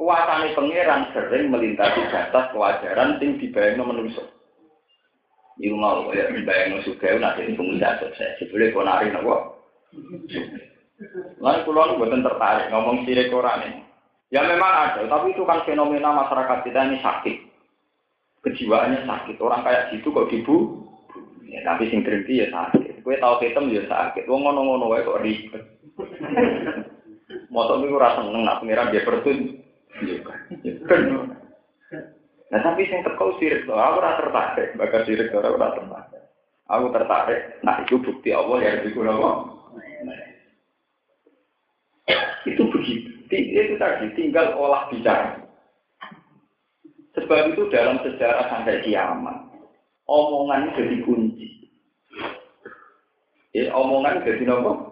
Kuasane 0.00 0.56
pangeran 0.56 1.12
sering 1.12 1.52
melintasi 1.52 2.08
batas 2.08 2.48
kewajaran 2.56 3.20
sing 3.20 3.36
dibayangno 3.36 3.84
manusia. 3.84 4.24
Iku 5.60 5.76
mau 5.76 6.08
ya 6.16 6.32
dibayangno 6.32 6.80
sugih 6.88 7.20
nek 7.20 7.36
sing 7.36 7.52
pengusaha 7.52 8.00
sukses. 8.00 8.40
Sebule 8.40 8.72
konari 8.72 9.12
napa? 9.12 9.60
Lalu 11.40 11.64
pulau 11.68 12.00
buatan 12.00 12.24
tertarik 12.24 12.72
ngomong 12.72 13.04
sirik 13.04 13.32
orang 13.32 13.68
ini. 13.68 13.80
Ya 14.30 14.46
memang 14.46 14.70
ada, 14.70 15.02
tapi 15.10 15.34
itu 15.34 15.42
kan 15.42 15.66
fenomena 15.66 16.14
masyarakat 16.14 16.62
kita 16.64 16.80
ini 16.86 16.96
sakit. 17.02 17.36
Kejiwaannya 18.46 19.04
sakit. 19.04 19.36
Orang 19.42 19.66
kayak 19.66 19.90
gitu 19.92 20.14
kok 20.14 20.30
dibu. 20.30 20.86
Ya, 21.50 21.66
tapi 21.66 21.90
sing 21.90 22.06
berhenti 22.06 22.40
ya 22.40 22.46
sakit. 22.48 23.02
Kue 23.02 23.18
tahu 23.18 23.42
hitam 23.42 23.68
ya 23.74 23.82
sakit. 23.90 24.30
Wong 24.30 24.46
ngono-ngono 24.46 24.86
wae 24.86 25.02
kok 25.02 25.20
ribet. 25.20 25.64
Motor 27.50 27.82
itu 27.82 27.98
rasa 27.98 28.22
seneng, 28.22 28.46
nak 28.46 28.62
pengiran 28.62 28.94
dia 28.94 29.02
bertun. 29.02 29.38
Nah 32.50 32.60
tapi 32.66 32.82
yang 32.90 33.06
teko 33.06 33.38
sirik, 33.38 33.70
aku 33.70 33.94
ora 34.02 34.18
tertarik, 34.18 34.74
bakal 34.74 35.06
sirik 35.06 35.30
ora 35.30 35.54
ora 35.54 35.70
tertarik. 35.78 36.22
Aku 36.70 36.86
tertarik, 36.90 37.62
nah 37.66 37.82
itu 37.82 37.98
bukti 37.98 38.30
Allah 38.34 38.58
yang 38.62 38.82
digunakan. 38.86 39.38
Itu 42.46 42.62
begitu. 42.70 43.10
Itu 43.30 43.74
tadi 43.78 44.10
tinggal 44.18 44.58
olah 44.58 44.90
bicara. 44.90 45.46
Sebab 47.14 47.54
itu 47.54 47.66
dalam 47.74 47.98
sejarah 48.06 48.46
sampai 48.50 48.86
kiamat, 48.86 49.50
omongan 50.06 50.74
jadi 50.78 51.02
kunci. 51.02 51.70
Ya, 53.50 53.74
omongan 53.74 54.22
jadi 54.22 54.46
nopo? 54.46 54.89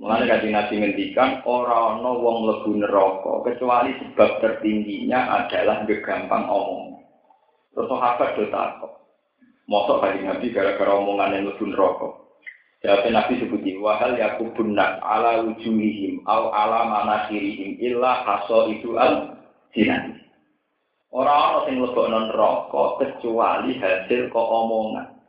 Mulane 0.00 0.24
kaji 0.24 0.48
nabi 0.48 0.80
ngendikan 0.80 1.44
orang 1.44 2.00
no 2.00 2.24
wong 2.24 2.48
lebu 2.48 2.72
neraka 2.80 3.44
kecuali 3.44 3.92
sebab 4.00 4.40
tertingginya 4.40 5.44
adalah 5.44 5.84
gampang 5.84 6.48
omong. 6.48 7.04
Terus 7.76 7.84
sahabat 7.92 8.32
do 8.32 8.48
takok. 8.48 8.96
Mosok 9.68 10.00
kaji 10.00 10.24
nabi 10.24 10.56
gara-gara 10.56 10.96
omongan 10.96 11.36
yang 11.36 11.52
lebu 11.52 11.68
neraka. 11.68 12.16
Jawab 12.80 13.12
nabi 13.12 13.44
sebutin 13.44 13.76
wahal 13.84 14.16
yakubun 14.16 14.72
nas 14.72 14.96
ala 15.04 15.44
wujuhihim 15.44 16.24
au 16.24 16.48
ala 16.48 16.88
manasirihim 16.88 17.76
illa 17.76 18.24
haso 18.24 18.72
itu 18.72 18.96
al 18.96 19.36
jinan. 19.76 20.16
Orang-orang 21.12 21.76
yang 21.76 21.84
lebok 21.84 22.06
non 22.08 22.32
rokok 22.32 23.04
kecuali 23.04 23.76
hasil 23.76 24.32
kok 24.32 24.48
omongan. 24.48 25.19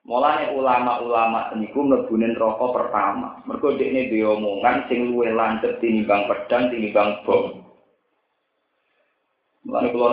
Mulane 0.00 0.56
ulama-ulama 0.56 1.52
niku 1.60 1.84
mlebunen 1.84 2.32
rokok 2.32 2.72
pertama. 2.72 3.44
Mergo 3.44 3.76
dekne 3.76 4.08
dhewe 4.08 4.32
omongan 4.32 4.88
sing 4.88 5.12
luwih 5.12 5.36
landhep 5.36 5.76
tinimbang 5.76 6.24
pedang 6.24 6.72
tinimbang 6.72 7.20
bom. 7.28 7.60
Mulane 9.68 9.92
kula 9.92 10.08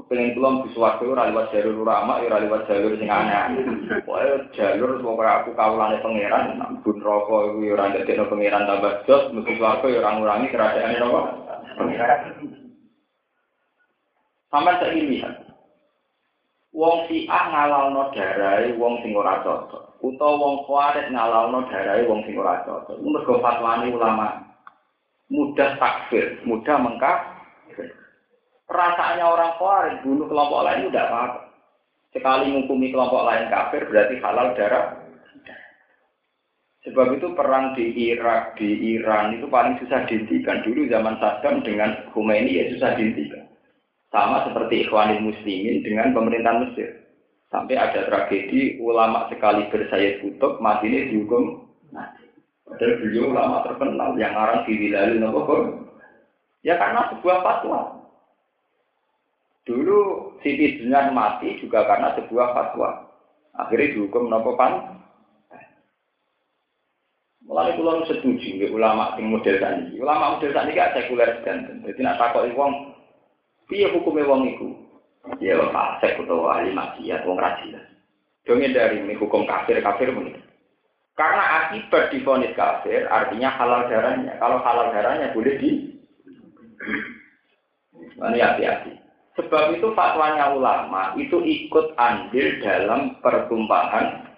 kepengin 0.00 0.32
kula 0.32 0.64
waktu 0.64 1.04
ora 1.04 1.28
liwat 1.28 1.52
jalur 1.52 1.84
ulama 1.84 2.24
ora 2.24 2.40
liwat 2.40 2.64
jalur 2.64 2.96
sing 2.96 3.12
aneh. 3.12 3.60
Pokoke 4.08 4.56
jalur 4.56 4.96
pokoke 5.04 5.28
aku 5.28 5.50
kawulane 5.52 6.00
pangeran 6.00 6.56
bun 6.80 6.98
rokok 7.04 7.52
iku 7.52 7.76
ora 7.76 7.92
ndadekno 7.92 8.24
pangeran 8.24 8.64
tambah 8.64 9.04
jos 9.04 9.28
swarga 9.36 9.86
ya 9.92 10.00
ora 10.00 10.10
ngurangi 10.16 10.48
kerajaane 10.48 10.96
rokok. 10.96 11.24
Sampai 14.50 14.82
saya 14.82 14.98
lihat, 14.98 15.49
wong 16.70 16.96
siah 17.10 17.44
ngalalno 17.50 18.14
darai 18.14 18.74
wong 18.78 19.02
sing 19.02 19.12
ora 19.14 19.42
cocok 19.42 20.00
utawa 20.00 20.34
wong 20.38 20.54
khawarij 20.64 21.06
ngalalno 21.10 21.66
darai 21.70 22.06
wong 22.06 22.20
sing 22.24 22.34
ora 22.38 22.62
cocok 22.62 22.96
mergo 23.02 23.42
fatwane 23.42 23.90
ulama 23.90 24.42
mudah 25.30 25.78
takfir 25.78 26.42
mudah 26.46 26.76
mengkaf 26.78 27.18
perasaannya 28.70 29.24
orang 29.26 29.54
khawarij 29.58 29.94
bunuh 30.06 30.26
kelompok 30.30 30.62
lain 30.62 30.88
udah 30.90 31.04
apa-apa 31.06 31.50
Sekali 32.10 32.50
menghukumi 32.50 32.90
kelompok 32.90 33.22
lain 33.22 33.46
kafir 33.46 33.86
berarti 33.86 34.18
halal 34.18 34.50
darah. 34.58 34.98
Sebab 36.80 37.12
itu 37.20 37.28
perang 37.36 37.76
di 37.76 37.92
Irak, 38.08 38.56
di 38.56 38.96
Iran 38.96 39.36
itu 39.36 39.46
paling 39.46 39.78
susah 39.78 40.08
dihentikan. 40.08 40.64
Dulu 40.64 40.88
zaman 40.90 41.20
Saddam 41.20 41.60
dengan 41.62 42.08
Khomeini 42.10 42.56
ya 42.56 42.64
susah 42.74 42.96
dihentikan. 42.96 43.49
Sama 44.10 44.42
seperti 44.50 44.86
Ikhwanul 44.86 45.30
Muslimin 45.30 45.86
dengan 45.86 46.10
pemerintahan 46.10 46.66
Mesir. 46.66 47.00
Sampai 47.50 47.78
ada 47.78 48.06
tragedi 48.06 48.78
ulama 48.78 49.26
sekali 49.26 49.66
bersayat 49.70 50.22
kutub 50.22 50.62
mati 50.62 50.86
ini 50.86 51.10
dihukum 51.10 51.66
mati. 51.90 52.26
Padahal 52.62 52.98
beliau 53.02 53.34
ulama 53.34 53.66
terkenal 53.66 54.14
yang 54.14 54.34
orang 54.38 54.62
diwilayah 54.66 55.18
nopo 55.18 55.42
Ya 56.62 56.78
karena 56.78 57.10
sebuah 57.10 57.38
fatwa. 57.42 58.06
Dulu 59.66 59.98
Siti 60.42 60.78
Dinar 60.78 61.10
mati 61.10 61.58
juga 61.58 61.86
karena 61.86 62.14
sebuah 62.18 62.54
fatwa. 62.54 63.10
Akhirnya 63.58 63.98
dihukum 63.98 64.30
nopo 64.30 64.54
pan. 64.54 65.02
Mulai 67.50 67.74
pulau 67.74 68.06
setuju, 68.06 68.70
ulama 68.70 69.18
sing 69.18 69.26
model 69.26 69.58
tadi. 69.58 69.98
Ulama 69.98 70.38
model 70.38 70.54
tadi 70.54 70.70
gak 70.70 70.94
sekuler 70.94 71.42
dan 71.42 71.82
jadi 71.82 71.98
nak 71.98 72.22
takut 72.22 72.46
wong, 72.54 72.89
piye 73.70 73.86
hukumnya 73.94 74.26
wong 74.26 74.42
itu? 74.50 74.68
Ya 75.38 75.56
fasik 75.70 76.18
utawa 76.20 76.58
ahli 76.58 76.74
maksiat 76.74 77.22
wong 77.22 77.38
rajin. 77.38 77.78
Dongnya 78.42 78.74
dari 78.74 78.98
ini 79.04 79.14
hukum 79.14 79.46
kafir 79.46 79.78
kafir 79.78 80.10
begitu. 80.10 80.42
Karena 81.14 81.68
akibat 81.68 82.10
difonis 82.10 82.56
kafir 82.56 83.06
artinya 83.06 83.52
halal 83.54 83.86
darahnya. 83.86 84.34
Kalau 84.40 84.58
halal 84.64 84.90
darahnya 84.90 85.30
boleh 85.36 85.54
di 85.60 85.70
ini 88.20 88.40
hati-hati. 88.40 88.96
Sebab 89.38 89.76
itu 89.78 89.92
fatwanya 89.94 90.52
ulama 90.52 91.14
itu 91.16 91.40
ikut 91.40 91.94
andil 91.96 92.60
dalam 92.60 93.16
pertumpahan 93.22 94.29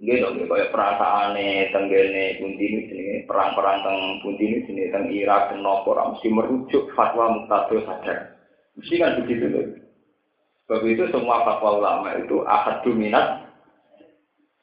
Gitu, 0.00 0.24
gitu, 0.32 0.48
kayak 0.48 0.72
perasaan 0.72 1.36
nih, 1.36 1.68
tenggene 1.76 2.40
puntini 2.40 2.88
sini, 2.88 3.20
perang-perang 3.28 3.84
teng 3.84 4.00
puntini 4.24 4.64
sini, 4.64 4.88
teng 4.88 5.12
Irak, 5.12 5.52
teng 5.52 5.60
Nopor, 5.60 6.00
mesti 6.00 6.32
merujuk 6.32 6.88
fatwa 6.96 7.36
muktadil 7.36 7.84
sadar. 7.84 8.32
Mesti 8.80 8.96
kan 8.96 9.20
begitu 9.20 9.44
loh. 9.52 9.68
Sebab 10.64 10.88
itu 10.88 11.04
semua 11.12 11.44
fatwa 11.44 11.84
ulama 11.84 12.16
itu 12.16 12.40
ahad 12.48 12.80
dominat. 12.80 13.44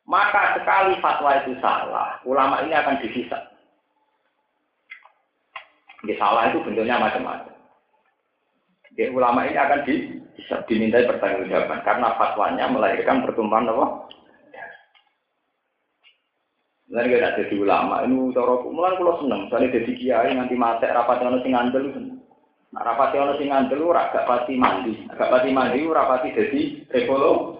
Maka 0.10 0.58
sekali 0.58 0.98
fatwa 1.06 1.30
itu 1.46 1.54
salah, 1.62 2.18
ulama 2.26 2.66
ini 2.66 2.74
akan 2.74 2.98
disisa. 3.06 3.38
Ini 6.02 6.18
salah 6.18 6.50
itu 6.50 6.66
bentuknya 6.66 6.98
macam-macam. 6.98 7.54
Ya, 8.98 9.14
ulama 9.14 9.46
ini 9.46 9.54
akan 9.54 9.86
di, 9.86 10.18
dimintai 10.66 11.06
pertanggungjawaban 11.06 11.86
karena 11.86 12.10
fatwanya 12.18 12.66
melahirkan 12.74 13.22
pertumpahan 13.22 13.70
apa? 13.70 14.17
Nanti 16.88 17.12
kita 17.12 17.36
jadi 17.36 17.56
ulama, 17.60 18.00
ini 18.08 18.32
cara 18.32 18.64
mulai 18.64 18.96
kalau 18.96 19.20
seneng, 19.20 19.52
misalnya 19.52 19.76
jadi 19.76 19.92
kiai 19.92 20.32
nanti 20.32 20.56
mati 20.56 20.88
rapat 20.88 21.20
sing 21.20 21.52
ngandel 21.52 21.92
seneng. 21.92 22.24
Nah, 22.72 22.84
rapat 22.84 23.12
yang 23.12 23.36
sing 23.36 23.52
ngandel 23.52 23.84
ora 23.84 24.08
gak 24.16 24.24
pasti 24.24 24.56
mandi, 24.56 24.96
gak 25.12 25.28
pasti 25.28 25.52
mandi 25.52 25.84
ora 25.84 26.08
pasti 26.08 26.32
jadi 26.32 26.62
rekolo. 26.88 27.60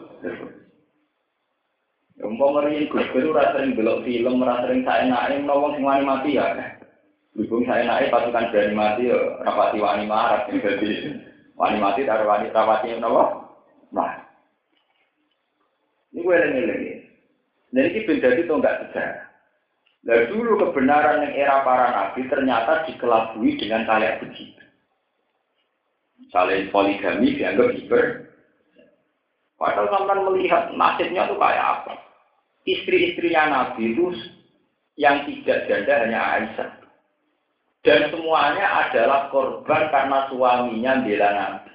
Umpam 2.18 2.50
meriyen 2.56 2.90
Gus 2.90 3.04
Dur 3.14 3.36
ora 3.36 3.52
sering 3.52 3.76
belok 3.76 4.08
film, 4.08 4.42
ora 4.42 4.64
sering 4.64 4.88
saenake 4.88 5.44
menawa 5.44 5.76
sing 5.76 5.84
wani 5.84 6.04
mati 6.08 6.40
ya. 6.40 6.48
Hubung 7.38 7.68
saya 7.70 7.86
naik 7.86 8.10
pasukan 8.10 8.50
berani 8.50 8.74
mati 8.74 9.12
ya 9.12 9.20
rapati 9.46 9.78
wani 9.78 10.10
marah 10.10 10.50
jadi 10.50 11.20
wani 11.54 11.78
mati 11.78 12.08
taruh 12.08 12.26
wani 12.26 12.50
rapati 12.50 12.96
menawa. 12.96 13.44
Nah, 13.94 14.24
ini 16.16 16.26
gue 16.26 16.36
lagi 16.36 16.87
jadi 17.76 17.90
ini 17.92 18.08
beda 18.08 18.30
itu 18.40 18.54
enggak 18.54 18.80
sejarah. 18.88 19.28
Nah 20.08 20.24
dulu 20.32 20.52
kebenaran 20.56 21.28
yang 21.28 21.34
era 21.36 21.68
para 21.68 21.88
nabi 21.92 22.24
ternyata 22.32 22.88
dikelabui 22.88 23.60
dengan 23.60 23.84
kayak 23.84 24.24
begitu. 24.24 24.64
Misalnya 26.18 26.72
poligami 26.72 27.36
dianggap 27.36 27.70
hiper. 27.76 28.06
Padahal 29.58 29.90
sampai 29.90 30.18
melihat 30.22 30.70
nasibnya 30.78 31.26
itu 31.28 31.36
kayak 31.36 31.66
apa. 31.66 31.94
Istri-istrinya 32.68 33.44
Nabi 33.50 33.96
itu 33.96 34.14
yang 35.02 35.26
tidak 35.26 35.66
janda 35.66 35.94
hanya 36.04 36.22
Aisyah. 36.36 36.72
Dan 37.82 38.12
semuanya 38.12 38.86
adalah 38.86 39.32
korban 39.32 39.88
karena 39.90 40.28
suaminya 40.30 40.94
bela 41.02 41.30
Nabi. 41.32 41.74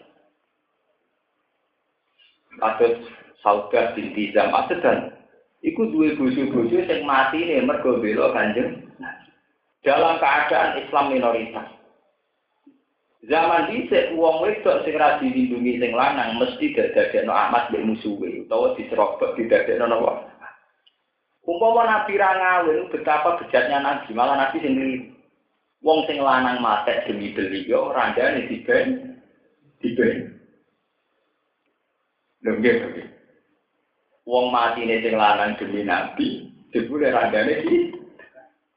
Kasus 2.60 2.94
Saudah 3.42 3.96
binti 3.98 4.30
Zam'at 4.30 4.70
dan 4.84 5.11
Iku 5.62 5.94
dua 5.94 6.18
bojo-bojo 6.18 6.74
yang 6.74 7.06
mati 7.06 7.38
nih 7.38 7.62
mergo 7.62 8.02
bela 8.02 8.34
Kanjeng 8.34 8.82
dalam 9.86 10.18
keadaan 10.18 10.82
Islam 10.82 11.14
minoritas. 11.14 11.70
Zaman 13.30 13.70
dhisik 13.70 14.18
wong 14.18 14.42
wedok 14.42 14.82
sing 14.82 14.98
ra 14.98 15.22
dilindungi 15.22 15.78
sing 15.78 15.94
lanang 15.94 16.42
mesti 16.42 16.74
dadekno 16.74 17.30
amat 17.30 17.70
mbek 17.70 17.86
musuhe 17.86 18.42
utawa 18.42 18.74
diserobot 18.74 19.38
didadekno 19.38 19.86
napa. 19.86 20.26
Umpama 21.46 21.86
Nabi 21.86 22.18
ra 22.18 22.30
ngawin 22.34 22.90
betapa 22.90 23.38
bejatnya 23.38 23.78
Nabi, 23.78 24.10
malah 24.10 24.34
Nabi 24.42 24.58
sendiri 24.58 25.14
wong 25.86 26.02
sing 26.10 26.18
lanang 26.18 26.58
matek 26.58 27.06
demi 27.06 27.30
beliau 27.30 27.94
randane 27.94 28.50
diben 28.50 29.18
diben. 29.78 30.42
Lho 32.42 32.58
nggih, 32.58 33.06
Wong 34.22 34.54
mati 34.54 34.86
ini 34.86 35.02
sing 35.02 35.18
lanang 35.18 35.58
demi 35.58 35.82
nabi, 35.82 36.46
dibule 36.70 37.10
randane 37.10 37.66
di 37.66 37.90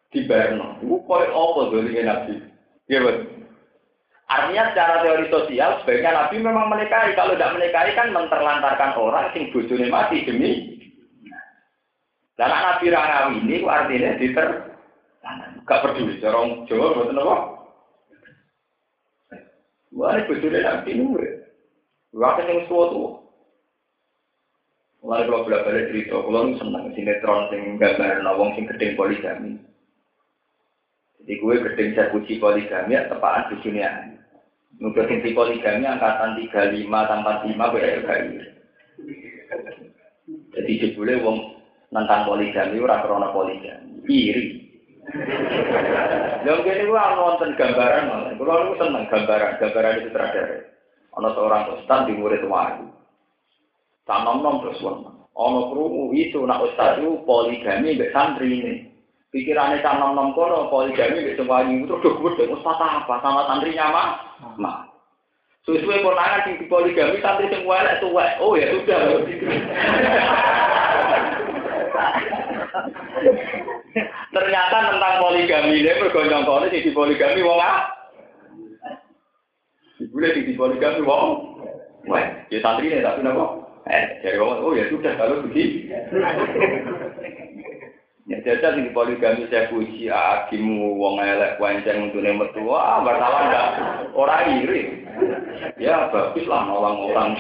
di 0.10 0.20
Berno. 0.26 0.82
Iku 0.82 1.06
koyo 1.06 1.30
apa 1.30 1.62
doli 1.70 2.02
nabi? 2.02 2.34
Ya 2.90 3.02
betul. 3.02 3.36
Artinya 4.26 4.74
secara 4.74 5.06
teori 5.06 5.30
sosial 5.30 5.86
sebaiknya 5.86 6.18
Nabi 6.18 6.42
memang 6.42 6.66
menikahi. 6.66 7.14
Kalau 7.14 7.38
tidak 7.38 7.54
menikahi 7.62 7.94
kan 7.94 8.10
menterlantarkan 8.10 8.98
orang 8.98 9.30
sing 9.38 9.54
bojone 9.54 9.86
mati 9.86 10.26
demi. 10.26 10.82
Dan 12.34 12.50
Nabi 12.50 12.90
Rangawi 12.90 13.38
ini 13.46 13.64
artinya 13.64 14.18
diter 14.18 14.48
gak 15.66 15.82
peduli 15.82 16.20
corong 16.20 16.68
Jawa 16.68 16.88
buat 17.00 17.14
apa? 17.16 17.38
Wah 19.94 20.12
ini 20.18 20.26
bojone 20.26 20.60
Nabi 20.66 20.90
ini. 20.90 21.06
Waktu 22.16 22.42
yang 22.50 22.60
suatu 22.66 23.25
Mulai 25.06 25.30
kalau 25.30 25.46
bolak 25.46 25.70
balik 25.70 25.94
cerita, 25.94 26.18
kalau 26.18 26.50
seneng 26.58 26.90
sinetron 26.98 27.46
sing 27.54 27.62
gambar 27.78 28.26
nawong 28.26 28.58
sing 28.58 28.66
gedeng 28.66 28.98
poligami. 28.98 29.54
Jadi 31.22 31.34
gue 31.38 31.56
gedeng 31.62 31.90
saya 31.94 32.10
puji 32.10 32.42
poligami 32.42 32.98
ya 32.98 33.06
tepaan 33.06 33.54
di 33.54 33.56
sini 33.62 33.86
ya. 33.86 33.94
Nugas 34.82 35.06
sing 35.06 35.22
poligami 35.38 35.86
angkatan 35.86 36.42
35 36.50 36.90
tanpa 36.90 37.46
5 37.46 37.54
gue 37.54 38.02
kayak 38.02 38.50
Jadi 40.58 40.72
jebule 40.82 41.22
wong 41.22 41.54
nentang 41.94 42.26
poligami 42.26 42.82
ora 42.82 43.06
krana 43.06 43.30
poligami. 43.30 44.02
Iri. 44.10 44.46
Yang 46.50 46.66
gini 46.66 46.84
gue 46.90 46.98
nonton 46.98 47.54
gambaran, 47.54 48.34
kalau 48.42 48.66
lu 48.66 48.74
seneng 48.82 49.06
gambaran, 49.06 49.62
gambaran 49.62 50.02
itu 50.02 50.10
terakhir. 50.10 50.74
Ono 51.14 51.30
seorang 51.38 51.78
ustaz 51.78 52.10
di 52.10 52.18
murid 52.18 52.42
wahyu. 52.50 52.95
Tak 54.06 54.22
nom 54.22 54.62
terus 54.62 54.78
wong. 54.86 55.02
Ono 55.36 55.74
krungu 55.74 56.14
itu 56.14 56.46
nak 56.46 56.62
ustaz 56.62 57.02
itu 57.02 57.26
poligami 57.26 57.98
mbek 57.98 58.14
santri 58.14 58.48
ini. 58.54 58.74
Pikirannya 59.34 59.82
tak 59.82 59.98
nom 59.98 60.14
nom 60.14 60.32
kono 60.38 60.70
poligami 60.70 61.26
mbek 61.26 61.42
semuanya 61.42 61.74
itu 61.74 61.90
terus 62.00 62.22
gede 62.22 62.54
ustaz 62.54 62.78
apa 62.78 63.18
sama 63.26 63.50
santrinya 63.50 63.90
mah. 63.90 64.08
Mah. 64.62 64.86
Sesuai 65.66 66.06
konangan 66.06 66.46
sing 66.46 66.70
poligami 66.70 67.18
santri 67.20 67.50
sing 67.50 67.66
elek 67.66 67.98
tuwek. 67.98 68.38
Oh 68.38 68.54
ya 68.54 68.70
sudah. 68.78 69.26
Ternyata 74.36 74.78
tentang 74.92 75.16
poligami 75.18 75.82
ini 75.82 75.98
bergonjong 75.98 76.46
kono 76.46 76.70
sing 76.70 76.94
poligami 76.94 77.42
wong 77.42 77.58
ah. 77.58 77.90
Boleh 80.14 80.30
di 80.38 80.54
poligami 80.54 81.02
wong. 81.02 81.58
Wah, 82.06 82.22
ya 82.54 82.62
santri 82.62 82.94
ini 82.94 83.02
tapi 83.02 83.26
napa? 83.26 83.65
Eh, 83.86 84.06
jadi 84.26 84.42
ngomong, 84.42 84.66
oh 84.66 84.74
ya 84.74 84.90
sudah 84.90 85.14
kalau 85.14 85.46
begitu. 85.46 85.94
Ya 88.26 88.42
jajal 88.42 88.82
di 88.82 88.90
poligami 88.90 89.46
saya 89.54 89.70
puji 89.70 90.10
akimu 90.10 90.98
wong 90.98 91.22
elek 91.22 91.62
wanceng 91.62 92.10
untuk 92.10 92.26
nemet 92.26 92.50
tua, 92.58 92.74
ah, 92.82 92.98
wartawan 93.06 93.54
enggak 93.54 93.70
orang 94.18 94.66
iri. 94.66 95.06
Ya 95.78 96.10
bagus 96.10 96.50
lah 96.50 96.66
nolong 96.66 97.14
orang. 97.14 97.38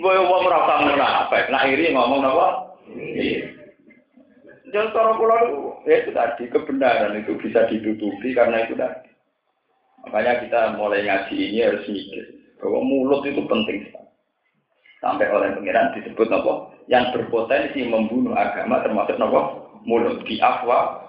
Gue 0.00 0.14
wong 0.24 0.42
merasa 0.48 0.88
munafik, 0.88 1.44
nah 1.52 1.68
iri 1.68 1.92
ngomong 1.92 2.24
apa? 2.24 2.48
Jangan 4.72 4.92
cara 4.96 5.12
pulau 5.20 5.80
ya 5.84 6.04
itu 6.04 6.10
tadi 6.16 6.44
kebenaran 6.48 7.20
itu 7.20 7.36
bisa 7.40 7.68
ditutupi 7.68 8.32
karena 8.32 8.64
itu 8.64 8.72
tadi. 8.72 9.07
Makanya 10.06 10.44
kita 10.46 10.60
mulai 10.78 11.02
ngaji 11.04 11.34
ini 11.34 11.58
harus 11.64 11.84
mikir 11.90 12.24
bahwa 12.62 12.80
mulut 12.86 13.22
itu 13.26 13.42
penting 13.46 13.88
sekali. 13.88 14.10
Sampai 14.98 15.30
oleh 15.30 15.54
pengiran 15.54 15.94
disebut 15.94 16.28
apa? 16.30 16.74
Yang 16.90 17.04
berpotensi 17.14 17.86
membunuh 17.86 18.34
agama 18.34 18.82
termasuk 18.82 19.18
apa? 19.18 19.40
Mulut 19.86 20.26
di 20.26 20.42
afwa 20.42 21.06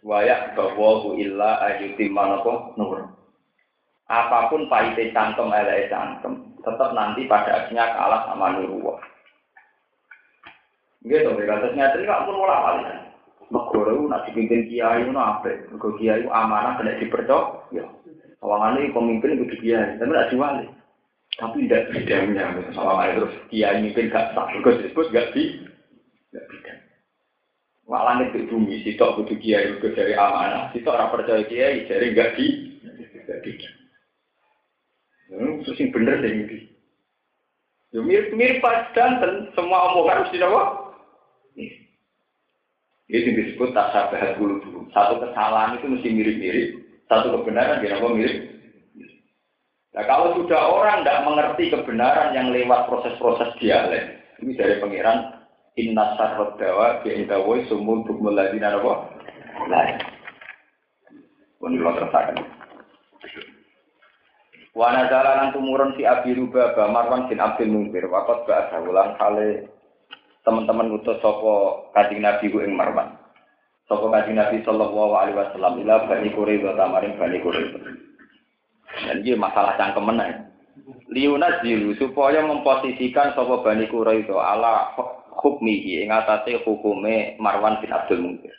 wayak 0.00 0.56
bahwa 0.56 1.12
illa 1.16 1.60
ayutimman 1.68 2.40
apa? 2.40 2.72
Nur. 2.80 3.12
Apa 4.08 4.52
pun 4.52 4.68
pahitnya 4.68 5.12
cangkem, 5.16 5.48
elek 5.48 5.88
cangkem, 5.88 6.52
tetap 6.60 6.92
nanti 6.92 7.24
pada 7.24 7.64
akhirnya 7.64 7.96
kalah 7.96 8.28
sama 8.28 8.60
nurullah. 8.60 9.00
Gitu, 11.02 11.32
nyata 11.32 11.72
ini 11.72 12.04
nggak 12.04 12.22
pun 12.28 12.36
mulai 12.36 13.02
Negara 13.52 13.92
itu 13.92 14.04
nak 14.08 14.24
dipimpin 14.24 14.64
kiai 14.64 15.04
itu 15.04 15.12
apa? 15.12 15.52
Kiai 16.00 16.24
itu 16.24 16.30
amanah 16.32 16.80
kena 16.80 16.96
dipercok. 16.96 17.68
Ya, 18.42 18.74
ini 18.74 18.90
pemimpin 18.90 19.38
itu 19.38 19.54
kiai, 19.62 20.02
tapi 20.02 20.10
tidak 20.10 20.30
diwali. 20.34 20.66
Tapi 21.38 21.56
tidak 21.64 21.88
bidangnya, 21.94 22.46
sawangannya 22.74 23.22
terus 23.22 23.34
kiai 23.48 23.78
mimpin 23.80 24.10
gak 24.10 24.34
sah. 24.34 24.50
Negara 24.50 24.82
disebut 24.82 25.06
gak 25.14 25.30
di, 25.32 25.62
gak 26.34 26.46
bidang. 26.50 26.80
Langit 27.86 28.34
di 28.34 28.50
bumi, 28.50 28.82
sitok 28.82 29.22
butuh 29.22 29.38
kiai 29.38 29.78
itu 29.78 29.94
dari 29.94 30.18
amanah, 30.18 30.74
sitok 30.74 30.90
orang 30.90 31.12
percaya 31.14 31.42
kiai 31.46 31.86
dari 31.86 32.12
gak 32.18 32.34
di, 32.34 32.46
gak 33.30 33.40
bidang. 33.46 33.76
Hmm, 35.32 35.64
terus 35.64 35.80
yang 35.80 35.94
bener 35.94 36.20
deh 36.20 36.32
ini. 36.34 36.58
Ya 37.92 38.00
mirip 38.04 38.32
mirip 38.36 38.58
pas 38.60 38.88
dan 38.92 39.20
semua 39.52 39.92
omongan 39.92 40.28
mesti 40.28 40.40
apa? 40.42 40.62
Itu 43.12 43.28
disebut 43.36 43.76
tak 43.76 43.92
sabar 43.92 44.36
dulu. 44.40 44.88
Satu 44.92 45.20
kesalahan 45.20 45.76
itu 45.76 45.86
mesti 45.88 46.08
mirip-mirip, 46.08 46.68
satu 47.10 47.40
kebenaran 47.40 47.80
dia 47.80 47.98
apa 47.98 48.06
mirip. 48.10 48.38
Nah 49.92 50.04
kalau 50.08 50.40
sudah 50.40 50.60
orang 50.72 51.04
tidak 51.04 51.22
mengerti 51.28 51.64
kebenaran 51.68 52.32
yang 52.32 52.48
lewat 52.48 52.88
proses-proses 52.88 53.52
dialek, 53.60 54.24
ini 54.40 54.56
dari 54.56 54.80
pangeran 54.80 55.42
Inna 55.80 56.20
sarrot 56.20 56.60
dawa 56.60 57.00
bi'indawoi 57.00 57.64
sumun 57.64 58.04
bukmul 58.04 58.36
apa? 58.36 58.92
Lain. 59.72 59.96
Pun 61.56 61.80
lo 61.80 61.96
tersakan. 61.96 62.44
Wana 64.72 65.08
jalanan 65.08 65.52
tumurun 65.52 65.96
si 65.96 66.04
Abi 66.04 66.36
Rubaba 66.36 66.88
Marwan 66.88 67.28
bin 67.28 67.40
Abdul 67.40 67.68
Mungkir 67.72 68.08
Wakot 68.08 68.48
bahasa 68.48 68.80
ulang 68.80 69.20
kali 69.20 69.68
teman-teman 70.48 70.96
utus 70.96 71.20
sopo 71.20 71.86
kajian 71.92 72.24
Nabi 72.24 72.48
ing 72.52 72.72
Marwan. 72.76 73.21
Sopo 73.92 74.08
kajian 74.08 74.40
Nabi 74.40 74.64
sallallahu 74.64 75.12
alaihi 75.12 75.36
wasallam 75.36 75.84
ila 75.84 76.08
bani 76.08 76.32
Quraidah 76.32 76.80
tamarin 76.80 77.12
bani 77.20 77.44
Quraidah. 77.44 77.82
Dan 79.04 79.20
ini 79.20 79.36
masalah 79.36 79.76
cangkem 79.76 80.08
meneh. 80.08 80.48
Liuna 81.12 81.60
jilu 81.60 81.92
supaya 82.00 82.40
memposisikan 82.40 83.36
sopo 83.36 83.60
bani 83.60 83.84
Quraidah 83.92 84.32
ala 84.32 84.96
hukmihi 85.44 86.00
ing 86.00 86.08
atase 86.08 86.64
hukume 86.64 87.36
Marwan 87.36 87.84
bin 87.84 87.92
Abdul 87.92 88.24
Mungkir. 88.24 88.56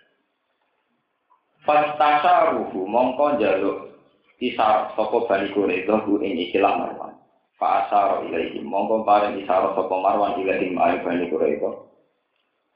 Fastasaruhu 1.66 2.86
mongko 2.86 3.42
njaluk 3.42 3.90
isar 4.38 4.94
sopo 4.94 5.26
bani 5.26 5.50
Quraidah 5.50 5.98
ku 6.06 6.22
ing 6.22 6.38
ikilah 6.38 6.78
Marwan. 6.78 7.18
Fa 7.58 7.90
ilaihi 8.22 8.62
mongko 8.62 9.02
paring 9.02 9.42
isaro 9.42 9.74
sapa 9.74 9.98
Marwan 9.98 10.38
ilaihi 10.38 10.78
ma'al 10.78 11.02
bani 11.02 11.26
Quraisy. 11.26 11.90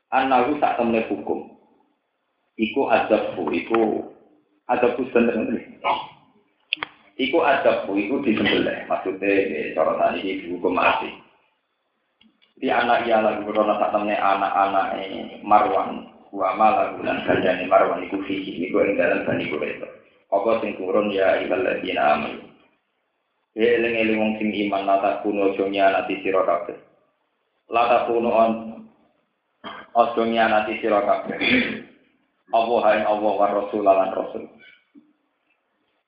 Anahu 0.10 0.58
sak 0.58 0.82
temne 0.82 1.06
hukum. 1.06 1.57
Iku 2.58 2.90
azabku, 2.90 3.54
iku 3.54 4.02
azabku 4.66 5.06
sebenarnya. 5.14 5.62
Iku 7.18 7.38
azabku, 7.42 7.94
iku 7.94 8.26
disembelih. 8.26 8.90
Maksudnya, 8.90 9.74
cara 9.78 9.94
tadi 10.02 10.26
ini 10.26 10.42
dihukum 10.42 10.74
mati. 10.74 11.10
Di 12.58 12.74
anak 12.74 13.06
ia 13.06 13.22
lagu 13.22 13.46
berona 13.46 13.78
sak 13.78 13.94
temne 13.94 14.18
anak-anak 14.18 14.98
Marwan. 15.46 16.10
Wa 16.34 16.58
malagu 16.58 17.06
lan 17.06 17.22
gandane 17.30 17.70
Marwan 17.70 18.06
iku 18.10 18.26
fihi, 18.26 18.66
iku 18.70 18.82
ing 18.82 18.98
dalam 18.98 19.26
bani 19.30 19.46
Quraisy. 19.54 19.86
Apa 20.28 20.60
sing 20.60 20.76
turun 20.76 21.14
ya 21.14 21.40
ibal 21.46 21.62
ladina 21.62 22.18
amanu. 22.18 22.44
Ya 23.54 23.80
eling-eling 23.80 24.18
wong 24.18 24.32
sing 24.42 24.50
iman 24.68 24.84
lata 24.86 25.22
kuno 25.24 25.54
aja 25.54 25.66
nyanati 25.70 26.20
sira. 26.20 26.42
Lata 27.70 27.98
kuno 28.10 28.30
on 28.34 28.52
aja 29.94 30.24
nyanati 30.26 30.82
sira 30.84 31.00
kabeh. 31.06 31.40
Allah 32.56 32.80
hain 32.88 33.04
Allah 33.04 33.34
wa 33.36 33.48
rasul 33.52 33.84
lan 33.84 34.12
rasul. 34.16 34.48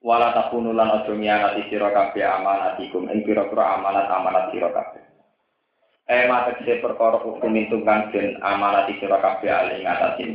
Wala 0.00 0.32
takunu 0.32 0.72
lan 0.72 1.04
aja 1.04 1.12
nyanati 1.12 1.68
sira 1.68 1.92
kabeh 1.92 2.24
amanatikum 2.24 3.04
ing 3.12 3.20
pira-pira 3.20 3.76
amanat 3.76 4.08
amanat 4.08 4.48
sira 4.48 4.72
kabeh. 4.72 5.04
Eh 6.08 6.24
mata 6.24 6.56
kese 6.56 6.80
perkara 6.80 7.20
hukum 7.20 7.52
itu 7.52 7.84
kang 7.84 8.08
den 8.08 8.40
amanat 8.40 8.88
sira 8.96 9.20
kabeh 9.20 9.52
ali 9.52 9.84
ngatasi 9.84 10.32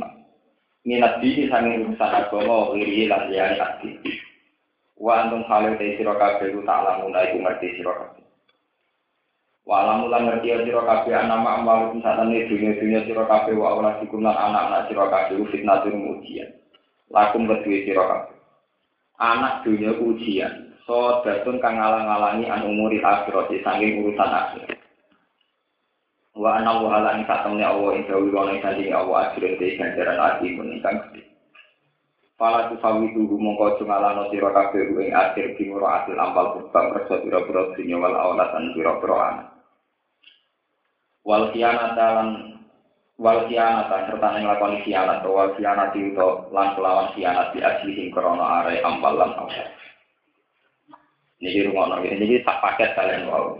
Minat 0.86 1.18
diri 1.18 1.50
sanging 1.50 1.82
urusan 1.82 2.14
agama 2.14 2.70
iri 2.78 3.10
lan 3.10 3.26
liyane. 3.26 3.90
Wa 4.94 5.26
antum 5.26 5.42
halu 5.50 5.74
te 5.74 5.98
sira 5.98 6.14
kabeh 6.14 6.54
ku 6.54 6.62
tak 6.62 6.82
lamun 6.86 7.10
ngerti 7.10 7.82
sira 7.82 7.92
kabeh. 7.98 8.25
Wa 9.66 9.82
lamun 9.82 10.14
lan 10.14 10.30
ngerti 10.30 10.62
sira 10.62 10.78
kabeh 10.86 11.10
ana 11.10 11.42
mak 11.42 11.58
amal 11.58 11.90
satane 11.98 12.46
dunya-dunya 12.46 13.02
sira 13.02 13.26
kabeh 13.26 13.50
wa 13.58 13.74
ora 13.74 13.98
sikum 13.98 14.22
lan 14.22 14.38
anak-anak 14.38 14.86
sira 14.86 15.10
kabeh 15.10 15.42
fitnah 15.50 15.82
tur 15.82 15.90
ujian. 15.90 16.54
Lakum 17.10 17.50
kedue 17.50 17.82
sira 17.82 18.06
kabeh. 18.06 18.38
Anak 19.18 19.66
dunya 19.66 19.90
ujian. 19.98 20.70
So 20.86 21.18
datun 21.26 21.58
kang 21.58 21.82
ngalang-alangi 21.82 22.46
an 22.46 22.62
umuri 22.62 23.02
akhirat 23.02 23.50
saking 23.50 24.06
urusan 24.06 24.30
akhir. 24.30 24.70
Wa 26.38 26.62
ana 26.62 26.78
wa 26.78 27.02
ala 27.02 27.18
ing 27.18 27.26
satemene 27.26 27.66
Allah 27.66 27.90
ing 27.98 28.06
dawi 28.06 28.30
wa 28.30 28.46
ing 28.46 28.62
Allah 28.94 29.34
ajrin 29.34 29.58
te 29.58 29.74
ganjaran 29.74 30.22
ati 30.30 30.46
mun 30.54 30.78
ingkang 30.78 31.10
gede. 31.10 31.26
Pala 32.38 32.70
tu 32.70 32.78
sawi 32.78 33.10
tuhu 33.18 33.34
mongko 33.34 33.82
cungalano 33.82 34.30
sira 34.30 34.54
kabeh 34.54 34.94
ing 34.94 35.10
akhir 35.10 35.58
kimuro 35.58 35.90
asil 35.90 36.14
ampal 36.14 36.54
kubang 36.54 36.94
kerja 36.94 37.18
pira-pira 37.18 37.74
dunya 37.74 37.98
wal 37.98 38.14
awlatan 38.14 38.70
pira-pira 38.70 39.16
anak. 39.18 39.55
Wal 41.26 41.50
khianata 41.50 42.06
lan 42.14 42.28
wal 43.18 43.50
khianata 43.50 44.06
serta 44.06 44.28
ning 44.38 44.46
lakoni 44.46 44.78
khianat 44.86 45.26
khianat 45.58 45.90
itu 45.98 46.28
lan 46.54 46.78
kelawan 46.78 47.10
khianat 47.18 47.50
di 47.50 47.58
asli 47.66 48.14
krana 48.14 48.62
are 48.62 48.78
ampal 48.86 49.18
lan 49.18 49.34
awlat. 49.34 49.74
Niki 51.42 51.66
rumono 51.66 51.98
iki 52.06 52.46
sak 52.46 52.62
paket 52.62 52.94
kalian 52.94 53.26
wau. 53.26 53.58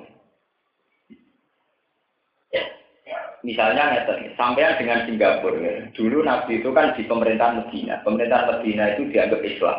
Misalnya 3.46 3.94
ngeten, 3.94 4.34
sampai 4.34 4.74
dengan 4.74 5.06
Singapura. 5.06 5.62
Ya. 5.62 5.86
Dulu 5.94 6.26
Nabi 6.26 6.58
itu 6.58 6.74
kan 6.74 6.98
di 6.98 7.06
pemerintahan 7.06 7.62
Medina. 7.62 8.02
Pemerintahan 8.02 8.58
Medina 8.58 8.90
itu 8.90 9.06
dianggap 9.06 9.38
Islam. 9.46 9.78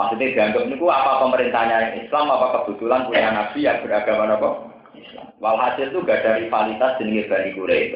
Maksudnya 0.00 0.32
dianggap 0.32 0.64
itu 0.64 0.86
apa 0.88 1.20
pemerintahnya 1.20 2.00
Islam, 2.00 2.32
apa 2.32 2.64
kebetulan 2.64 3.04
punya 3.04 3.36
Nabi 3.36 3.58
yang 3.60 3.84
beragama 3.84 4.32
apa? 4.32 4.69
Islam. 4.96 5.26
Walhasil 5.42 5.90
itu 5.90 5.98
gak 6.02 6.22
ada 6.24 6.40
rivalitas 6.40 6.98
jenis 6.98 7.28
Bani 7.30 7.50
Quraisy. 7.54 7.94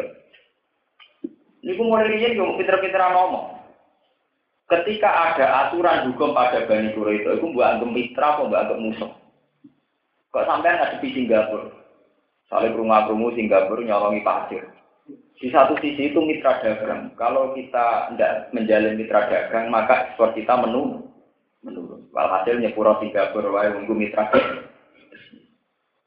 Ini 1.64 1.72
pun 1.80 1.88
mulai 1.88 2.12
ini 2.12 2.36
yang 2.36 2.60
pinter-pinter 2.60 3.00
ngomong. 3.00 3.56
Ketika 4.64 5.08
ada 5.32 5.46
aturan 5.68 6.12
hukum 6.12 6.36
pada 6.36 6.68
Bani 6.68 6.92
Quraisy 6.92 7.40
itu 7.40 7.46
buat 7.54 7.78
anggap 7.78 7.90
mitra 7.90 8.28
atau 8.36 8.48
buat 8.50 8.60
anggap 8.64 8.78
musuh. 8.80 9.12
Kok 10.34 10.46
sampai 10.50 10.74
ngadepi 10.74 11.08
Singapura? 11.14 11.70
Saling 12.50 12.74
rumah-rumah 12.74 13.32
Singapura 13.38 13.86
nyolongi 13.86 14.26
pasir. 14.26 14.66
Di 15.38 15.48
satu 15.50 15.78
sisi 15.78 16.10
itu 16.10 16.18
mitra 16.18 16.58
dagang. 16.58 17.14
Kalau 17.14 17.54
kita 17.54 18.14
tidak 18.14 18.50
menjalin 18.50 18.98
mitra 18.98 19.30
dagang, 19.30 19.70
maka 19.70 20.10
ekspor 20.10 20.34
kita 20.34 20.58
menurun. 20.58 21.06
menurun. 21.62 22.10
Walhasil 22.10 22.58
nyepuro 22.58 22.98
Singapura 22.98 23.48
wae 23.50 23.70
mitra 23.94 24.26
dagang. 24.34 24.73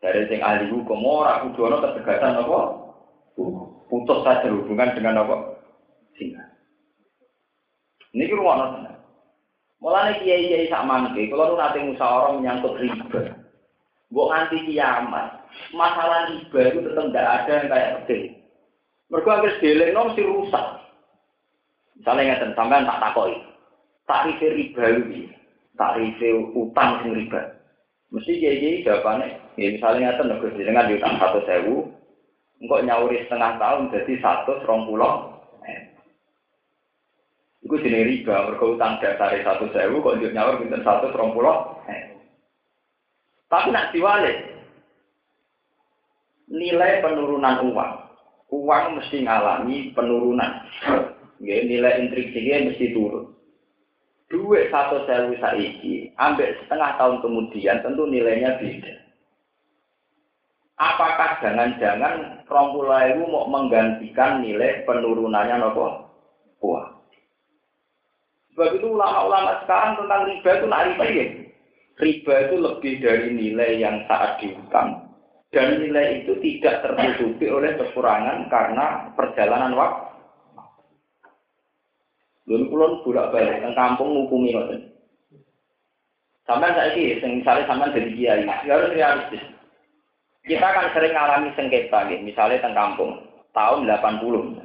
Dari 0.08 0.24
sing 0.32 0.40
ahli 0.40 0.72
hukum 0.72 1.04
ora 1.04 1.44
kudu 1.44 1.68
ana 1.68 1.84
ketegasan 1.84 2.40
apa? 2.40 2.80
Putus 3.92 4.24
saja 4.24 4.48
hubungan 4.48 4.96
dengan 4.96 5.20
apa? 5.20 5.36
Singapura. 6.16 6.48
Ini 8.16 8.32
rumah 8.32 8.56
nonton. 8.56 8.88
Mulane 9.84 10.24
kiai-kiai 10.24 10.72
sak 10.72 10.88
mangke, 10.88 11.28
kalau 11.28 11.54
nu 11.54 11.56
nate 11.60 11.84
musyawarah 11.84 12.32
menyangkut 12.40 12.80
riba. 12.80 13.36
Mbok 14.08 14.30
nganti 14.32 14.58
kiamat, 14.72 15.44
masalah 15.76 16.32
riba 16.32 16.60
itu 16.72 16.80
tetap 16.88 17.06
tidak 17.12 17.28
ada 17.28 17.52
yang 17.52 17.68
kayak 17.68 17.92
gede. 18.00 18.20
Mereka 19.12 19.28
hampir 19.28 19.54
deleng 19.60 19.92
mesti 19.92 20.24
rusak. 20.24 20.66
Misalnya 22.00 22.40
nggak 22.40 22.56
sampean 22.56 22.88
tak 22.88 23.02
takoi, 23.04 23.36
tarif 24.08 24.40
riba 24.40 24.84
ini, 25.04 25.22
tarif 25.76 26.16
utang 26.56 27.04
sing 27.04 27.12
riba. 27.12 27.57
Mesti 28.08 28.40
jadi 28.40 28.88
jawabannya, 28.88 29.60
ya 29.60 29.68
misalnya 29.76 30.16
nggak 30.16 30.40
tahu 30.40 30.56
dengan 30.56 30.88
diutang 30.88 31.20
satu 31.20 31.44
sewu, 31.44 31.92
engkau 32.64 32.80
nyauri 32.80 33.28
setengah 33.28 33.60
tahun 33.60 33.92
jadi 33.92 34.14
satu 34.24 34.64
serong 34.64 34.88
pulau. 34.88 35.36
Iku 37.68 37.84
jenis 37.84 38.08
riba, 38.08 38.48
mereka 38.48 38.64
utang 38.64 38.96
dasar 39.04 39.36
satu 39.44 39.68
sewu, 39.76 40.00
kok 40.00 40.24
dia 40.24 40.32
nyawar 40.32 40.56
bintang 40.64 40.88
satu 40.88 41.12
serong 41.12 41.36
pulau. 41.36 41.76
Tapi 43.52 43.76
nak 43.76 43.92
diwalik, 43.92 44.40
nilai 46.48 47.04
penurunan 47.04 47.68
uang, 47.68 47.94
uang 48.56 48.86
mesti 49.00 49.24
ngalami 49.24 49.92
penurunan. 49.92 50.52
Ya, 51.38 51.62
nilai 51.62 52.02
intriksinya 52.02 52.72
mesti 52.72 52.98
turun. 52.98 53.37
Duit 54.28 54.68
satu 54.68 55.08
sewu 55.08 55.40
saiki, 55.40 56.12
ambil 56.20 56.52
setengah 56.60 57.00
tahun 57.00 57.24
kemudian 57.24 57.80
tentu 57.80 58.04
nilainya 58.04 58.60
beda. 58.60 58.94
Apakah 60.78 61.40
jangan-jangan 61.42 62.46
rompula 62.46 63.08
itu 63.08 63.24
mau 63.26 63.48
menggantikan 63.50 64.44
nilai 64.44 64.84
penurunannya 64.84 65.64
nopo? 65.64 66.12
Uang. 66.62 66.98
Sebab 68.54 68.82
itu 68.82 68.88
ulama-ulama 68.90 69.62
sekarang 69.66 70.02
tentang 70.02 70.22
riba 70.30 70.50
itu 70.54 70.66
nak 70.66 70.84
riba 70.90 71.06
ya. 71.08 71.26
Riba 71.98 72.34
itu 72.50 72.56
lebih 72.58 72.94
dari 73.02 73.30
nilai 73.34 73.72
yang 73.82 74.06
saat 74.10 74.42
dihutang. 74.42 75.08
Dan 75.50 75.82
nilai 75.82 76.26
itu 76.26 76.36
tidak 76.44 76.84
tertutupi 76.84 77.48
oleh 77.48 77.78
kekurangan 77.80 78.50
karena 78.52 79.14
perjalanan 79.16 79.74
waktu. 79.78 80.07
Lalu 82.48 82.66
kulon 82.72 82.94
bolak 83.04 83.36
balik 83.36 83.60
ke 83.60 83.70
kampung 83.76 84.10
ngukumi 84.16 84.56
ngoten. 84.56 84.88
Sampai 86.48 86.72
saya 86.72 86.96
ini, 86.96 87.44
misalnya 87.44 87.68
sampai 87.68 87.92
jadi 87.92 88.12
kiai, 88.16 88.48
ya 88.48 88.80
harus 88.80 88.96
realistis. 88.96 89.44
Kita 90.48 90.64
kan 90.64 90.96
sering 90.96 91.12
mengalami 91.12 91.52
sengketa, 91.60 92.08
gitu. 92.08 92.24
misalnya 92.24 92.64
teng 92.64 92.72
kampung 92.72 93.20
tahun 93.52 93.84
80 93.84 94.64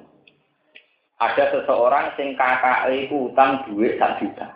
ada 1.23 1.45
seseorang 1.55 2.11
sing 2.19 2.35
kakak 2.35 2.91
itu 2.91 3.31
utang 3.31 3.63
duit 3.67 3.95
sak 3.97 4.19
juta. 4.19 4.51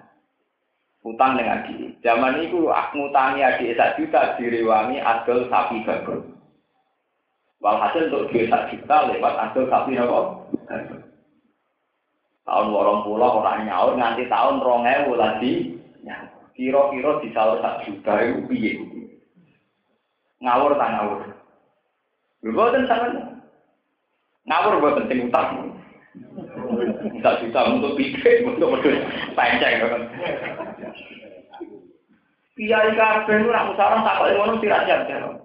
Utang 1.06 1.38
dengan 1.38 1.62
adik. 1.62 2.02
Zaman 2.02 2.42
itu 2.42 2.66
aku 2.66 3.06
ngutangi 3.06 3.46
adik 3.46 3.78
sak 3.78 3.94
juta 3.94 4.34
direwangi 4.34 4.98
adol 4.98 5.46
sapi 5.46 5.86
bagus. 5.86 6.26
Walhasil 7.62 8.10
untuk 8.10 8.34
duit 8.34 8.50
sak 8.50 8.74
juta 8.74 9.06
lewat 9.06 9.34
adol 9.38 9.70
sapi 9.70 9.94
apa? 9.94 10.20
Tahun 12.46 12.70
warong 12.70 13.02
pulau 13.02 13.42
orang 13.42 13.66
nyaur 13.66 13.98
nganti 13.98 14.30
tahun 14.30 14.62
rongewu 14.62 15.18
lagi. 15.18 15.82
Kira-kira 16.54 17.20
di 17.20 17.28
sahur 17.36 17.60
sak 17.60 17.84
juta 17.84 18.16
itu 18.22 18.40
piye? 18.48 18.72
Ngawur 20.40 20.78
tak 20.78 20.88
ngawur. 20.94 21.20
Lho 22.46 22.50
boten 22.54 22.88
sampean. 22.88 23.42
Ngawur 24.46 24.80
boten 24.80 25.04
sing 25.10 25.26
utang. 25.26 25.74
Bisa 27.12 27.42
juta 27.44 27.60
untuk 27.68 27.98
pikir, 27.98 28.46
untuk 28.46 28.78
berdua 28.78 29.04
panjang 29.36 29.84
kan. 29.84 30.02
Kiai 32.56 32.90
kabeh 32.96 33.44
ora 33.44 33.68
musyawarah 33.68 34.00
tak 34.00 34.16
kok 34.16 34.32
ngono 34.32 34.54
tidak 34.64 34.84
jam-jam. 34.88 35.44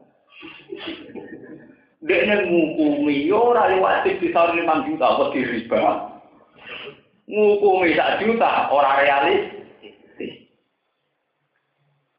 Dekne 2.07 2.47
ngukumi 2.47 3.27
yo 3.27 3.51
ora 3.51 3.67
liwat 3.67 4.07
bisa 4.07 4.47
5 4.47 4.87
juta 4.87 5.05
apa 5.11 5.35
riba. 5.35 6.10
Ngukumi 7.31 7.95
sak 7.95 8.19
juta 8.19 8.67
ora 8.73 9.01
realis. 9.01 9.61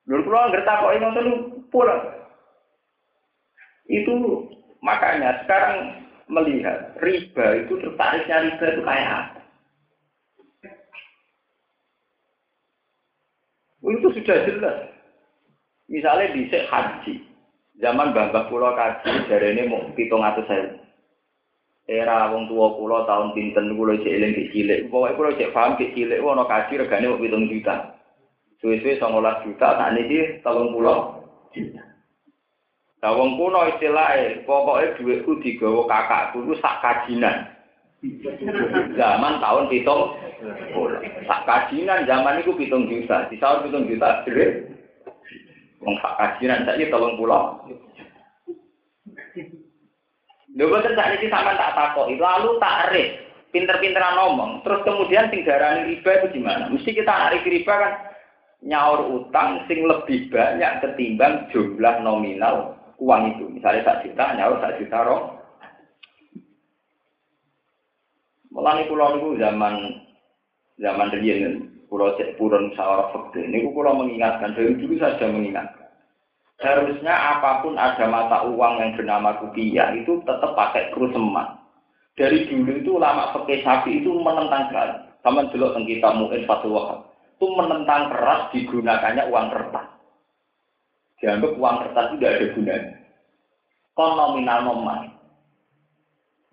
Lur 0.09 0.21
kula 0.27 0.51
ngerti 0.51 0.73
kok 0.73 0.95
ngoten 0.99 1.29
pulang. 1.71 2.03
Itu 3.87 4.15
makanya 4.83 5.45
sekarang 5.45 6.03
melihat 6.27 6.97
riba 6.99 7.65
itu 7.65 7.77
tertariknya 7.81 8.37
riba 8.51 8.67
itu 8.73 8.83
kayak 8.83 9.11
apa? 9.13 9.41
Itu 13.83 14.09
sudah 14.15 14.39
jelas. 14.47 14.79
Misalnya 15.91 16.33
di 16.33 16.49
haji, 16.49 17.15
zaman 17.83 18.17
bambah 18.17 18.49
pulau 18.49 18.73
kaji 18.73 19.29
dari 19.29 19.53
ini 19.53 19.69
mau 19.69 19.85
hitung 19.93 20.25
atau 20.25 20.41
saya. 20.49 20.82
Era 21.93 22.33
wong 22.33 22.49
tua 22.49 22.73
pulau 22.73 23.05
tahun 23.05 23.37
pinten 23.37 23.77
pulau 23.77 24.01
cek 24.01 24.09
eling 24.09 24.33
cilik. 24.49 24.89
Pokoknya 24.89 25.17
pulau 25.21 25.37
cek 25.37 25.53
paham 25.53 25.77
cilik, 25.77 26.25
wono 26.25 26.49
kaji 26.49 26.81
regane 26.81 27.13
mau 27.13 27.21
hitung 27.21 27.53
juta. 27.53 28.01
Suwe-suwe 28.65 28.97
songolas 28.97 29.45
juta, 29.45 29.77
tak 29.77 29.93
ini 30.01 30.41
tahun 30.41 30.73
pulau 30.73 31.21
juta. 31.53 31.85
Nah, 33.03 33.13
wong 33.19 33.35
kuno 33.35 33.67
istilahnya, 33.67 34.47
pokoknya 34.47 34.95
duitku 34.95 35.43
digawa 35.43 35.91
kakakku 35.91 36.47
itu 36.47 36.55
sak 36.63 36.79
kajinan. 36.81 37.51
Zaman 38.95 39.43
tahun 39.43 39.67
pitung, 39.67 40.15
sak 41.27 41.43
kajinan 41.45 42.07
zaman 42.07 42.41
itu 42.41 42.55
pitung 42.55 42.87
juta. 42.87 43.27
Di 43.27 43.37
tahun 43.43 43.67
pitung 43.67 43.91
juta, 43.91 44.23
jadi 44.23 44.71
wong 45.83 45.99
sak 45.99 46.15
kajinan 46.15 46.63
saja 46.63 46.85
tolong 46.89 47.19
pulau. 47.19 47.59
Lho 50.53 50.69
boten 50.69 50.93
sak 50.93 51.17
niki 51.17 51.33
sampean 51.33 51.57
tak 51.57 51.73
takoki, 51.73 52.21
lalu 52.21 52.61
tak 52.61 52.93
res, 52.93 53.17
pinter-pinteran 53.57 54.21
ngomong, 54.21 54.61
terus 54.61 54.85
kemudian 54.85 55.33
sing 55.33 55.49
darani 55.49 55.97
riba 55.97 56.11
itu 56.21 56.41
gimana? 56.41 56.69
Mesti 56.69 56.93
kita 56.93 57.09
narik 57.09 57.49
riba 57.49 57.73
kan 57.73 57.93
nyaur 58.63 59.01
utang 59.17 59.65
sing 59.67 59.89
lebih 59.89 60.29
banyak 60.29 60.85
ketimbang 60.85 61.49
jumlah 61.51 62.05
nominal 62.05 62.79
uang 63.03 63.35
itu. 63.37 63.45
Misalnya 63.51 63.83
sak 63.83 64.01
juta, 64.07 64.25
nyawa 64.39 64.55
sak 64.63 64.77
juta 64.79 64.99
roh. 65.03 65.23
Mulai 68.53 68.85
pulau 68.87 69.17
itu 69.17 69.41
zaman 69.41 70.05
zaman 70.77 71.09
riyen 71.17 71.73
pulau 71.89 72.15
cek 72.21 72.37
purun 72.37 72.71
sawara. 72.77 73.09
Ini 73.33 73.73
pulau 73.73 73.97
mengingatkan 73.97 74.53
dari 74.53 74.77
dulu 74.77 75.01
saja 75.01 75.25
mengingatkan. 75.27 75.82
Harusnya 76.61 77.15
apa 77.39 77.65
pun 77.65 77.75
ada 77.81 78.05
mata 78.11 78.45
uang 78.45 78.75
yang 78.79 78.93
bernama 78.99 79.41
rupiah 79.41 79.95
itu 79.97 80.21
tetap 80.29 80.53
pakai 80.53 80.93
kru 80.93 81.09
semat. 81.11 81.59
Dari 82.13 82.45
dulu 82.45 82.73
itu 82.77 82.93
lama 83.01 83.33
pakai 83.33 83.65
sapi 83.65 84.05
itu 84.05 84.13
menentang 84.21 84.69
keras. 84.69 85.01
Sama 85.25 85.49
dulu 85.49 85.73
tentang 85.73 85.89
kita 85.89 86.09
mungkin 86.13 86.43
satu 86.45 86.69
waktu 86.69 86.97
itu 87.43 87.47
menentang 87.59 88.07
keras 88.15 88.55
digunakannya 88.55 89.27
uang 89.27 89.47
kertas. 89.51 89.87
Dianggap 91.19 91.59
uang 91.59 91.77
kertas 91.83 92.05
itu 92.07 92.17
tidak 92.23 92.35
ada 92.39 92.47
gunanya. 92.55 92.93
Kon 93.99 94.11
nominal. 94.15 94.59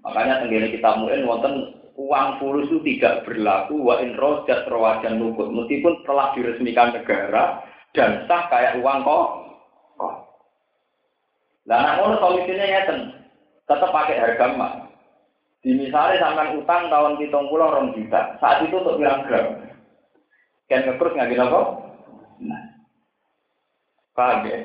Makanya 0.01 0.41
tenggine 0.41 0.73
kita 0.73 0.89
mungkin 0.97 1.29
wonten 1.29 1.53
uang 1.93 2.27
fulus 2.41 2.71
itu 2.73 2.81
tidak 2.95 3.27
berlaku 3.27 3.77
wa 3.77 4.01
in 4.01 4.17
rojat 4.17 4.65
rawajan 4.65 5.21
nukut. 5.21 5.53
Meskipun 5.53 6.01
telah 6.09 6.33
diresmikan 6.33 6.89
negara 6.89 7.61
dan 7.93 8.25
sah 8.25 8.49
kayak 8.49 8.81
uang 8.81 9.05
kok. 9.05 9.27
Nah, 11.69 11.77
nak 11.85 11.95
ngono 12.01 12.15
solusinya 12.17 12.65
ngeten. 12.65 12.99
Tetap 13.69 13.93
pakai 13.93 14.17
harga 14.17 14.45
emas. 14.57 14.73
Di 15.61 15.77
misalnya 15.77 16.17
sampai 16.17 16.57
utang 16.57 16.89
tahun 16.89 17.21
pitung 17.21 17.45
pulau 17.53 17.69
orang 17.69 17.93
juta. 17.93 18.41
Saat 18.41 18.65
itu 18.65 18.73
untuk 18.81 18.97
bilang 18.97 19.21
gram. 19.29 19.69
Kan 20.65 20.89
ngekrus 20.89 21.13
nggak 21.13 21.45
apa? 21.45 21.61
Nah, 22.41 22.63
Paham 24.17 24.49
ya? 24.49 24.59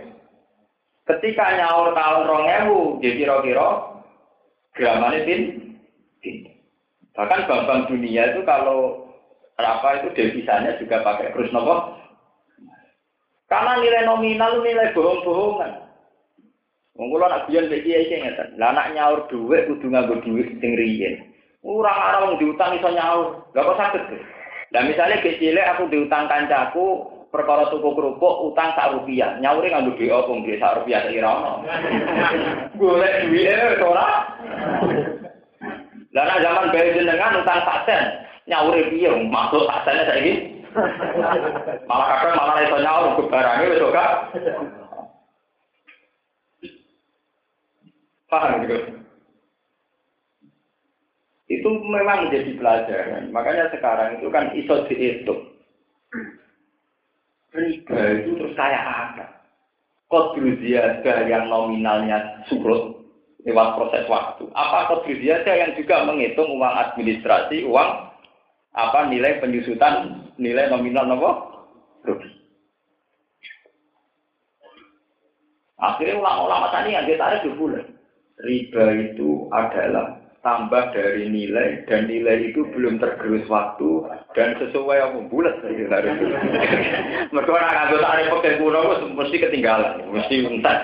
Ketika 1.04 1.60
nyaur 1.60 1.92
tahun 1.92 2.24
rong 2.24 2.46
ewu, 2.48 2.80
jadi 3.04 3.28
kira-kira 3.28 3.68
gramane 4.72 5.20
pin, 5.28 5.40
Bahkan 7.14 7.46
bank 7.46 7.86
dunia 7.86 8.34
itu 8.34 8.42
kalau 8.42 9.06
apa 9.54 10.02
itu 10.02 10.08
devisanya 10.18 10.74
juga 10.82 11.04
pakai 11.06 11.30
terus 11.30 11.52
nopo. 11.54 11.94
Karena 13.46 13.78
nilai 13.78 14.02
nominal 14.02 14.64
nilai 14.64 14.90
bohong-bohongan. 14.96 15.72
Wong 16.94 17.10
kula 17.10 17.26
nak 17.26 17.50
biyen 17.50 17.66
iki 17.74 17.90
iki 17.90 18.22
ngeten. 18.22 18.54
Lah 18.54 18.70
nak 18.70 18.94
nyaur 18.94 19.26
dhuwit 19.26 19.66
kudu 19.66 19.90
nganggo 19.90 20.22
dhuwit 20.22 20.46
sing 20.62 20.78
riyen. 20.78 21.26
Ora 21.66 21.90
ora 21.90 22.18
wong 22.22 22.38
diutang 22.38 22.78
iso 22.78 22.86
nyaur. 22.86 23.50
Lah 23.50 23.62
kok 23.66 23.78
saged. 23.82 24.04
Lah 24.70 24.82
misale 24.86 25.18
kecil 25.18 25.58
aku 25.58 25.90
diutang 25.90 26.30
kancaku 26.30 27.14
perkara 27.34 27.66
tuku 27.66 27.98
kerupuk 27.98 28.46
utang 28.46 28.70
sak 28.78 28.94
rupiah 28.94 29.34
nyaure 29.42 29.66
nganggo 29.66 29.98
dhuwit 29.98 30.14
opo 30.14 30.38
nggih 30.38 30.54
sak 30.62 30.78
rupiah 30.78 31.02
tak 31.02 31.18
ira 31.18 31.34
ono 31.34 31.52
golek 32.78 33.26
dhuwite 33.26 33.82
ora 33.82 34.06
lah 36.14 36.24
nek 36.30 36.42
zaman 36.46 36.70
bae 36.70 36.94
jenengan 36.94 37.42
utang 37.42 37.60
sak 37.66 37.90
sen 37.90 38.02
nyaure 38.46 38.86
piye 38.86 39.10
masuk 39.26 39.66
sak 39.66 39.82
sene 39.82 40.06
saiki 40.06 40.32
malah 41.90 42.06
kadang 42.22 42.38
malah 42.38 42.62
iso 42.62 42.78
nyaur 42.78 43.18
ke 43.18 43.22
barangnya 43.26 43.66
wis 43.66 43.82
gak 43.90 44.10
paham 48.34 48.66
gitu 48.66 48.76
itu 51.54 51.68
memang 51.86 52.26
menjadi 52.26 52.50
pelajaran 52.58 53.30
makanya 53.30 53.70
sekarang 53.70 54.18
itu 54.18 54.26
kan 54.34 54.50
iso 54.58 54.74
dihitung 54.90 55.54
riba 57.54 57.98
itu 58.20 58.30
terus 58.34 58.54
kayak 58.58 58.84
apa? 58.84 59.26
Kodru 60.10 60.52
yang 60.60 61.48
nominalnya 61.48 62.44
surut 62.50 63.02
lewat 63.46 63.78
proses 63.78 64.04
waktu. 64.10 64.44
Apa 64.52 64.90
kodru 64.90 65.14
yang 65.22 65.72
juga 65.78 66.04
menghitung 66.04 66.50
uang 66.58 66.74
administrasi, 66.90 67.64
uang 67.64 67.90
apa 68.74 68.98
nilai 69.06 69.38
penyusutan 69.38 70.26
nilai 70.36 70.66
nominal 70.68 71.06
nopo 71.06 71.30
rugi. 72.02 72.30
Akhirnya 75.78 76.18
ulama-ulama 76.18 76.74
tadi 76.74 76.94
yang 76.94 77.06
kita 77.06 77.22
tarik 77.22 77.54
bulan. 77.54 77.86
Riba 78.34 78.84
itu 78.98 79.46
adalah 79.54 80.24
tambah 80.44 80.92
dari 80.92 81.32
nilai 81.32 81.88
dan 81.88 82.04
nilai 82.04 82.52
itu 82.52 82.68
belum 82.76 83.00
tergerus 83.00 83.48
waktu 83.48 84.04
dan 84.36 84.60
sesuai 84.60 84.98
apa 85.00 85.18
bulat 85.32 85.56
harus 85.64 86.18
mereka 87.32 87.50
orang 87.50 87.72
nggak 87.72 88.02
tarik 88.04 88.26
pakai 88.28 88.58
kuno 88.60 88.80
mesti 89.16 89.36
ketinggalan 89.40 90.04
mesti 90.12 90.34
entar 90.44 90.78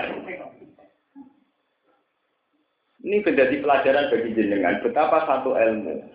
ini 3.05 3.21
menjadi 3.21 3.55
pelajaran 3.61 4.09
bagi 4.09 4.29
jenengan 4.33 4.81
betapa 4.81 5.29
satu 5.29 5.53
ilmu 5.53 6.09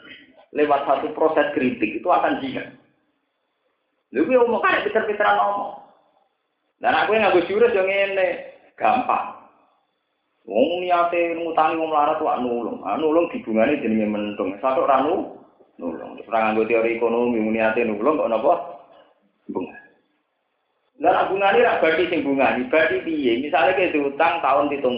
lewat 0.50 0.80
satu 0.82 1.14
proses 1.14 1.46
kritik 1.54 2.02
itu 2.02 2.08
akan 2.10 2.42
jika 2.42 2.66
lu 4.10 4.26
gue 4.26 4.38
kayak 4.42 4.90
pinter-pinteran 4.90 5.38
ngomong 5.38 5.86
dan 6.82 6.98
aku 6.98 7.14
yang 7.14 7.30
nggak 7.30 7.46
jurus 7.46 7.70
yang 7.78 7.86
ini 7.86 8.42
gampang 8.74 9.35
Wong 10.46 10.78
niate 10.78 11.34
ngutangi 11.34 11.74
wong 11.74 11.90
larat 11.90 12.22
wae 12.22 12.38
nulung. 12.38 12.78
Ah 12.86 12.94
nulung 12.94 13.26
dibungane 13.34 13.82
jenenge 13.82 14.06
mentung. 14.06 14.54
Satu 14.62 14.86
ora 14.86 15.02
nulung. 15.02 16.22
Ora 16.22 16.38
nganggo 16.38 16.70
teori 16.70 16.94
ekonomi 16.94 17.42
niate 17.50 17.82
nulung 17.82 18.22
kok 18.22 18.30
napa? 18.30 18.54
Bunga. 19.50 19.74
Lah 21.02 21.28
bungane 21.28 21.60
ra 21.60 21.82
berarti 21.82 22.08
sing 22.08 22.24
bungani, 22.24 22.70
berarti 22.72 23.04
piye? 23.04 23.42
Misale 23.42 23.76
ke 23.76 23.92
utang 24.00 24.40
tahun 24.40 24.72
70. 24.72 24.96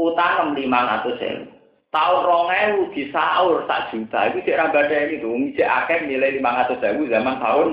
Utang 0.00 0.56
500.000. 0.56 1.46
Tahun 1.90 2.18
2000 2.26 2.94
disaur 2.96 3.68
sak 3.68 3.92
juta. 3.92 4.32
Iku 4.32 4.40
cek 4.42 4.56
ra 4.56 4.72
badani 4.72 5.20
to, 5.20 5.30
cek 5.54 5.68
akeh 5.68 5.98
nilai 6.08 6.40
500.000 6.40 7.12
zaman 7.12 7.36
tahun 7.38 7.68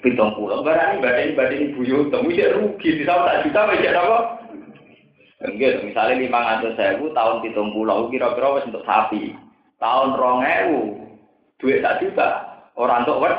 pitung 0.00 0.32
pulau. 0.32 0.64
Barang 0.64 0.96
ini 0.96 1.04
badani 1.04 1.36
badani 1.36 1.66
buyut, 1.76 2.08
cek 2.08 2.54
rugi 2.56 2.88
disaur 2.98 3.28
sak 3.28 3.46
juta 3.46 3.68
wis 3.68 3.84
apa? 3.92 4.39
Enggak, 5.40 5.80
misalnya 5.88 6.20
lima 6.20 6.40
ratus 6.44 6.76
ribu 6.76 7.16
tahun 7.16 7.40
hitung 7.40 7.72
pulau 7.72 8.12
kira-kira 8.12 8.60
wes 8.60 8.68
untuk 8.68 8.84
sapi. 8.84 9.32
Tahun 9.80 10.12
rong 10.12 10.44
ribu 10.44 10.80
duit 11.56 11.80
tak 11.80 12.04
juta 12.04 12.60
orang 12.76 13.08
untuk 13.08 13.24
wer. 13.24 13.34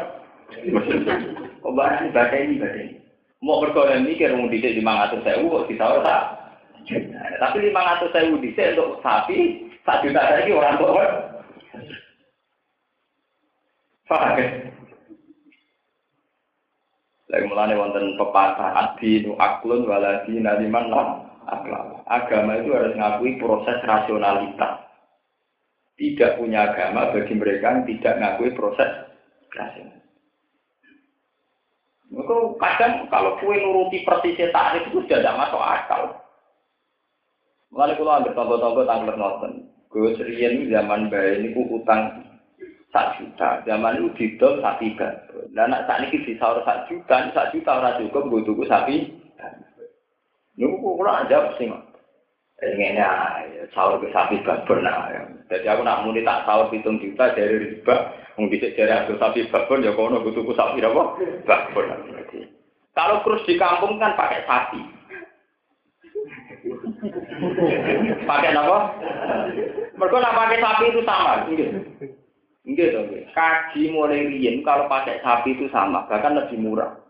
Kok 1.62 1.74
baca 1.78 2.02
ini 2.02 2.58
baca 2.58 2.78
ini. 2.82 2.98
Mau 3.46 3.62
berkorban 3.62 4.02
mikir 4.02 4.34
mau 4.34 4.50
didik 4.50 4.82
lima 4.82 5.06
ratus 5.06 5.22
ribu 5.26 5.62
kok 5.62 5.70
bisa 5.70 6.02
tak? 6.02 6.24
Tapi 7.38 7.58
lima 7.70 7.82
ratus 7.94 8.14
ribu 8.18 8.42
didik 8.42 8.74
untuk 8.78 8.98
sapi 9.06 9.70
tak 9.86 10.02
juta 10.02 10.22
lagi 10.22 10.50
orang 10.58 10.78
untuk 10.82 10.94
wer. 10.98 11.10
Paham 14.10 14.42
Lagi 17.32 17.46
mulanya 17.48 17.80
wonten 17.80 18.20
pepatah 18.20 18.76
adi 18.76 19.24
nu 19.24 19.40
aklun 19.40 19.88
waladi 19.88 20.36
naliman 20.36 20.92
lah 20.92 21.31
akhlak. 21.48 22.06
Agama 22.06 22.60
itu 22.60 22.74
harus 22.76 22.94
ngakui 22.98 23.38
proses 23.42 23.78
rasionalitas. 23.86 24.86
Tidak 25.98 26.42
punya 26.42 26.74
agama 26.74 27.14
bagi 27.14 27.34
mereka 27.38 27.78
yang 27.78 27.86
tidak 27.86 28.14
ngakui 28.18 28.50
proses 28.58 28.90
rasional. 29.54 30.02
Maka 32.12 32.36
kadang 32.60 32.94
kalau 33.08 33.40
kue 33.40 33.56
nuruti 33.56 34.04
persisnya 34.04 34.52
tarif 34.52 34.84
itu 34.92 35.00
sudah 35.08 35.24
tidak 35.24 35.38
masuk 35.40 35.64
akal. 35.64 36.04
Mulai 37.72 37.96
kalau 37.96 38.20
ambil 38.20 38.36
contoh-contoh 38.36 38.84
tanggal 38.84 39.16
nonton. 39.16 39.52
Gue 39.88 40.12
serian 40.20 40.68
zaman 40.68 41.08
bayi 41.08 41.40
ini 41.40 41.56
ku 41.56 41.72
utang 41.72 42.28
sak 42.92 43.16
juta. 43.16 43.64
Zaman 43.64 44.04
itu 44.04 44.08
didol 44.20 44.60
sapi 44.60 44.92
Dan 45.56 45.72
nak 45.72 45.88
saat 45.88 46.04
ini 46.12 46.20
disaur 46.28 46.60
sak 46.68 46.92
juta, 46.92 47.32
sak 47.32 47.56
juta 47.56 47.80
orang 47.80 48.00
cukup 48.04 48.28
gue 48.28 48.44
tunggu 48.44 48.68
sapi. 48.68 49.08
Niku 50.60 51.00
kula 51.00 51.26
ada 51.28 51.56
sih. 51.56 51.68
Ngene 52.62 53.02
sahur 53.74 53.98
ke 53.98 54.14
sapi 54.14 54.38
babon 54.46 54.86
nah. 54.86 55.10
Jadi 55.50 55.66
aku 55.66 55.82
nak 55.82 56.06
muni 56.06 56.22
tak 56.22 56.46
sahur 56.46 56.70
hitung 56.70 57.02
juta 57.02 57.34
dari 57.34 57.58
riba, 57.58 58.14
wong 58.38 58.54
bisa 58.54 58.70
dari 58.78 58.94
hasil 58.94 59.18
sapi 59.18 59.50
babon 59.50 59.82
ya 59.82 59.98
kono 59.98 60.22
tuku 60.22 60.54
sapi 60.54 60.78
apa? 60.86 61.04
Babon. 61.50 61.90
Kalau 62.92 63.18
terus 63.26 63.42
di 63.50 63.58
kampung 63.58 63.98
kan 63.98 64.14
pakai 64.14 64.46
sapi. 64.46 64.82
pakai 68.30 68.54
apa? 68.54 68.80
Mereka 69.98 70.18
nak 70.22 70.38
pakai 70.38 70.58
sapi 70.62 70.84
itu 70.94 71.02
sama, 71.02 71.50
enggak? 71.50 71.72
Enggak 72.62 72.94
dong, 72.94 73.10
kaji 73.34 73.82
mulai 73.90 74.30
rian 74.30 74.62
kalau 74.62 74.86
pakai 74.86 75.18
sapi 75.26 75.58
itu 75.58 75.66
sama, 75.74 76.06
bahkan 76.06 76.38
lebih 76.38 76.62
murah. 76.62 77.01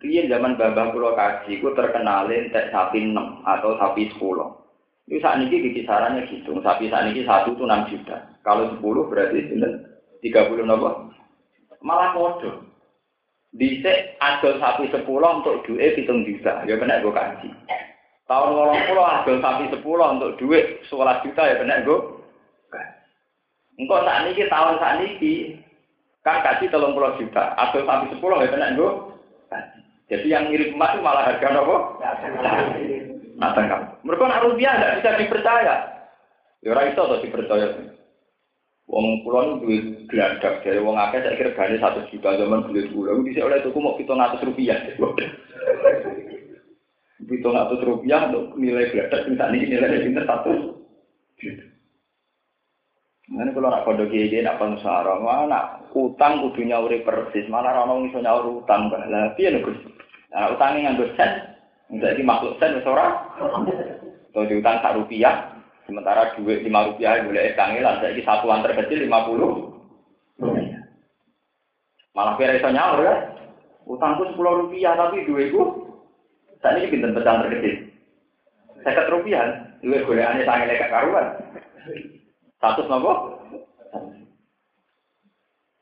Rian 0.00 0.32
zaman 0.32 0.56
babah 0.56 0.96
pulau 0.96 1.12
kaji, 1.12 1.60
ku 1.60 1.76
terkenalin 1.76 2.48
tek 2.48 2.72
sapi 2.72 3.04
6 3.04 3.44
atau 3.44 3.76
sapi 3.76 4.08
10. 4.16 4.16
Ini 5.12 5.20
saat 5.20 5.44
ini 5.44 5.60
di 5.60 5.76
kisarannya 5.76 6.24
gitu. 6.32 6.56
Sapi 6.64 6.88
saat 6.88 7.12
ini 7.12 7.20
satu 7.28 7.52
itu 7.52 7.68
6 7.68 7.90
juta. 7.92 8.16
Kalau 8.40 8.72
10 8.80 8.80
berarti 8.80 9.52
tiga 10.24 10.48
30 10.48 10.64
nopo. 10.64 11.12
Malah 11.84 12.16
kode. 12.16 12.64
Dicek 13.52 14.16
adol 14.24 14.56
sapi 14.56 14.88
10 14.88 15.04
untuk 15.04 15.68
duit 15.68 15.92
hitung 15.92 16.24
juta. 16.24 16.64
Ya 16.64 16.80
benar 16.80 17.04
gue 17.04 17.12
kaji. 17.12 17.50
Tahun 18.24 18.50
ngolong 18.56 18.80
pulau 18.88 19.04
adol 19.04 19.36
sapi 19.44 19.68
10 19.68 19.84
untuk 19.84 20.32
duit 20.40 20.80
11 20.88 21.24
juta 21.28 21.42
ya 21.44 21.60
benar 21.60 21.84
gue. 21.84 22.00
Engkau 23.76 24.00
saat 24.00 24.32
ini 24.32 24.48
tahun 24.48 24.80
saat 24.80 24.96
ini 25.04 25.60
kan 26.24 26.40
kasih 26.40 26.72
telung 26.72 26.96
puluh 26.96 27.20
juta. 27.20 27.52
Adol 27.60 27.84
sapi 27.84 28.16
10 28.16 28.22
ya 28.22 28.48
benar 28.48 28.72
gue. 28.80 29.09
Jadi 30.10 30.26
yang 30.26 30.50
mirip 30.50 30.74
emas 30.74 30.98
itu 30.98 31.06
malah 31.06 31.22
harga 31.22 31.54
apa? 31.54 31.76
Mata 33.38 33.62
kamu. 33.62 33.86
Mereka 34.02 34.24
nak 34.26 34.42
rupiah 34.42 34.74
tidak 34.74 34.94
bisa 34.98 35.10
dipercaya. 35.22 35.74
Ya 36.60 36.68
orang 36.74 36.90
itu 36.90 37.00
atau 37.00 37.22
dipercaya. 37.22 37.68
Wong 38.90 39.22
pulau 39.22 39.62
itu 39.62 40.02
geladak 40.10 40.66
dari 40.66 40.82
wong 40.82 40.98
akeh 40.98 41.22
saya 41.22 41.38
kira 41.38 41.54
gani 41.54 41.78
satu 41.78 42.02
juta 42.10 42.34
zaman 42.42 42.66
beli 42.66 42.90
pulau. 42.90 43.22
Bisa 43.22 43.46
oleh 43.46 43.62
tuku 43.62 43.78
mau 43.78 43.94
kita 43.94 44.18
ngatus 44.18 44.44
rupiah. 44.50 44.78
Kita 47.20 47.46
ngatus 47.52 47.84
rupiah 47.86 48.26
untuk 48.32 48.58
nilai 48.58 48.90
geladak 48.90 49.28
minta 49.28 49.46
ini 49.54 49.70
nilai 49.70 50.02
pinter 50.02 50.24
satu. 50.26 50.82
Ini 53.30 53.54
kalau 53.54 53.70
nak 53.70 53.86
kode 53.86 54.10
gede, 54.10 54.42
nak 54.42 54.58
pengusaha, 54.58 55.20
mana 55.22 55.86
utang 55.94 56.42
kudunya 56.42 56.82
uri 56.82 57.06
persis, 57.06 57.46
malah 57.46 57.86
orang 57.86 58.10
iso 58.10 58.18
nyaur 58.18 58.58
utang, 58.58 58.90
lah, 58.90 59.30
piye 59.38 59.54
nih 59.54 59.62
Nah, 60.30 60.54
utangnya 60.54 60.94
nganggo 60.94 61.10
sen, 61.18 61.32
jadi 61.98 62.22
makhluk 62.22 62.54
sen 62.62 62.78
wis 62.78 62.86
ora. 62.86 63.26
Kalau 64.30 64.46
diutang 64.46 64.78
sak 64.78 64.94
rupiah, 64.94 65.58
sementara 65.90 66.38
duit 66.38 66.62
lima 66.62 66.86
rupiah 66.86 67.18
boleh 67.26 67.50
kangelan, 67.58 67.98
saya 67.98 68.14
satuan 68.22 68.62
terkecil 68.62 69.02
lima 69.02 69.26
puluh. 69.26 69.74
Malah 72.14 72.38
kira 72.38 72.58
iso 72.58 72.70
nyaur 72.70 73.02
ya. 73.02 73.14
Utangku 73.90 74.22
sepuluh 74.30 74.66
rupiah 74.66 74.94
tapi 74.94 75.26
duitku 75.26 75.90
saat 76.62 76.78
ini 76.78 76.94
pinter 76.94 77.10
pecahan 77.10 77.42
terkecil. 77.50 77.90
Sekat 78.86 79.10
rupiah, 79.10 79.74
duit 79.82 80.06
boleh 80.06 80.22
aneh 80.22 80.46
sangat 80.46 80.70
lekat 80.70 80.94
karuan. 80.94 81.26
Satu 82.62 82.86
nopo. 82.86 83.34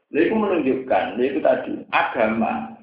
Jadi 0.09 0.25
itu 0.25 0.35
menunjukkan, 0.41 1.21
itu 1.21 1.41
tadi 1.45 1.85
agama 1.93 2.78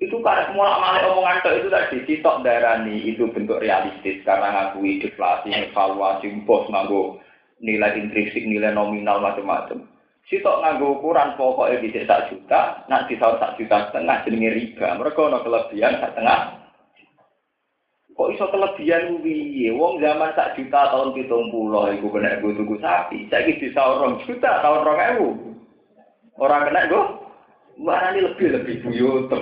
itu 0.00 0.16
karena 0.24 0.48
semua 0.48 0.80
malah 0.80 1.12
omongan 1.12 1.44
itu 1.60 1.68
tadi 1.68 1.96
sitok 2.08 2.40
darani 2.40 3.04
itu 3.04 3.28
bentuk 3.28 3.60
realistis 3.60 4.24
karena 4.24 4.72
ngakui 4.72 4.96
deflasi, 4.96 5.52
evaluasi, 5.52 6.40
bos 6.48 6.64
nganggo 6.72 7.20
nilai 7.60 8.00
intrinsik, 8.00 8.40
nilai 8.40 8.72
nominal 8.72 9.20
macam-macam. 9.20 9.84
Sitok 10.24 10.64
nganggo 10.64 10.96
ukuran 10.96 11.36
pokoknya 11.36 11.84
di 11.84 11.92
sak 12.08 12.32
juta, 12.32 12.80
nak 12.88 13.12
di 13.12 13.20
sak 13.20 13.60
juta 13.60 13.92
setengah 13.92 14.24
jenenge 14.24 14.50
riba. 14.56 14.96
Mereka 14.96 15.20
ono 15.20 15.44
kelebihan 15.44 16.00
sak 16.00 16.16
setengah. 16.16 16.40
Kok 18.16 18.30
iso 18.32 18.44
kelebihan 18.48 19.20
piye? 19.20 19.68
Wong 19.76 20.00
zaman 20.00 20.32
sak 20.32 20.56
juta 20.56 20.96
tahun 20.96 21.12
70 21.12 22.00
iku 22.00 22.06
kena 22.08 22.40
gue 22.40 22.56
tuku 22.56 22.76
sapi. 22.80 23.28
Saiki 23.28 23.68
bisa 23.68 23.84
orang 23.84 24.16
juta 24.24 24.64
tahun 24.64 24.80
2000. 25.20 26.40
Orang 26.40 26.72
kena 26.72 26.88
gue 26.88 27.04
Mana 27.80 28.12
ini 28.12 28.28
lebih 28.28 28.48
lebih 28.60 28.76
buyut, 28.84 29.32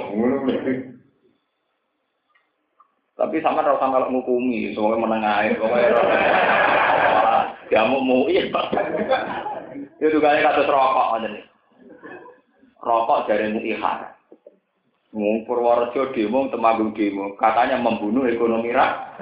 Tapi 3.19 3.43
sama 3.43 3.67
kalau 3.67 3.83
sama 3.83 3.99
kalau 3.99 4.15
ngukumi, 4.15 4.71
semuanya 4.79 5.03
menengah, 5.03 5.59
pokoknya 5.59 5.91
ya 7.67 7.83
mau 7.83 7.99
mau 7.99 8.31
iya. 8.31 8.47
Itu 9.99 10.23
kali 10.23 10.39
kata 10.39 10.71
rokok 10.71 11.19
aja 11.19 11.27
nih. 11.27 11.45
Rokok 12.79 13.27
dari 13.27 13.51
muihar. 13.51 14.15
Mau 15.11 15.43
Purworejo 15.43 16.15
demo, 16.15 16.47
Temanggung 16.47 16.95
demo, 16.95 17.35
katanya 17.35 17.81
membunuh 17.81 18.29
ekonomi 18.31 18.71
rak. 18.71 19.19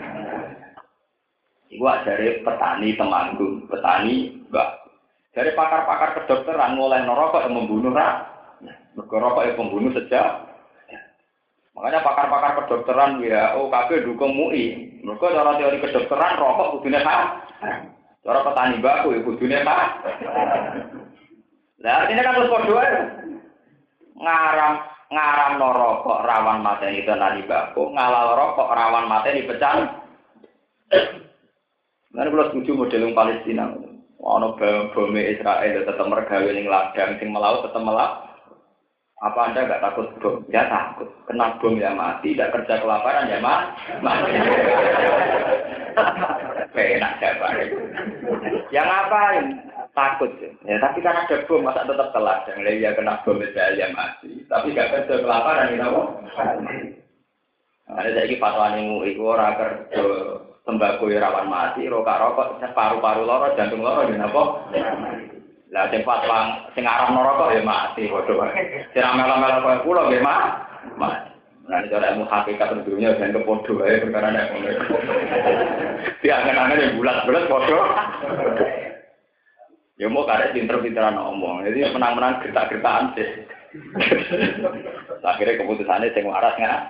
Iku 1.72 1.88
dari 2.04 2.44
petani 2.44 2.92
Temanggung, 3.00 3.64
petani 3.64 4.44
mbak 4.52 4.68
Dari 5.32 5.52
pakar-pakar 5.52 6.20
kedokteran 6.20 6.76
mulai 6.76 7.00
nerokok 7.00 7.48
yang 7.48 7.56
membunuh 7.56 7.96
rah. 7.96 8.35
Mergo 8.96 9.16
rokok 9.20 9.44
yang 9.44 9.58
pembunuh 9.60 9.92
sejak. 9.92 10.56
Makanya 11.76 12.00
pakar-pakar 12.00 12.64
kedokteran 12.64 13.20
WHO 13.20 13.68
KB 13.68 13.88
dukung 14.08 14.32
MUI. 14.32 14.96
Mereka 15.04 15.36
cara 15.36 15.60
teori 15.60 15.78
kedokteran 15.84 16.40
rokok 16.40 16.80
kudune 16.80 17.04
ha. 17.04 17.44
Cara 18.24 18.40
petani 18.40 18.80
baku 18.80 19.12
ya 19.12 19.20
kudune 19.20 19.58
ha. 19.60 20.00
Lah 21.84 21.92
artinya 22.02 22.24
kan 22.24 22.34
terus 22.40 22.50
padha 22.50 22.80
ngaram 24.16 24.72
ngaram 25.12 25.52
no 25.60 25.68
rokok 25.76 26.24
rawan 26.24 26.64
mati 26.64 26.88
itu 26.96 27.12
nani 27.12 27.44
baku, 27.44 27.92
ngalal 27.92 28.34
rokok 28.34 28.72
rawan 28.72 29.06
mati 29.06 29.36
di 29.36 29.46
pecah. 29.46 30.02
Nanti 32.16 32.32
kalau 32.32 32.48
setuju 32.48 32.70
model 32.72 33.12
Palestina, 33.12 33.68
ono 34.24 34.56
bom 34.56 35.14
Israel 35.14 35.84
tetap 35.84 36.06
mergawe 36.08 36.48
ning 36.48 36.64
ladang 36.64 37.20
sing 37.20 37.28
melaut 37.28 37.60
tetap 37.68 37.84
melaut. 37.84 38.25
Apa 39.16 39.48
anda 39.48 39.64
nggak 39.64 39.80
takut 39.80 40.12
bom? 40.20 40.44
Ya 40.52 40.68
takut. 40.68 41.08
Kena 41.24 41.56
bom 41.56 41.72
ya 41.80 41.96
mati. 41.96 42.36
Tidak 42.36 42.52
kerja 42.52 42.84
kelaparan 42.84 43.32
ya 43.32 43.40
mati. 43.40 43.96
Enak 46.76 47.16
siapa? 47.16 47.46
Ya 48.68 48.84
ngapain? 48.84 49.56
Takut 49.96 50.28
ya. 50.36 50.76
Tapi 50.76 51.00
karena 51.00 51.24
ada 51.24 51.48
bom 51.48 51.64
masa 51.64 51.88
tetap 51.88 52.12
telat. 52.12 52.44
Yang 52.44 52.60
lain 52.60 52.84
ya 52.84 52.90
kena 52.92 53.24
bom 53.24 53.40
ya 53.56 53.88
mati. 53.96 54.44
Tapi 54.52 54.76
nggak 54.76 54.90
kerja 54.92 55.24
kelaparan 55.24 55.72
ya 55.72 55.88
apa? 55.88 56.02
Ada 57.86 58.10
jadi 58.12 58.34
fatwa 58.36 58.76
nih 58.76 59.14
iku 59.14 59.22
ora 59.32 59.56
kerja 59.56 60.02
tembakau 60.66 61.06
rawan 61.06 61.46
mati, 61.46 61.86
rokok 61.86 62.18
rokok, 62.18 62.58
paru-paru 62.74 63.22
loro, 63.22 63.54
jantung 63.54 63.86
loro, 63.86 64.02
ya 64.10 64.26
apa? 64.26 64.42
Lah 65.74 65.90
sing 65.90 66.06
fatwa 66.06 66.70
sing 66.78 66.86
aran 66.86 67.14
neraka 67.14 67.58
ya 67.58 67.62
mati 67.66 68.06
padha. 68.06 68.54
Sing 68.94 69.02
melo-melo 69.02 69.58
koyo 69.66 69.78
kula 69.82 70.02
nggih 70.06 70.22
mati. 70.22 71.34
Nah, 71.66 71.82
ini 71.82 71.90
cara 71.90 72.14
ilmu 72.14 72.30
hakikat 72.30 72.70
tentunya 72.70 73.10
dan 73.18 73.34
kepodo 73.34 73.82
ya 73.82 73.98
perkara 73.98 74.30
nek 74.30 74.54
ngono. 74.54 74.70
Diangen-angen 76.22 76.78
yang 76.78 76.94
bulat-bulat 76.94 77.44
podo. 77.50 77.78
Ya 79.98 80.06
mau 80.06 80.22
karek 80.22 80.54
pinter-pinteran 80.54 81.18
ngomong. 81.18 81.66
Jadi 81.66 81.90
menang-menang 81.90 82.38
gertak-gertakan 82.46 83.18
sih. 83.18 83.50
Akhirnya 85.26 85.58
keputusannya 85.58 86.14
sing 86.14 86.30
waras 86.30 86.54
nggak? 86.54 86.80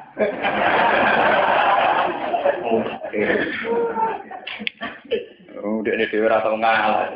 Udah 5.65 5.93
ini 5.97 6.05
dewa 6.13 6.29
rasa 6.29 6.53
ngalah. 6.53 7.09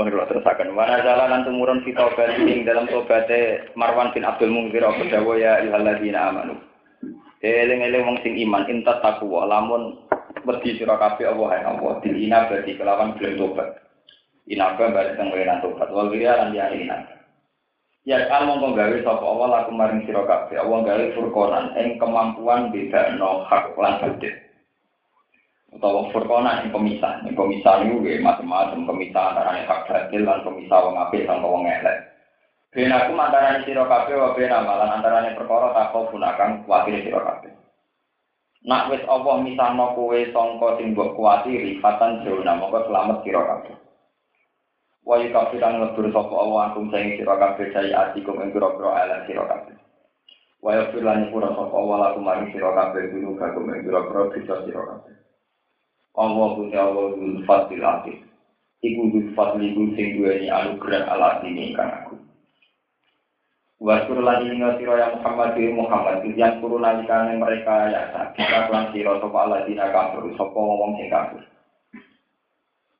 Mohon 0.00 0.32
terusakan. 0.32 0.72
Mana 0.72 1.04
jalanan 1.04 1.44
tumurun 1.44 1.84
fi 1.84 1.92
taubat 1.92 2.40
ing 2.40 2.64
dalam 2.64 2.88
tobaté 2.88 3.68
Marwan 3.76 4.16
bin 4.16 4.24
Abdul 4.24 4.48
Munzir 4.48 4.80
apa 4.80 5.04
dawa 5.12 5.36
ya 5.36 5.60
ayyuhalladzina 5.60 6.32
amanu. 6.32 6.56
Eling-eling 7.44 8.08
wong 8.08 8.16
sing 8.24 8.32
iman 8.48 8.64
intat 8.72 9.04
takwa 9.04 9.44
lamun 9.44 10.00
wedi 10.48 10.80
sira 10.80 10.96
Allah 10.96 11.50
ya 11.52 11.68
Allah 11.68 12.00
dilina 12.00 12.48
berarti 12.48 12.80
kelawan 12.80 13.12
gelem 13.20 13.44
tobat. 13.44 13.68
Inaba 14.48 14.88
balik 14.88 15.20
teng 15.20 15.36
wenan 15.36 15.60
tobat 15.60 15.92
wal 15.92 16.08
wiya 16.08 16.32
lan 16.48 16.56
ya 16.56 16.72
ina. 16.72 17.04
Ya 18.08 18.24
kan 18.32 18.48
mongko 18.48 18.72
gawe 18.72 18.96
sapa 19.04 19.20
Allah 19.20 19.48
laku 19.52 19.76
maring 19.76 20.08
sira 20.08 20.24
kabeh. 20.24 20.64
Allah 20.64 20.80
gawe 20.80 21.04
furqanan 21.12 21.76
ing 21.76 22.00
kemampuan 22.00 22.72
bedakno 22.72 23.44
hak 23.52 23.76
lan 23.76 24.00
batil 24.00 24.32
utawa 25.70 26.10
furqana 26.10 26.66
yang 26.66 26.74
pemisah 26.74 27.22
yang 27.22 27.34
pemisah 27.38 27.74
itu 27.86 28.02
ya 28.02 28.18
macam-macam 28.18 28.90
pemisah 28.90 29.24
antara 29.30 29.50
yang 29.54 29.66
hak 29.70 29.80
batil 29.86 30.22
dan 30.26 30.42
pemisah 30.42 30.78
wong 30.82 30.96
apik 30.98 31.26
dan 31.26 31.38
wong 31.40 31.64
elek 31.66 31.96
ben 32.74 32.90
aku 32.90 33.12
antara 33.14 33.62
sira 33.62 33.84
kabeh 33.86 34.14
wa 34.18 34.34
ben 34.34 34.50
amalan 34.50 34.90
antara 34.98 35.30
perkara 35.34 35.68
takau 35.74 36.10
gunakan 36.10 36.66
kuatir 36.66 37.02
sira 37.06 37.22
kabeh 37.22 37.54
Nak 38.60 38.92
wis 38.92 39.00
Allah 39.08 39.40
misahno 39.40 39.96
kowe 39.96 40.20
sangka 40.36 40.76
sing 40.76 40.92
mbok 40.92 41.16
kuwatiri 41.16 41.80
fatan 41.80 42.20
jona 42.20 42.60
mongko 42.60 42.92
selamat 42.92 43.24
sira 43.24 43.40
kabeh. 43.40 43.72
Wa 45.00 45.16
yukafiran 45.16 45.80
ngebur 45.80 46.12
sapa 46.12 46.34
Allah 46.36 46.60
akum 46.68 46.92
sing 46.92 47.16
sira 47.16 47.40
kabeh 47.40 47.72
saya 47.72 48.12
atikum 48.12 48.36
ing 48.44 48.52
pira-pira 48.52 49.00
ala 49.00 49.24
sira 49.24 49.48
kabeh. 49.48 49.80
Wa 50.60 50.76
yufilan 50.76 51.32
pura 51.32 51.56
sapa 51.56 51.72
Allah 51.72 51.96
lakum 52.12 52.20
maring 52.20 52.52
sira 52.52 52.68
kabeh 52.76 53.08
gunu 53.08 53.32
kagum 53.40 53.64
ing 53.72 53.80
pira-pira 53.80 54.28
sira 54.36 54.82
kabeh. 54.92 55.19
Allah 56.18 56.48
punya 56.58 56.80
Allah 56.82 57.14
dul 57.14 57.46
fatil 57.46 57.84
akhir. 57.86 58.18
Iku 58.82 59.02
dul 59.14 59.26
fatil 59.38 59.62
iku 59.62 59.82
sing 59.94 60.18
duweni 60.18 60.50
anugerah 60.50 61.06
alat 61.06 61.46
ini 61.46 61.70
kan 61.76 62.02
aku. 62.02 62.18
Waskur 63.80 64.20
lagi 64.20 64.44
ingat 64.52 64.76
siro 64.76 64.92
yang 64.92 65.16
Muhammad 65.16 65.56
di 65.56 65.72
Muhammad 65.72 66.20
yang 66.36 66.60
kuru 66.60 66.76
nalikane 66.76 67.40
mereka 67.40 67.88
ya 67.88 68.12
kita 68.36 68.68
kelan 68.68 68.92
siro 68.92 69.16
sopa 69.24 69.48
Allah 69.48 69.64
dina 69.64 69.88
kafir 69.88 70.20
sopa 70.36 70.58
ngomong 70.60 71.00
sing 71.00 71.08
kafir. 71.08 71.40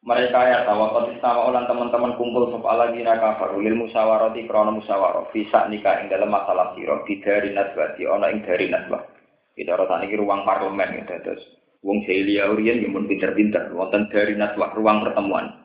Mereka 0.01 0.41
ya 0.41 0.65
tahu 0.65 0.89
kotis 0.89 1.21
sama 1.21 1.53
ulang 1.53 1.69
teman-teman 1.69 2.17
kumpul 2.17 2.49
sopa 2.49 2.73
Allah 2.73 2.97
dina 2.97 3.13
kafir 3.21 3.53
ulil 3.61 3.77
musyawarati 3.77 4.49
krono 4.49 4.81
musyawarah 4.81 5.29
bisa 5.29 5.69
nikah 5.69 6.01
ing 6.01 6.09
dalam 6.09 6.33
masalah 6.33 6.73
siro 6.73 7.05
di 7.05 7.21
dari 7.21 7.53
nasbah 7.53 7.93
di 8.01 8.09
ono 8.09 8.25
ing 8.33 8.41
dari 8.41 8.73
nasbah. 8.73 9.05
Kita 9.53 9.77
rasa 9.77 10.01
ini 10.01 10.17
ruang 10.17 10.49
parlemen 10.49 10.97
gitu 10.97 11.13
terus 11.21 11.60
Wong 11.81 12.05
Celia 12.05 12.53
Urien 12.53 12.85
yang 12.85 12.93
pun 12.93 13.09
pinter-pinter, 13.09 13.73
wonten 13.73 14.13
dari 14.13 14.37
naswah 14.37 14.77
ruang 14.77 15.01
pertemuan. 15.01 15.65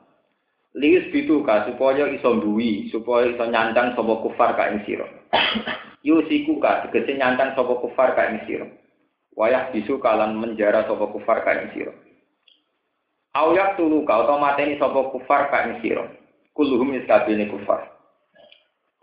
Lius 0.75 1.07
itu 1.11 1.43
ka 1.43 1.67
supaya 1.67 2.07
iso 2.11 2.39
duwi, 2.39 2.87
supaya 2.91 3.31
iso 3.31 3.43
nyancang 3.47 3.95
sapa 3.95 4.13
kufar 4.23 4.55
ka 4.55 4.71
ing. 4.71 4.83
Yusiku 6.07 6.59
ka 6.59 6.87
tegese 6.87 7.15
nyancang 7.15 7.55
sapa 7.55 7.79
kufar 7.79 8.15
ka 8.15 8.31
ing. 8.31 8.43
Wayah 9.35 9.71
bisu 9.75 9.99
kalan 9.99 10.39
menjara 10.39 10.87
sapa 10.87 11.11
kufar 11.11 11.43
ka 11.43 11.51
ing 11.51 11.75
sira. 11.75 11.91
Ayak 13.35 13.75
tulu 13.75 14.07
ka 14.07 14.23
utawa 14.23 14.55
mateni 14.55 14.79
kufar 14.79 15.51
ka 15.51 15.67
ing 15.67 15.83
sira. 15.83 16.07
Kulluhum 16.55 16.95
iskabine 16.95 17.51
kufar. 17.51 17.91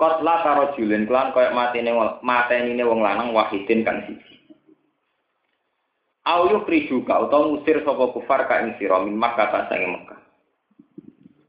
Kotla 0.01 0.41
karo 0.41 0.73
julen 0.73 1.05
klan 1.05 1.37
koyo 1.37 1.53
matene 1.53 1.93
mateni 2.25 2.81
wong 2.81 3.05
lanang 3.05 3.37
wahidin 3.37 3.85
kang 3.85 4.01
siji. 4.09 4.32
Ayo 6.23 6.63
prijuka 6.63 7.19
utawa 7.19 7.51
ngusir 7.51 7.83
sapa 7.83 8.15
kufar 8.15 8.47
ka 8.47 8.63
ing 8.63 8.79
sira 8.79 9.03
min 9.03 9.19
Makkah 9.19 9.51
ta 9.51 9.61
sange. 9.67 10.07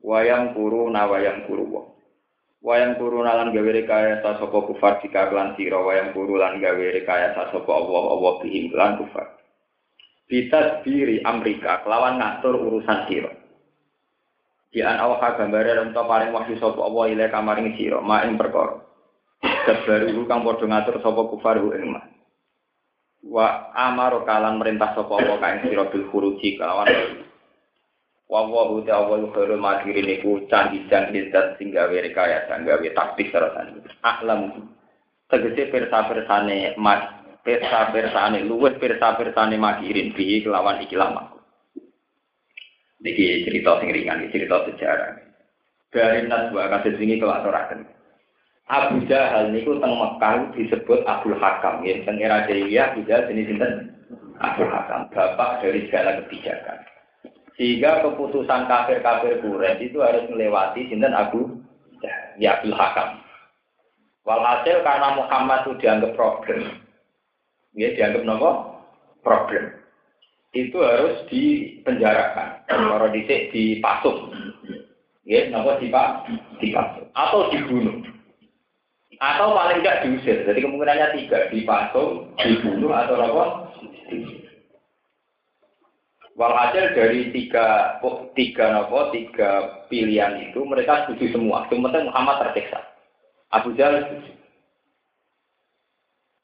Wayang 0.01 0.57
kuru 0.57 0.89
na 0.89 1.05
wayang 1.05 1.45
kuru 1.45 1.65
wa. 1.69 1.83
Wayang 2.65 2.97
kuru 2.97 3.21
lan 3.21 3.53
gawe 3.53 3.69
rekayasa 3.69 4.41
sapa 4.41 4.57
kufar 4.65 4.97
jika 5.05 5.29
lan 5.29 5.53
sira 5.53 5.77
wayang 5.77 6.09
kuru 6.17 6.41
lan 6.41 6.57
gawe 6.57 6.85
rekayasa 6.89 7.53
sapa 7.53 7.69
Allah 7.69 8.03
Allah 8.17 8.33
bihim 8.41 8.73
lan 8.73 8.97
kufar. 8.97 9.37
Bisa 10.25 10.81
diri 10.81 11.21
Amerika 11.21 11.85
kelawan 11.85 12.17
ngatur 12.17 12.57
urusan 12.57 12.99
sira. 13.05 13.29
Di 14.73 14.81
an 14.81 14.97
awha 14.97 15.37
gambare 15.37 15.77
lan 15.77 15.93
paling 15.93 16.33
wahyu 16.33 16.57
sapa 16.57 16.81
Allah 16.81 17.13
ile 17.13 17.29
kamaring 17.29 17.77
sira 17.77 18.01
ma 18.01 18.25
ing 18.25 18.41
perkara. 18.41 18.81
Kebaru 19.69 20.25
kang 20.25 20.41
padha 20.41 20.65
ngatur 20.65 20.97
sapa 20.97 21.21
kufar 21.29 21.61
ing 21.61 21.93
wa 23.23 23.71
amaro 23.75 24.27
kalan 24.27 24.59
merintah 24.59 24.91
sapa 24.95 25.15
wa 25.15 25.37
kae 25.39 25.63
sira 25.63 25.87
bil 25.87 26.05
khuruji 26.11 26.59
kelawan 26.59 26.87
wa 28.27 28.39
wa 28.47 28.63
hu 28.71 28.83
ta 28.83 28.99
wa 28.99 29.19
khairul 29.31 29.59
makirin 29.59 30.11
iku 30.19 30.43
candi 30.51 30.83
candi 30.91 31.31
dat 31.31 31.55
sing 31.55 31.71
gawe 31.71 31.91
rekayasa 31.91 32.59
gawe 32.63 32.87
taktik 32.91 33.31
sarasan 33.31 33.79
aklam 34.03 34.71
tegese 35.31 35.71
persa-persane 35.71 36.75
mas 36.75 37.23
persa-persane 37.47 38.43
luwes 38.43 38.75
persa-persane 38.79 39.55
makirin 39.55 40.11
bi 40.11 40.43
kelawan 40.43 40.83
iki 40.83 40.99
lama 40.99 41.33
Niki 43.03 43.43
cerita 43.43 43.83
sing 43.83 43.91
ringan, 43.91 44.31
cerita 44.31 44.63
sejarah. 44.63 45.19
Dari 45.91 46.23
naswa 46.23 46.71
kasus 46.71 46.95
ini 47.03 47.19
kelatorakan. 47.19 47.83
Abu 48.73 49.05
Jahal 49.05 49.53
niku 49.53 49.77
teng 49.77 49.93
Mekah 49.93 50.49
disebut 50.57 51.05
Abdul 51.05 51.37
Hakam. 51.37 51.85
Ya 51.85 52.01
teng 52.01 52.17
era 52.17 52.41
Jahiliyah 52.49 52.97
Jahal 53.05 53.29
jenis 53.29 53.53
sinten? 53.53 53.93
Abdul 54.41 54.73
Hakam 54.73 55.13
bapak 55.13 55.61
dari 55.61 55.85
segala 55.85 56.25
kebijakan. 56.25 56.81
Sehingga 57.53 58.01
keputusan 58.01 58.65
kafir-kafir 58.65 59.45
Quraisy 59.45 59.93
itu 59.93 60.01
harus 60.01 60.25
melewati 60.25 60.89
sinten 60.89 61.13
Abu 61.13 61.61
ya 62.41 62.57
Abdul 62.57 62.73
Hakam. 62.73 63.21
Walhasil 64.25 64.81
karena 64.81 65.21
Muhammad 65.21 65.69
itu 65.69 65.71
dianggap 65.77 66.17
problem. 66.17 66.81
Ya 67.77 67.93
dianggap 67.93 68.25
nopo? 68.25 68.51
Problem. 69.21 69.69
Itu 70.57 70.81
harus 70.81 71.21
dipenjarakan. 71.29 72.65
Kalau 72.65 73.09
dicek 73.13 73.53
dipasung. 73.53 74.33
Ya 75.29 75.45
nopo 75.53 75.77
dipak 75.77 76.25
dipasung. 76.57 77.05
Atau 77.13 77.53
dibunuh 77.53 78.12
atau 79.19 79.53
paling 79.53 79.81
tidak 79.81 79.99
diusir. 80.05 80.37
Jadi 80.45 80.59
kemungkinannya 80.63 81.07
tiga, 81.17 81.39
dipasung, 81.51 82.33
dibunuh 82.39 82.93
atau 82.93 83.17
apa? 83.19 83.45
Walhasil 86.33 86.97
dari 86.97 87.29
tiga 87.29 87.99
oh, 88.01 88.33
tiga 88.33 88.73
nopo 88.73 89.13
tiga 89.13 89.85
pilihan 89.85 90.49
itu 90.49 90.65
mereka 90.65 91.05
setuju 91.05 91.37
semua. 91.37 91.69
Cuma 91.69 91.93
Muhammad 91.93 92.41
tersiksa. 92.41 92.81
Abu 93.53 93.77
Jahal 93.77 94.01
setuju. 94.01 94.33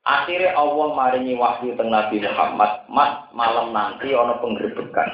Akhirnya 0.05 0.53
Allah 0.57 0.87
maringi 0.93 1.33
wahyu 1.37 1.73
teng 1.73 1.89
Nabi 1.89 2.21
Muhammad, 2.21 2.85
Mas 2.89 3.29
malam 3.33 3.73
nanti 3.73 4.13
ono 4.13 4.37
penggerbekan. 4.41 5.09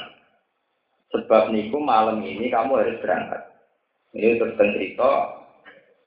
Sebab 1.11 1.51
niku 1.55 1.79
malam 1.79 2.19
ini 2.23 2.51
kamu 2.51 2.79
harus 2.79 2.99
berangkat. 2.99 3.41
Ini 4.15 4.39
terus 4.39 4.55
cerita 4.55 5.11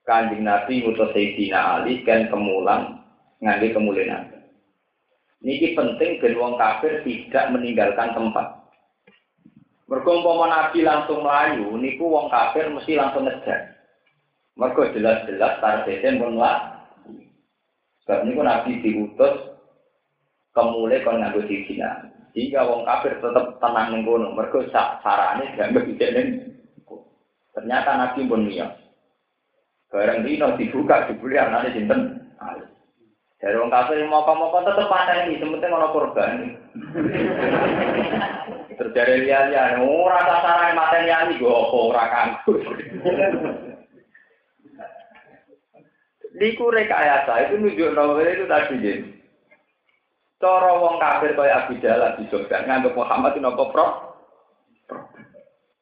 kanjeng 0.08 0.40
Nabi 0.40 0.80
ngutus 0.80 1.12
Sayyidina 1.12 1.84
Ali 1.84 2.00
kan 2.08 2.32
kemulan 2.32 3.04
nganti 3.44 3.76
kemuliaan. 3.76 4.32
Niki 5.44 5.76
penting 5.76 6.16
ben 6.18 6.34
wong 6.40 6.56
kafir 6.56 7.04
tidak 7.04 7.52
meninggalkan 7.52 8.16
tempat. 8.16 8.58
Mergo 9.86 10.20
umpama 10.20 10.48
Nabi 10.48 10.82
langsung 10.82 11.22
melayu, 11.22 11.76
niku 11.76 12.08
wong 12.08 12.32
kafir 12.32 12.72
mesti 12.72 12.96
langsung 12.96 13.28
ngejar. 13.28 13.76
Mergo 14.58 14.88
jelas-jelas 14.90 15.60
targetnya 15.62 16.18
pun 16.18 16.40
lah. 16.40 16.88
Sebab 18.02 18.24
niku 18.24 18.40
Nabi 18.42 18.80
diutus 18.80 19.60
kemulai 20.56 21.04
kon 21.04 21.20
nganggo 21.20 21.44
Cina. 21.46 22.10
Jika 22.32 22.64
wong 22.64 22.82
kafir 22.88 23.20
tetap 23.20 23.60
tenang 23.60 23.92
ning 23.92 24.02
kono, 24.08 24.32
mergo 24.34 24.64
sarane 24.72 25.54
dianggap. 25.54 25.84
Ternyata 27.54 27.90
Nabi 27.94 28.20
pun 28.26 28.42
niat. 28.48 28.87
Barang 29.88 30.20
dino 30.20 30.52
dibuka 30.60 31.08
dibeli 31.08 31.40
anaknya 31.40 31.72
sinten. 31.72 32.00
Dari 33.38 33.54
wong 33.54 33.70
kafir 33.70 34.02
mau 34.10 34.26
kamu 34.26 34.50
tetap 34.50 34.90
patah 34.90 35.16
ini, 35.24 35.38
sementing 35.38 35.70
ono 35.70 35.88
korban. 35.94 36.58
Terjadi 38.74 39.14
liya-liya, 39.22 39.78
ora 39.78 40.18
sasaran 40.26 40.74
mata 40.74 40.98
liya 41.06 41.30
gue 41.38 41.46
apa 41.46 41.76
ora 41.78 42.04
kanggo. 42.10 42.52
Liku 46.38 46.70
rekayasa 46.70 47.50
itu 47.50 47.54
nunjuk 47.58 47.94
novel 47.94 48.26
itu 48.26 48.44
tadi 48.46 48.74
jadi. 48.78 49.06
Cara 50.38 50.70
wong 50.78 51.02
kafir 51.02 51.34
kaya 51.34 51.66
Abu 51.66 51.82
Jalal 51.82 52.14
di 52.14 52.30
Jogja 52.30 52.62
nganggep 52.62 52.94
Muhammad 52.94 53.34
itu 53.34 53.42
nopo 53.42 53.74
pro? 53.74 53.86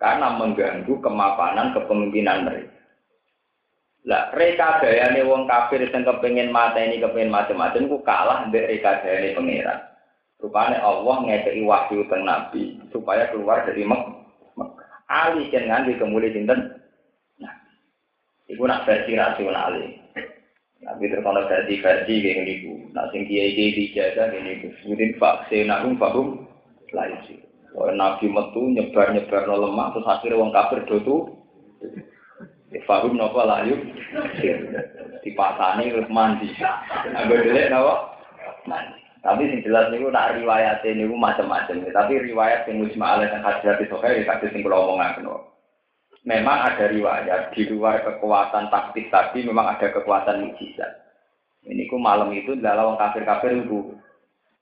Karena 0.00 0.32
mengganggu 0.32 0.96
kemapanan 1.00 1.76
kepemimpinan 1.76 2.48
mereka. 2.48 2.76
Lah 4.06 4.30
reka 4.30 4.78
gayane 4.78 5.26
wong 5.26 5.50
kafir 5.50 5.82
sing 5.90 6.06
kepengin 6.06 6.54
mata 6.54 6.78
ini 6.78 7.02
kepengin 7.02 7.34
macam-macam 7.34 7.90
ku 7.90 7.98
kalah 8.06 8.46
mbek 8.46 8.70
reka 8.70 9.02
gayane 9.02 9.34
pangeran. 9.34 9.82
Rupanya 10.38 10.78
Allah 10.84 11.16
ngekei 11.26 11.64
wahyu 11.64 12.06
teng 12.06 12.22
Nabi 12.22 12.78
supaya 12.94 13.26
keluar 13.32 13.66
dari 13.66 13.82
Mek. 13.82 14.02
Ali 15.10 15.50
jen 15.50 15.70
nganti 15.70 15.96
kemuli 15.98 16.34
sinten? 16.34 16.76
Nah, 17.40 17.54
iku 18.50 18.66
nak 18.66 18.84
versi 18.84 19.14
rasional. 19.16 19.74
Nabi 20.82 21.04
terkono 21.08 21.46
versi 21.46 21.80
versi 21.80 22.14
kayak 22.20 22.36
gini 22.42 22.54
Nah, 22.92 23.06
sing 23.10 23.26
kiai 23.26 23.54
kiai 23.54 23.74
dijaga 23.74 24.34
gini 24.34 24.60
ku. 24.60 24.68
Sebutin 24.82 25.16
vaksin, 25.16 25.66
nakum 25.70 25.96
fakum 25.96 26.26
lain 26.92 27.16
sih. 27.26 27.38
Nabi 27.76 28.26
metu 28.28 28.72
nyebar 28.72 29.12
nyebar 29.12 29.42
no 29.50 29.66
lemah 29.66 29.92
terus 29.92 30.08
akhirnya 30.08 30.40
wong 30.40 30.50
kafir 30.52 30.80
dotu. 30.84 31.32
Fahum 32.86 33.14
nopo 33.14 33.46
layu 33.46 33.78
dipasani 35.22 35.90
terus 35.90 36.10
mandi. 36.10 36.50
Anggo 37.14 37.38
dhewe 37.38 37.70
nopo? 37.70 37.94
Mandi. 38.66 38.98
Tapi 39.26 39.42
sing 39.50 39.60
jelas 39.66 39.90
niku 39.90 40.10
nak 40.10 40.38
riwayat 40.38 40.86
niku 40.86 41.18
macam-macam. 41.18 41.82
Tapi 41.82 42.12
riwayat 42.30 42.66
sing 42.66 42.78
mujma 42.78 43.18
alaih 43.18 43.30
dan 43.30 43.42
hadirat 43.42 43.82
itu 43.82 43.98
kayak 43.98 44.26
kadang 44.26 44.50
sing 44.54 44.62
kula 44.62 44.78
omongaken. 44.78 45.26
Memang 46.26 46.58
ada 46.58 46.90
riwayat 46.90 47.54
di 47.54 47.70
luar 47.70 48.02
kekuatan 48.02 48.66
taktik 48.70 49.10
tadi 49.14 49.46
memang 49.46 49.78
ada 49.78 49.86
kekuatan 49.94 50.50
mujizat. 50.50 51.06
Ini 51.66 51.90
ku 51.90 51.98
malam 51.98 52.30
itu 52.34 52.54
adalah 52.54 52.90
wong 52.90 52.98
kafir-kafir 52.98 53.66
itu 53.66 53.94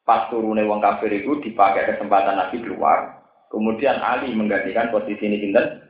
pas 0.05 0.29
turunnya 0.29 0.65
wong 0.65 0.81
kafir 0.81 1.13
itu 1.13 1.41
dipakai 1.41 1.89
kesempatan 1.89 2.37
Nabi 2.37 2.65
keluar. 2.65 3.25
Kemudian 3.53 4.01
Ali 4.01 4.33
menggantikan 4.33 4.93
posisi 4.93 5.25
ini 5.25 5.41
sinten. 5.41 5.84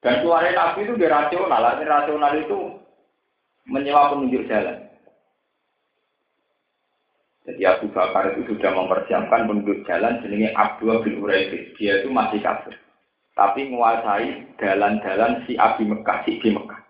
Dan 0.00 0.24
keluarnya 0.24 0.56
Nabi 0.56 0.88
itu 0.88 0.94
dirasional. 0.96 1.60
Rasional 1.76 2.32
itu 2.40 2.58
menyewa 3.68 4.16
penunjuk 4.16 4.48
jalan. 4.48 4.90
Jadi 7.44 7.62
Abu 7.64 7.88
Bakar 7.92 8.36
itu 8.36 8.52
sudah 8.52 8.72
mempersiapkan 8.72 9.48
penduduk 9.48 9.84
jalan 9.88 10.20
jenenge 10.24 10.52
Abdul 10.56 11.04
bin 11.04 11.20
Uraidi. 11.20 11.72
Dia 11.76 12.00
itu 12.00 12.08
masih 12.12 12.40
kafir. 12.40 12.76
Tapi 13.36 13.68
menguasai 13.68 14.56
jalan-jalan 14.60 15.48
si 15.48 15.56
Abi 15.56 15.88
Mekah, 15.88 16.28
si 16.28 16.36
di 16.40 16.52
Mekah. 16.52 16.80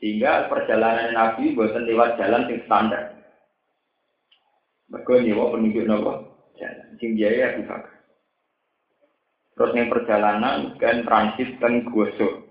Sehingga 0.00 0.48
perjalanan 0.48 1.12
Nabi 1.12 1.52
buatan 1.52 1.84
lewat 1.84 2.16
jalan 2.16 2.48
yang 2.48 2.60
standar. 2.64 3.04
Mereka 4.88 5.22
nyewa 5.22 5.52
penunjuk 5.52 5.84
nopo 5.84 6.12
jalan. 6.56 6.96
Sing 6.96 7.14
biaya 7.20 7.52
Abu 7.52 7.68
Bakar. 7.68 7.99
Terus 9.60 9.76
yang 9.76 9.92
perjalanan 9.92 10.72
kan 10.80 11.04
transit 11.04 11.60
dan 11.60 11.84
Guasur. 11.84 12.48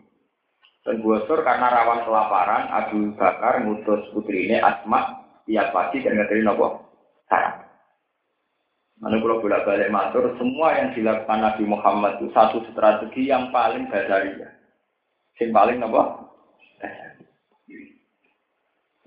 Dan 0.86 1.02
Guasur 1.02 1.42
karena 1.42 1.66
rawan 1.74 2.06
kelaparan, 2.06 2.70
Abu 2.70 3.18
Bakar 3.18 3.66
ngutus 3.66 4.14
putrinya 4.14 4.62
Asma 4.62 5.18
tiap 5.50 5.74
pagi 5.74 6.06
dan 6.06 6.22
ngerti 6.22 6.46
nopo 6.46 6.86
sarap. 7.26 7.66
Mana 9.02 9.18
kalau 9.26 9.42
bolak 9.42 9.66
balik 9.66 9.90
matur, 9.90 10.38
semua 10.38 10.78
yang 10.78 10.94
dilakukan 10.94 11.42
Nabi 11.42 11.64
Muhammad 11.66 12.22
itu 12.22 12.30
satu 12.30 12.62
strategi 12.70 13.26
yang 13.26 13.50
paling 13.50 13.90
ya. 13.90 14.50
Yang 15.42 15.50
paling 15.50 15.82
nopo? 15.82 16.30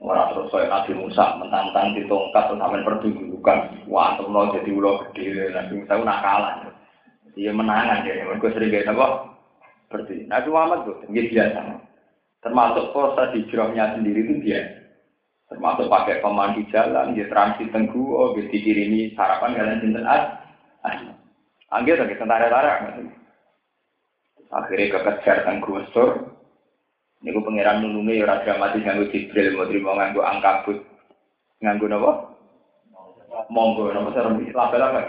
Orang 0.03 0.35
terus 0.35 0.51
saya 0.51 0.67
Nabi 0.67 0.99
Musa 0.99 1.39
menantang 1.39 1.95
di 1.95 2.03
tongkat 2.11 2.51
sampai 2.51 2.83
pertunjukan. 2.83 3.87
Wah, 3.87 4.19
mau 4.27 4.51
jadi 4.51 4.75
ulo 4.75 5.07
gede, 5.15 5.55
Nabi 5.55 5.79
Musa 5.79 5.95
itu 5.95 6.03
nakalan. 6.03 6.72
Dia 7.33 7.53
menangan 7.53 8.05
dia, 8.05 8.29
mereka 8.29 8.53
sering 8.53 8.71
gaya 8.73 8.89
nopo. 8.93 9.07
Seperti 9.89 10.29
Nabi 10.29 10.49
Muhammad 10.53 10.79
tuh, 10.89 10.97
dia 11.09 11.25
biasa. 11.29 11.61
Termasuk 12.43 12.85
proses 12.93 13.29
hijrahnya 13.39 13.97
sendiri 13.97 14.21
itu 14.27 14.35
dia 14.43 14.83
termasuk 15.53 15.93
pakai 15.93 16.25
pemandu 16.25 16.65
jalan, 16.73 17.13
dia 17.13 17.29
transit 17.29 17.69
tenggu, 17.69 18.01
oh, 18.01 18.33
dia 18.33 18.49
dikirimi 18.49 19.13
sarapan 19.13 19.53
kalian 19.53 19.85
sinten 19.85 20.09
ad, 20.09 20.41
Anggil 21.73 21.97
lagi 21.97 22.17
tentara-tentara. 22.17 23.01
Akhirnya 24.53 24.93
kekejar 24.93 25.49
tenggu 25.49 25.81
sur. 25.93 26.37
Ini 27.23 27.33
gue 27.33 27.47
pengiran 27.47 27.81
nulungi 27.81 28.19
ya 28.19 28.27
raja 28.27 28.59
mati 28.59 28.83
nganggu 28.83 29.09
jibril, 29.09 29.55
mau 29.55 29.69
terima 29.71 29.95
nganggu 29.95 30.21
angkabut. 30.21 30.79
Nganggu 31.63 31.87
nopo? 31.87 32.11
Monggo, 33.49 33.95
nopo 33.95 34.11
serem, 34.13 34.43
label 34.43 34.83
apa? 34.85 35.01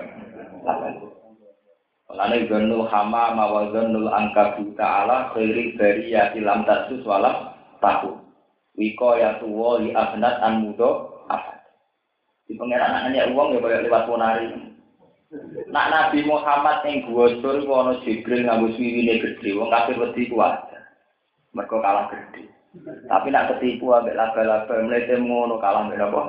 Lalu 2.13 2.45
zonul 2.45 2.85
hama 2.93 3.33
mawazonul 3.33 4.05
angkabut 4.13 4.77
ta'ala 4.77 5.33
khairi 5.33 5.73
dari 5.73 6.13
ya 6.13 6.29
ilam 6.37 6.61
tasus 6.61 7.01
walam 7.09 7.57
tahu. 7.81 8.21
Wiko 8.77 9.17
ya 9.17 9.41
tuwo 9.41 9.81
li 9.81 9.93
abnat 9.97 10.37
an 10.45 10.61
mudo 10.61 11.21
apa? 11.29 11.57
Di 12.45 12.53
pengeran 12.53 12.89
anaknya 12.89 13.33
uang 13.33 13.57
ya 13.57 13.59
boleh 13.61 13.81
lewat 13.85 14.05
ponari. 14.05 14.49
Nak 15.73 15.89
Nabi 15.89 16.21
Muhammad 16.29 16.85
yang 16.85 17.09
gua 17.09 17.33
sur 17.41 17.57
wono 17.65 17.97
Jibril 18.05 18.45
nganggo 18.45 18.69
suwine 18.77 19.17
gede, 19.17 19.57
wong 19.57 19.73
kafir 19.73 19.97
wedi 19.97 20.29
kuat. 20.29 20.69
Mergo 21.57 21.81
kalah 21.81 22.13
gede. 22.13 22.45
Tapi 23.09 23.27
nak 23.33 23.57
ketipu 23.57 23.89
ambek 23.93 24.13
laba-laba 24.13 24.73
mlete 24.85 25.17
ngono 25.17 25.57
kalah 25.57 25.89
ambek 25.89 26.01
apa? 26.01 26.21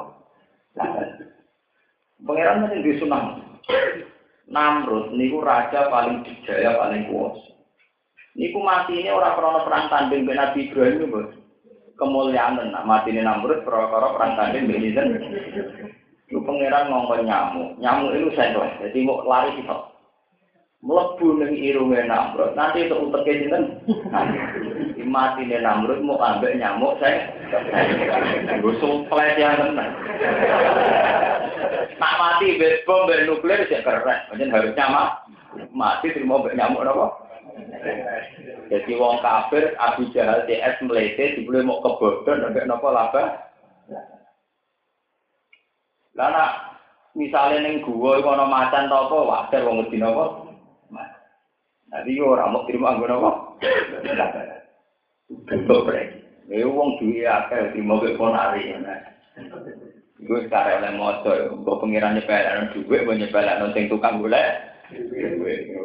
Pangeran 2.25 2.65
mesti 2.65 2.81
disunah. 2.81 3.37
Namrud 4.51 5.17
niku 5.17 5.41
raja 5.41 5.89
paling 5.89 6.21
dijaya 6.27 6.77
paling 6.77 7.09
kuasa. 7.09 7.55
Niku 8.35 8.59
mati 8.61 9.01
ini 9.01 9.15
orang 9.15 9.39
krono 9.39 9.63
perang 9.63 9.87
tanding 9.89 10.27
ben 10.27 10.37
Nabi 10.37 10.69
Ibrahim 10.69 11.09
bos 11.09 11.31
kemuliaan 11.95 12.59
mati 12.83 13.15
ini 13.15 13.23
namrud 13.23 13.63
perkara 13.63 14.11
perang 14.11 14.35
tanding 14.35 14.67
benizen 14.67 15.15
itu 16.27 16.41
pangeran 16.43 16.91
ngomong 16.91 17.23
nyamuk. 17.23 17.79
Nyamuk 17.79 18.13
itu 18.19 18.35
sendoh 18.35 18.67
jadi 18.83 18.99
mau 19.07 19.23
lari 19.23 19.55
kita 19.55 19.94
melebu 20.85 21.27
ning 21.41 21.53
irunge 21.57 22.05
namrud. 22.05 22.53
Nanti 22.53 22.85
itu 22.85 23.09
sinten? 23.25 23.81
Mati 25.05 25.47
ini 25.49 25.59
namrud 25.65 26.05
mau 26.05 26.21
ambil 26.21 26.53
nyamuk 26.61 27.01
saya. 27.01 27.33
Gue 28.61 28.77
sumpah 28.79 29.37
yang 29.41 29.73
tenang 29.73 29.93
nak 31.99 32.13
mati 32.19 32.59
bom 32.59 33.07
bom 33.07 33.21
nuklir 33.25 33.61
sih 33.71 33.81
keren 33.81 34.19
macam 34.29 34.53
harusnya 34.53 34.85
mah 34.91 35.09
mati 35.71 36.11
terima 36.11 36.43
nyamuk 36.53 36.85
apa 36.85 37.07
jadi 38.73 38.93
wong 38.97 39.21
kafir 39.21 39.77
Abu 39.79 40.11
Jahal 40.11 40.49
DS 40.49 40.83
melete 40.83 41.39
dibeli 41.39 41.63
mau 41.63 41.85
kebodon 41.85 42.41
sampai 42.43 42.67
nopo 42.67 42.89
laba. 42.91 43.53
Lana 46.17 46.75
misalnya 47.13 47.63
ning 47.63 47.85
gua 47.85 48.19
iku 48.19 48.33
ana 48.33 48.49
macan 48.49 48.91
ta 48.91 49.07
apa? 49.07 49.17
Wajar 49.21 49.61
wong 49.69 49.85
wedi 49.87 50.01
napa. 50.01 50.44
Jadi 51.95 52.19
ora 52.19 52.51
mau 52.51 52.67
terima 52.67 52.91
anggo 52.91 53.07
napa. 53.07 53.55
Bentuk 55.47 55.87
brek. 55.87 56.27
Ya 56.51 56.67
wong 56.67 56.99
duwe 56.99 57.23
akeh 57.23 57.71
terima 57.71 58.03
kok 58.03 58.19
ponari. 58.19 58.75
Gue 60.25 60.41
sekarang 60.49 60.81
oleh 60.81 60.93
motor, 60.97 61.37
gue 61.53 61.81
pengiran 61.85 62.17
nyepelak 62.17 62.73
duit, 62.73 63.05
gue 63.05 63.15
nyepelak 63.19 63.61
nonton 63.61 63.91
tukang 63.93 64.19
golek. 64.19 64.75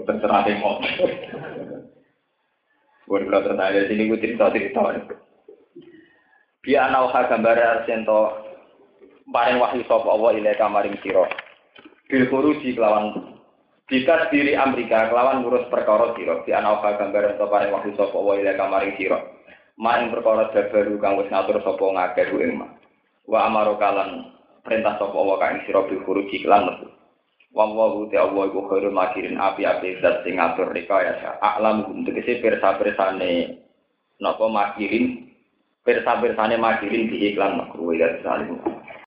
Terserah 0.08 0.42
deh 0.48 0.58
motor. 0.58 1.10
Gue 3.10 3.26
kalau 3.26 3.46
tertanya 3.46 3.82
sini 3.90 4.10
gue 4.10 4.22
cerita 4.22 4.54
cerita. 4.54 4.82
Biar 6.62 6.92
nawha 6.92 7.20
gambar 7.26 7.58
arsento 7.58 8.20
paring 9.30 9.58
wahyu 9.62 9.82
sapa 9.86 10.10
Allah 10.10 10.32
ilai 10.38 10.60
kamaring 10.60 10.98
sira. 11.02 11.26
Bil 12.10 12.26
di 12.60 12.74
kelawan 12.74 13.39
kita 13.90 14.30
diri 14.30 14.54
Amerika 14.54 15.10
kelawan 15.10 15.42
ngurus 15.42 15.66
perkara 15.74 16.14
sira. 16.14 16.46
Biar 16.46 16.62
nawha 16.62 16.94
gambar 16.94 17.34
ento 17.34 17.50
paring 17.50 17.74
wahyu 17.74 17.98
sapa 17.98 18.14
Allah 18.14 18.36
ilai 18.38 18.56
kamaring 18.56 18.94
sira. 19.02 19.18
Ma 19.82 19.98
ing 19.98 20.14
perkara 20.14 20.54
baru 20.54 20.96
kang 21.02 21.18
wis 21.18 21.30
ngatur 21.34 21.58
sapa 21.66 21.82
ngakeh 21.82 22.30
ing 22.38 22.62
mak. 22.62 22.78
Wa 23.26 23.50
amaro 23.50 23.82
kalan 23.82 24.30
perintah 24.62 25.02
sapa 25.02 25.18
Allah 25.18 25.38
kang 25.42 25.54
sira 25.66 25.82
bil 25.90 26.06
khuruji 26.06 26.46
kelan 26.46 26.70
metu. 26.70 26.88
Wa 27.50 27.66
wa 27.66 28.06
ta 28.14 28.30
Allah 28.30 28.44
iku 28.46 28.62
khairul 28.70 28.94
makirin 28.94 29.42
api-api 29.42 30.06
zat 30.06 30.22
sing 30.22 30.38
ngatur 30.38 30.70
rekayasa. 30.70 31.42
Alam 31.42 31.90
gum 31.90 32.06
tegese 32.06 32.46
pirsa-pirsane 32.46 33.58
napa 34.22 34.46
makirin 34.46 35.34
pirsa-pirsane 35.82 36.62
makirin 36.62 37.10
di 37.10 37.34
iklan 37.34 37.58
makruh 37.58 37.98
ya 37.98 38.22
salim. 38.22 38.62